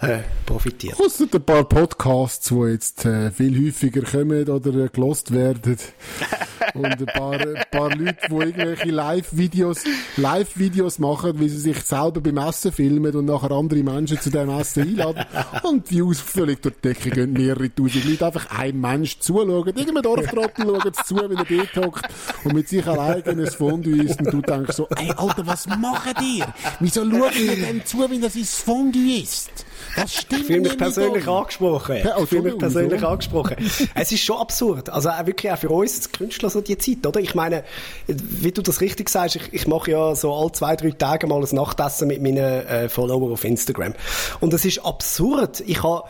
äh, 0.00 0.20
profitiert. 0.46 0.98
Ausser 0.98 1.26
ein 1.32 1.42
paar 1.42 1.64
Podcasts, 1.64 2.48
die 2.48 2.54
jetzt 2.72 3.04
äh, 3.04 3.30
viel 3.30 3.66
häufiger 3.66 4.02
kommen 4.02 4.48
oder 4.48 4.84
äh, 4.84 4.88
gelost 4.88 5.32
werden. 5.32 5.76
Und 6.74 6.84
ein 6.84 7.06
paar, 7.06 7.32
ein 7.32 7.64
paar 7.70 7.90
Leute, 7.96 8.16
die 8.28 8.34
irgendwelche 8.34 8.90
Live-Videos 8.90 9.84
Live-Videos 10.16 10.98
machen, 10.98 11.40
wie 11.40 11.48
sie 11.48 11.58
sich 11.58 11.82
selber 11.82 12.20
beim 12.20 12.36
Essen 12.36 12.70
filmen 12.70 13.14
und 13.16 13.24
nachher 13.24 13.50
andere 13.50 13.82
Menschen 13.82 14.20
zu 14.20 14.30
dem 14.30 14.50
Essen 14.50 14.82
einladen. 14.82 15.24
Und 15.62 15.90
die 15.90 15.96
Views 15.96 16.20
völlig 16.20 16.62
durch 16.62 16.74
die 16.76 16.88
Decke 16.88 17.10
gehen, 17.10 17.32
mehrere 17.32 17.74
tausend 17.74 18.04
Leute. 18.04 18.26
Einfach 18.26 18.58
ein 18.58 18.80
Mensch 18.80 19.18
zuschauen. 19.18 19.76
Irgendein 19.76 20.02
Dorftrottel 20.02 20.66
schaut 20.66 21.06
zu, 21.06 21.16
wie 21.16 21.34
er 21.34 21.44
dort 21.44 21.86
hockt 21.86 22.08
und 22.44 22.54
mit 22.54 22.68
sich 22.68 22.86
alleine 22.86 23.24
ein 23.26 23.46
Fondue 23.46 24.04
isst. 24.04 24.20
Und 24.20 24.32
du 24.32 24.40
denkst 24.40 24.76
so, 24.76 24.86
ey, 24.96 25.10
Alter, 25.16 25.46
was 25.46 25.66
macht 25.66 26.20
ihr? 26.22 26.46
Wieso 26.78 27.08
schaut 27.10 27.36
ihr 27.36 27.56
dem 27.56 27.84
zu, 27.84 28.08
wenn 28.08 28.20
das 28.20 28.36
ins 28.36 28.54
Fondue 28.54 29.22
isst? 29.22 29.64
Das 29.96 30.14
stimmt 30.20 30.40
Ich 30.42 30.46
fühle 30.46 30.60
mich 30.60 30.78
persönlich 30.78 31.26
Olli. 31.28 31.38
angesprochen. 31.38 31.96
Ja, 32.04 32.18
Ich 32.18 32.28
fühle 32.28 32.42
mich 32.42 32.58
persönlich 32.58 33.02
angesprochen. 33.04 33.56
Es 33.94 34.12
ist 34.12 34.22
schon 34.24 34.38
absurd. 34.38 34.90
Also 34.90 35.10
auch 35.10 35.26
wirklich 35.26 35.50
auch 35.52 35.58
für 35.58 35.70
uns 35.70 35.96
als 35.96 36.12
Künstler 36.12 36.50
so 36.50 36.60
die 36.60 36.78
Zeit, 36.78 37.06
oder? 37.06 37.20
Ich 37.20 37.34
meine, 37.34 37.64
wie 38.06 38.52
du 38.52 38.62
das 38.62 38.80
richtig 38.80 39.08
sagst, 39.08 39.36
ich, 39.36 39.52
ich 39.52 39.66
mache 39.66 39.90
ja 39.90 40.14
so 40.14 40.34
alle 40.34 40.52
zwei, 40.52 40.76
drei 40.76 40.90
Tage 40.90 41.26
mal 41.26 41.42
ein 41.42 41.54
Nachtessen 41.54 42.08
mit 42.08 42.22
meinen 42.22 42.38
äh, 42.38 42.88
Followern 42.88 43.32
auf 43.32 43.44
Instagram. 43.44 43.94
Und 44.40 44.52
es 44.54 44.64
ist 44.64 44.84
absurd. 44.84 45.60
Ich 45.66 45.82
habe 45.82 46.04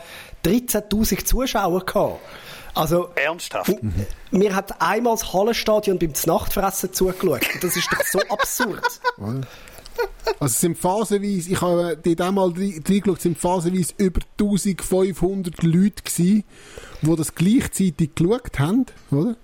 13.000 0.44 1.24
Zuschauer 1.24 1.84
gehabt. 1.84 2.18
Also, 2.72 3.09
Ernsthaft? 3.16 3.74
mir 4.30 4.55
hat 4.55 4.80
einmal 4.80 5.14
das 5.14 5.32
Hallenstadion 5.32 5.98
beim 5.98 6.12
Nachtfressen 6.24 6.92
zugeschaut. 6.92 7.40
Und 7.55 7.64
das 7.64 7.76
ist 7.76 7.88
doch 7.92 8.05
so 8.07 8.20
absurd. 8.28 9.00
Also 10.38 10.53
es 10.55 10.61
sind 10.61 10.78
phasenweise, 10.78 11.51
ich 11.51 11.61
habe 11.61 11.99
dort 12.03 12.20
einmal 12.20 12.49
rein- 12.51 12.82
reingeschaut, 12.88 13.16
es 13.18 13.22
sind 13.24 13.38
phasenweise 13.38 13.93
über 13.99 14.20
1500 14.38 15.62
Leute 15.62 16.03
gewesen, 16.03 16.45
die 17.03 17.16
das 17.16 17.34
gleichzeitig 17.34 18.14
geschaut 18.14 18.59
haben, 18.59 18.86
oder? 19.11 19.36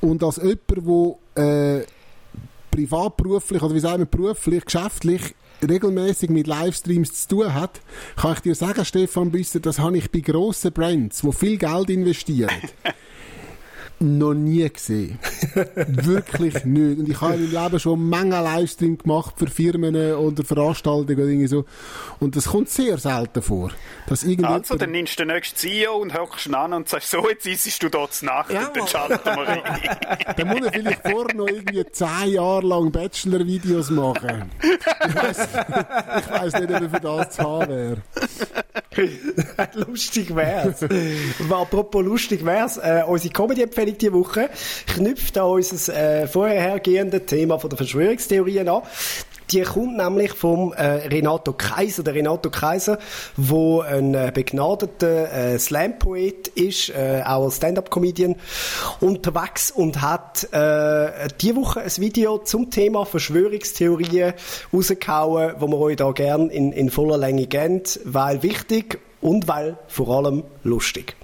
Und 0.00 0.22
als 0.22 0.36
jemand, 0.36 1.18
der 1.36 1.78
äh, 1.80 1.86
privatberuflich, 2.70 3.62
oder 3.62 3.74
wie 3.74 3.80
sagen 3.80 4.00
wir, 4.00 4.06
beruflich, 4.06 4.64
geschäftlich 4.64 5.34
regelmäßig 5.66 6.28
mit 6.28 6.46
Livestreams 6.46 7.26
zu 7.26 7.36
tun 7.36 7.54
hat, 7.54 7.80
kann 8.16 8.34
ich 8.34 8.40
dir 8.40 8.54
sagen, 8.54 8.84
Stefan 8.84 9.30
Büsser, 9.30 9.60
das 9.60 9.78
habe 9.78 9.96
ich 9.96 10.10
bei 10.10 10.20
grossen 10.20 10.72
Brands, 10.72 11.22
die 11.22 11.32
viel 11.32 11.56
Geld 11.56 11.88
investieren, 11.88 12.50
noch 14.00 14.34
nie 14.34 14.68
gesehen. 14.68 15.18
Wirklich 15.86 16.64
nicht. 16.64 16.98
Und 16.98 17.08
ich 17.08 17.20
habe 17.20 17.34
in 17.34 17.52
meinem 17.52 17.64
Leben 17.64 17.80
schon 17.80 18.08
Menge 18.08 18.40
Livestream 18.42 18.98
gemacht 18.98 19.34
für 19.36 19.46
Firmen 19.46 19.94
oder 20.14 20.44
Veranstaltungen 20.44 21.18
oder 21.18 21.28
irgendwie 21.28 21.46
so. 21.46 21.64
Und 22.20 22.36
das 22.36 22.46
kommt 22.46 22.68
sehr 22.70 22.98
selten 22.98 23.42
vor. 23.42 23.70
Dass 24.06 24.22
irgendjemand- 24.22 24.64
Also, 24.64 24.76
dann 24.76 24.90
nimmst 24.90 25.18
du 25.18 25.24
den 25.24 25.34
nächsten 25.34 25.56
CEO 25.56 25.96
und 25.96 26.14
hockst 26.14 26.46
ihn 26.46 26.54
an 26.54 26.72
und 26.72 26.88
sagst, 26.88 27.10
so, 27.10 27.28
jetzt 27.28 27.46
isst 27.46 27.82
du 27.82 27.88
dort 27.88 28.22
Nacht 28.22 28.50
und 28.50 28.56
dann 28.76 28.86
schalten 28.86 29.20
wir 29.24 29.48
rein. 29.48 29.62
Dann 30.36 30.48
muss 30.48 30.60
er 30.66 30.72
vielleicht 30.72 31.02
vorher 31.02 31.34
noch 31.34 31.48
irgendwie 31.48 31.84
zehn 31.92 32.28
Jahre 32.32 32.66
lang 32.66 32.90
Bachelor-Videos 32.90 33.90
machen. 33.90 34.50
Ich 34.62 35.14
weiss, 35.14 35.38
ich 36.18 36.30
weiss 36.30 36.52
nicht, 36.54 36.64
ob 36.72 36.82
er 36.82 36.90
für 36.90 37.00
das 37.00 37.30
zu 37.30 37.42
haben 37.42 37.68
wäre. 37.68 37.96
lustig 39.88 40.34
wär's. 40.34 40.82
Aber 40.82 41.58
Apropos 41.58 42.04
lustig 42.04 42.44
wär's, 42.44 42.76
äh, 42.76 43.02
unsere 43.06 43.32
Comedy-Empfehlung 43.32 43.98
diese 43.98 44.12
Woche 44.12 44.50
knüpft 44.86 45.33
an 45.38 45.50
unser 45.50 45.94
äh, 45.94 46.26
vorhergehende 46.26 47.24
Thema 47.26 47.58
von 47.58 47.70
der 47.70 47.76
Verschwörungstheorien 47.76 48.68
an. 48.68 48.82
Die 49.50 49.62
kommt 49.62 49.96
nämlich 49.96 50.32
vom 50.32 50.72
äh, 50.72 50.82
Renato 50.82 51.52
Kaiser. 51.52 52.02
Der 52.02 52.14
Renato 52.14 52.50
Kaiser, 52.50 52.98
wo 53.36 53.82
ein 53.82 54.14
äh, 54.14 54.32
begnadeter 54.34 55.32
äh, 55.32 55.58
Slam-Poet 55.58 56.48
ist, 56.48 56.88
äh, 56.90 57.22
auch 57.24 57.44
als 57.44 57.56
Stand-Up-Comedian 57.56 58.36
unterwegs 59.00 59.70
und 59.70 60.00
hat 60.00 60.48
äh, 60.52 61.28
diese 61.40 61.56
Woche 61.56 61.82
ein 61.82 61.96
Video 61.98 62.38
zum 62.38 62.70
Thema 62.70 63.04
Verschwörungstheorien 63.04 64.32
rausgehauen, 64.72 65.54
wo 65.58 65.68
wir 65.68 65.78
euch 65.78 65.96
da 65.96 66.10
gern 66.12 66.48
in, 66.48 66.72
in 66.72 66.90
voller 66.90 67.18
Länge 67.18 67.46
geben, 67.46 67.82
weil 68.04 68.42
wichtig 68.42 68.98
und 69.20 69.46
weil 69.46 69.76
vor 69.88 70.08
allem 70.08 70.44
lustig. 70.62 71.16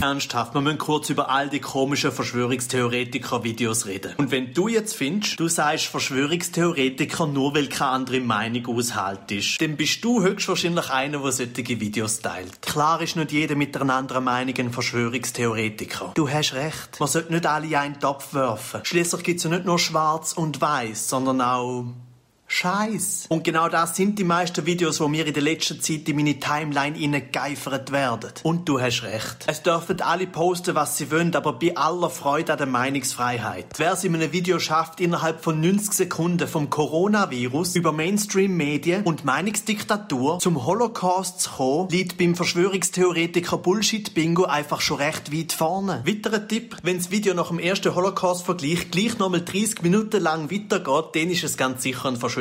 Ernsthaft, 0.00 0.54
wir 0.54 0.60
müssen 0.60 0.78
kurz 0.78 1.10
über 1.10 1.28
all 1.28 1.48
die 1.48 1.58
komischen 1.60 2.12
Verschwörungstheoretiker-Videos 2.12 3.86
reden. 3.86 4.14
Und 4.16 4.30
wenn 4.30 4.54
du 4.54 4.68
jetzt 4.68 4.94
findest, 4.94 5.40
du 5.40 5.48
sagst 5.48 5.86
Verschwörungstheoretiker 5.86 7.26
nur, 7.26 7.54
weil 7.54 7.68
keine 7.68 7.90
andere 7.90 8.20
Meinung 8.20 8.66
aushaltest, 8.66 9.60
dann 9.60 9.76
bist 9.76 10.04
du 10.04 10.22
höchstwahrscheinlich 10.22 10.90
einer, 10.90 11.18
der 11.18 11.32
solche 11.32 11.80
Videos 11.80 12.20
teilt. 12.20 12.62
Klar 12.62 13.02
ist 13.02 13.16
nicht 13.16 13.32
jeder 13.32 13.56
mit 13.56 13.76
einer 13.76 13.94
anderen 13.94 14.24
Meinung 14.24 14.54
ein 14.56 14.72
Verschwörungstheoretiker. 14.72 16.12
Du 16.14 16.28
hast 16.28 16.54
recht. 16.54 17.00
Man 17.00 17.08
sollte 17.08 17.32
nicht 17.32 17.46
alle 17.46 17.66
in 17.66 17.74
einen 17.74 18.00
Topf 18.00 18.34
werfen. 18.34 18.80
Schließlich 18.84 19.22
gibt's 19.24 19.44
ja 19.44 19.50
nicht 19.50 19.64
nur 19.64 19.78
schwarz 19.78 20.32
und 20.32 20.60
weiß, 20.60 21.08
sondern 21.08 21.40
auch 21.40 21.86
Scheiß. 22.50 23.26
Und 23.28 23.44
genau 23.44 23.68
das 23.68 23.94
sind 23.94 24.18
die 24.18 24.24
meisten 24.24 24.64
Videos, 24.64 25.00
wo 25.00 25.06
mir 25.06 25.26
in 25.26 25.34
der 25.34 25.42
letzten 25.42 25.80
Zeit 25.82 26.08
in 26.08 26.16
meine 26.16 26.40
Timeline 26.40 26.96
hineingegeifert 26.96 27.92
werden. 27.92 28.30
Und 28.42 28.68
du 28.68 28.80
hast 28.80 29.02
recht. 29.02 29.44
Es 29.46 29.62
dürfen 29.62 30.00
alle 30.00 30.26
posten, 30.26 30.74
was 30.74 30.96
sie 30.96 31.10
wollen, 31.10 31.34
aber 31.36 31.52
bei 31.52 31.76
aller 31.76 32.08
Freude 32.08 32.52
an 32.52 32.58
der 32.58 32.66
Meinungsfreiheit. 32.66 33.66
Wer 33.76 33.92
es 33.92 34.02
in 34.02 34.14
einem 34.14 34.32
Video 34.32 34.58
schafft, 34.58 34.98
innerhalb 35.00 35.44
von 35.44 35.60
90 35.60 35.92
Sekunden 35.92 36.48
vom 36.48 36.70
Coronavirus 36.70 37.76
über 37.76 37.92
Mainstream-Medien 37.92 39.04
und 39.04 39.26
Meinungsdiktatur 39.26 40.38
zum 40.38 40.64
Holocaust 40.64 41.42
zu 41.42 41.50
kommen, 41.50 41.90
liegt 41.90 42.16
beim 42.16 42.34
Verschwörungstheoretiker 42.34 43.58
Bullshit-Bingo 43.58 44.44
einfach 44.44 44.80
schon 44.80 44.96
recht 44.96 45.32
weit 45.32 45.52
vorne. 45.52 46.02
Weiterer 46.06 46.48
Tipp, 46.48 46.76
wenn 46.82 46.96
das 46.96 47.10
Video 47.10 47.34
nach 47.34 47.48
dem 47.48 47.58
ersten 47.58 47.94
Holocaust-Vergleich 47.94 48.90
gleich 48.90 49.18
nochmal 49.18 49.42
30 49.42 49.82
Minuten 49.82 50.22
lang 50.22 50.50
weitergeht, 50.50 51.14
dann 51.14 51.30
ist 51.30 51.44
es 51.44 51.58
ganz 51.58 51.82
sicher 51.82 52.08
ein 52.08 52.16
Verschwörungstheoretiker. 52.16 52.37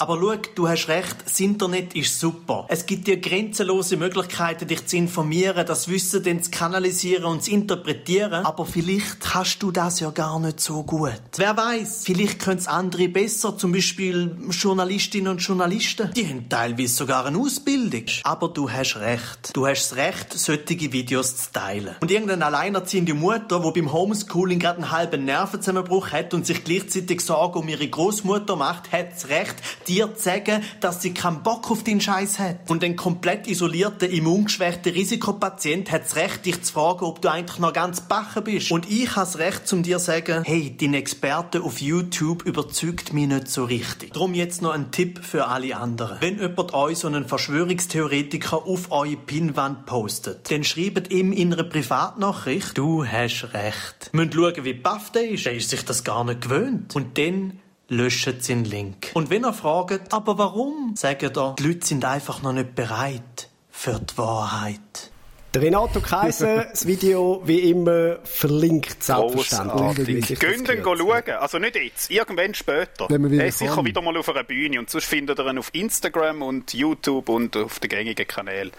Aber 0.00 0.18
schau, 0.20 0.36
du 0.54 0.68
hast 0.68 0.88
recht, 0.88 1.16
das 1.24 1.40
Internet 1.40 1.94
ist 1.94 2.18
super. 2.18 2.66
Es 2.68 2.86
gibt 2.86 3.06
dir 3.06 3.18
grenzenlose 3.18 3.96
Möglichkeiten, 3.96 4.68
dich 4.68 4.86
zu 4.86 4.96
informieren, 4.96 5.66
das 5.66 5.88
Wissen 5.88 6.22
dann 6.22 6.42
zu 6.42 6.50
kanalisieren 6.50 7.24
und 7.24 7.42
zu 7.42 7.50
interpretieren. 7.50 8.44
Aber 8.44 8.66
vielleicht 8.66 9.20
kannst 9.20 9.62
du 9.62 9.70
das 9.70 10.00
ja 10.00 10.10
gar 10.10 10.38
nicht 10.40 10.60
so 10.60 10.82
gut. 10.82 11.20
Wer 11.36 11.56
weiß, 11.56 12.02
vielleicht 12.04 12.38
können 12.38 12.58
es 12.58 12.66
andere 12.66 13.08
besser, 13.08 13.56
zum 13.56 13.72
Beispiel 13.72 14.36
Journalistinnen 14.50 15.32
und 15.32 15.38
Journalisten. 15.38 16.10
Die 16.14 16.28
haben 16.28 16.48
teilweise 16.48 16.94
sogar 16.94 17.26
eine 17.26 17.38
Ausbildung. 17.38 18.04
Aber 18.24 18.48
du 18.48 18.70
hast 18.70 18.96
recht. 18.96 19.50
Du 19.54 19.66
hast 19.66 19.90
das 19.90 19.96
Recht, 19.96 20.32
solche 20.32 20.92
Videos 20.92 21.36
zu 21.36 21.52
teilen. 21.52 21.94
Und 22.00 22.10
irgendeine 22.10 22.46
alleinerziehende 22.46 23.14
Mutter, 23.14 23.60
die 23.60 23.80
beim 23.80 23.92
Homeschooling 23.92 24.58
gerade 24.58 24.78
einen 24.78 24.90
halben 24.90 25.24
Nervenzusammenbruch 25.24 26.12
hat 26.12 26.34
und 26.34 26.46
sich 26.46 26.64
gleichzeitig 26.64 27.20
Sorgen 27.20 27.58
um 27.58 27.68
ihre 27.68 27.88
Großmutter 27.88 28.56
macht, 28.56 28.92
hat 28.98 29.12
das 29.12 29.28
Recht, 29.28 29.56
dir 29.86 30.14
zu 30.14 30.22
sagen, 30.22 30.62
dass 30.80 31.02
sie 31.02 31.14
keinen 31.14 31.42
Bock 31.42 31.70
auf 31.70 31.84
den 31.84 32.00
Scheiß 32.00 32.38
hat. 32.38 32.70
Und 32.70 32.84
ein 32.84 32.96
komplett 32.96 33.46
isolierter, 33.46 34.08
immungeschwächter 34.08 34.94
Risikopatient 34.94 35.90
hat 35.90 36.04
das 36.04 36.16
Recht, 36.16 36.46
dich 36.46 36.62
zu 36.62 36.72
fragen, 36.72 37.04
ob 37.04 37.22
du 37.22 37.30
eigentlich 37.30 37.58
noch 37.58 37.72
ganz 37.72 38.00
bachen 38.02 38.44
bist. 38.44 38.70
Und 38.70 38.90
ich 38.90 39.16
habe 39.16 39.26
das 39.26 39.38
Recht, 39.38 39.66
zum 39.66 39.82
dir 39.82 39.98
zu 39.98 40.06
sagen, 40.06 40.42
hey, 40.44 40.76
dein 40.78 40.94
Experte 40.94 41.62
auf 41.62 41.80
YouTube 41.80 42.42
überzeugt 42.44 43.12
mich 43.12 43.28
nicht 43.28 43.48
so 43.48 43.64
richtig. 43.64 44.12
Drum 44.12 44.34
jetzt 44.34 44.62
noch 44.62 44.72
ein 44.72 44.90
Tipp 44.90 45.24
für 45.24 45.46
alle 45.46 45.76
anderen. 45.76 46.18
Wenn 46.20 46.38
jemand 46.38 46.74
euch 46.74 46.98
so 46.98 47.08
einen 47.08 47.26
Verschwörungstheoretiker 47.26 48.66
auf 48.66 48.90
eure 48.90 49.16
Pinnwand 49.16 49.86
postet, 49.86 50.50
dann 50.50 50.64
schreibt 50.64 51.10
ihm 51.10 51.32
in 51.32 51.52
einer 51.52 51.64
Privatnachricht, 51.64 52.76
du 52.76 53.06
hast 53.06 53.48
recht. 53.52 54.10
Müsst 54.12 54.34
schauen, 54.34 54.64
wie 54.64 54.74
baff 54.74 55.12
der 55.12 55.30
ist. 55.30 55.46
Der 55.46 55.54
ist 55.54 55.70
sich 55.70 55.84
das 55.84 56.04
gar 56.04 56.24
nicht 56.24 56.42
gewöhnt. 56.42 56.94
Und 56.96 57.18
dann 57.18 57.60
löscht 57.88 58.48
den 58.48 58.64
Link. 58.64 59.10
Und 59.14 59.30
wenn 59.30 59.44
er 59.44 59.52
fragt, 59.52 60.12
aber 60.12 60.38
warum? 60.38 60.92
Sagt 60.94 61.22
er, 61.22 61.30
die 61.30 61.62
Leute 61.62 61.86
sind 61.86 62.04
einfach 62.04 62.42
noch 62.42 62.52
nicht 62.52 62.74
bereit 62.74 63.48
für 63.70 63.98
die 63.98 64.16
Wahrheit. 64.18 65.10
Der 65.54 65.62
Renato 65.62 66.00
Kaiser, 66.00 66.64
das 66.70 66.86
Video 66.86 67.40
wie 67.46 67.70
immer 67.70 68.18
verlinkt, 68.24 69.02
selbstverständlich. 69.02 70.38
dann 70.38 70.82
gehört. 70.82 70.98
schauen. 70.98 71.36
Also 71.40 71.58
nicht 71.58 71.76
jetzt, 71.76 72.10
irgendwann 72.10 72.52
später. 72.52 73.06
Wenn 73.08 73.22
man 73.22 73.30
wieder 73.30 73.42
er 73.44 73.48
ist 73.48 73.58
sicher 73.58 73.82
wieder 73.82 74.02
mal 74.02 74.14
auf 74.18 74.28
einer 74.28 74.44
Bühne 74.44 74.78
und 74.78 74.90
sonst 74.90 75.06
findet 75.06 75.38
ihr 75.38 75.46
ihn 75.46 75.58
auf 75.58 75.70
Instagram 75.72 76.42
und 76.42 76.74
YouTube 76.74 77.30
und 77.30 77.56
auf 77.56 77.80
den 77.80 77.88
gängigen 77.88 78.26
Kanälen. 78.28 78.72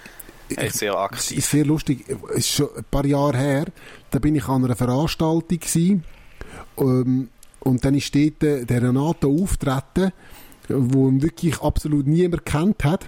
Er 0.55 0.65
ist 0.67 0.77
sehr 0.77 0.93
Es 0.93 0.97
aktiv. 0.97 1.37
ist 1.39 1.49
sehr 1.49 1.65
lustig. 1.65 2.05
Es 2.31 2.37
ist 2.37 2.49
schon 2.49 2.69
ein 2.77 2.83
paar 2.89 3.05
Jahre 3.05 3.37
her. 3.37 3.65
Da 4.11 4.19
bin 4.19 4.35
ich 4.35 4.47
an 4.47 4.63
einer 4.65 4.75
Veranstaltung 4.75 5.59
gewesen, 5.59 6.03
ähm, 6.77 7.29
und 7.61 7.83
dann 7.85 7.95
ist 7.95 8.13
dort 8.15 8.43
äh, 8.43 8.65
der 8.65 8.83
Renato 8.83 9.29
auftreten, 9.29 10.11
wo 10.67 11.09
ihn 11.09 11.21
wirklich 11.21 11.61
absolut 11.61 12.07
niemand 12.07 12.45
kennt 12.45 12.83
hat. 12.83 13.05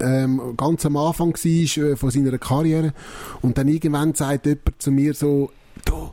Ähm, 0.00 0.54
ganz 0.56 0.84
am 0.86 0.96
Anfang 0.96 1.34
war 1.34 1.84
äh, 1.84 1.96
von 1.96 2.10
seiner 2.10 2.38
Karriere. 2.38 2.92
Und 3.42 3.58
dann 3.58 3.68
irgendwann 3.68 4.14
sagt 4.14 4.46
jemand 4.46 4.82
zu 4.82 4.90
mir 4.90 5.14
so, 5.14 5.52
du, 5.84 6.10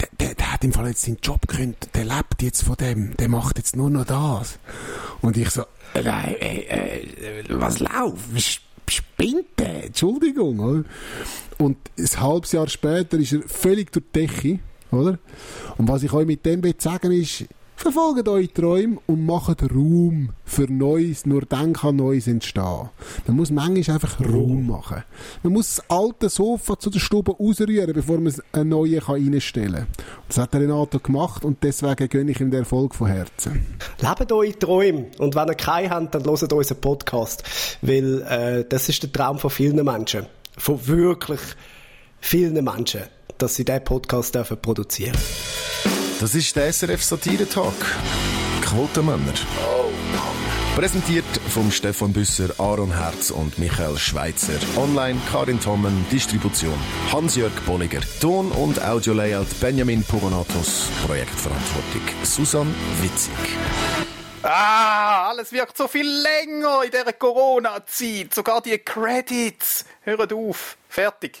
der, 0.00 0.08
der, 0.20 0.34
der 0.34 0.52
hat 0.52 0.64
im 0.64 0.72
Fall 0.72 0.88
jetzt 0.88 1.02
seinen 1.02 1.18
Job 1.22 1.46
gekündigt, 1.46 1.90
der 1.94 2.04
lebt 2.04 2.42
jetzt 2.42 2.62
von 2.62 2.76
dem, 2.76 3.16
der 3.16 3.28
macht 3.28 3.58
jetzt 3.58 3.76
nur 3.76 3.90
noch 3.90 4.04
das. 4.04 4.58
Und 5.20 5.36
ich 5.36 5.50
so, 5.50 5.64
nein, 5.94 6.34
äh, 6.40 6.60
äh, 6.60 7.44
was 7.50 7.80
läuft? 7.80 8.62
Spinnt 8.90 9.58
der? 9.58 9.84
Entschuldigung, 9.84 10.60
oder? 10.60 10.84
Und 11.58 11.76
ein 11.98 12.20
halbes 12.20 12.52
Jahr 12.52 12.68
später 12.68 13.18
ist 13.18 13.32
er 13.32 13.42
völlig 13.46 13.92
durch 13.92 14.06
die 14.14 14.26
Decke, 14.26 14.58
oder? 14.90 15.18
Und 15.76 15.88
was 15.88 16.02
ich 16.02 16.12
euch 16.12 16.26
mit 16.26 16.44
dem 16.44 16.62
will 16.62 16.74
sagen 16.78 17.12
ist, 17.12 17.44
Verfolgt 17.78 18.26
eure 18.26 18.52
Träume 18.52 18.98
und 19.06 19.24
macht 19.24 19.62
Raum 19.62 20.30
für 20.44 20.64
Neues, 20.64 21.26
nur 21.26 21.42
dann 21.42 21.74
kann 21.74 21.94
Neues 21.94 22.26
entstehen. 22.26 22.88
Man 23.28 23.36
muss 23.36 23.52
manchmal 23.52 23.94
einfach 23.94 24.18
Raum 24.18 24.66
machen. 24.66 25.04
Man 25.44 25.52
muss 25.52 25.76
das 25.76 25.88
alte 25.88 26.28
Sofa 26.28 26.76
zu 26.76 26.90
der 26.90 26.98
Stube 26.98 27.36
ausrühren, 27.38 27.92
bevor 27.92 28.18
man 28.18 28.34
ein 28.50 28.68
neues 28.68 29.08
reinstellen 29.08 29.74
kann. 29.74 29.86
Das 30.26 30.38
hat 30.38 30.56
Renato 30.56 30.98
gemacht 30.98 31.44
und 31.44 31.62
deswegen 31.62 32.08
gönne 32.08 32.32
ich 32.32 32.40
ihm 32.40 32.50
den 32.50 32.60
Erfolg 32.62 32.96
von 32.96 33.06
Herzen. 33.06 33.64
Lebt 34.00 34.32
eure 34.32 34.58
Träume. 34.58 35.06
Und 35.18 35.36
wenn 35.36 35.46
ihr 35.46 35.54
keine 35.54 35.90
habt, 35.90 36.16
dann 36.16 36.24
hört 36.24 36.52
unseren 36.52 36.80
Podcast. 36.80 37.44
Weil 37.80 38.22
äh, 38.22 38.64
das 38.68 38.88
ist 38.88 39.04
der 39.04 39.12
Traum 39.12 39.38
von 39.38 39.50
vielen 39.50 39.84
Menschen. 39.84 40.26
Von 40.56 40.84
wirklich 40.88 41.40
vielen 42.18 42.64
Menschen, 42.64 43.02
dass 43.38 43.54
sie 43.54 43.64
diesen 43.64 43.84
Podcast 43.84 44.34
dürfen 44.34 44.60
produzieren 44.60 45.16
Das 46.20 46.34
ist 46.34 46.54
der 46.56 46.72
SRF 46.72 47.02
Satire 47.02 47.48
Talk. 47.48 47.74
Quotenmänner. 48.62 49.34
Präsentiert 50.74 51.24
vom 51.48 51.72
Stefan 51.72 52.12
Büsser, 52.12 52.50
Aaron 52.58 52.96
Herz 52.96 53.30
und 53.30 53.58
Michael 53.58 53.98
Schweitzer. 53.98 54.60
Online 54.76 55.18
Karin 55.32 55.58
Tommen, 55.58 56.06
Distribution 56.12 56.78
Hans-Jörg 57.12 57.52
Bolliger. 57.66 58.00
Ton- 58.20 58.52
und 58.52 58.80
Audio-Layout 58.80 59.58
Benjamin 59.60 60.04
Pogonatos. 60.04 60.88
Projektverantwortung 61.04 62.02
Susan 62.22 62.72
Witzig. 63.02 63.34
Ah, 64.42 65.30
alles 65.30 65.50
wirkt 65.50 65.76
so 65.76 65.88
viel 65.88 66.06
länger 66.06 66.84
in 66.84 66.92
dieser 66.92 67.12
Corona-Zeit. 67.12 68.32
Sogar 68.32 68.62
die 68.62 68.78
Credits. 68.78 69.84
Hört 70.02 70.32
auf. 70.32 70.76
Fertig. 70.88 71.36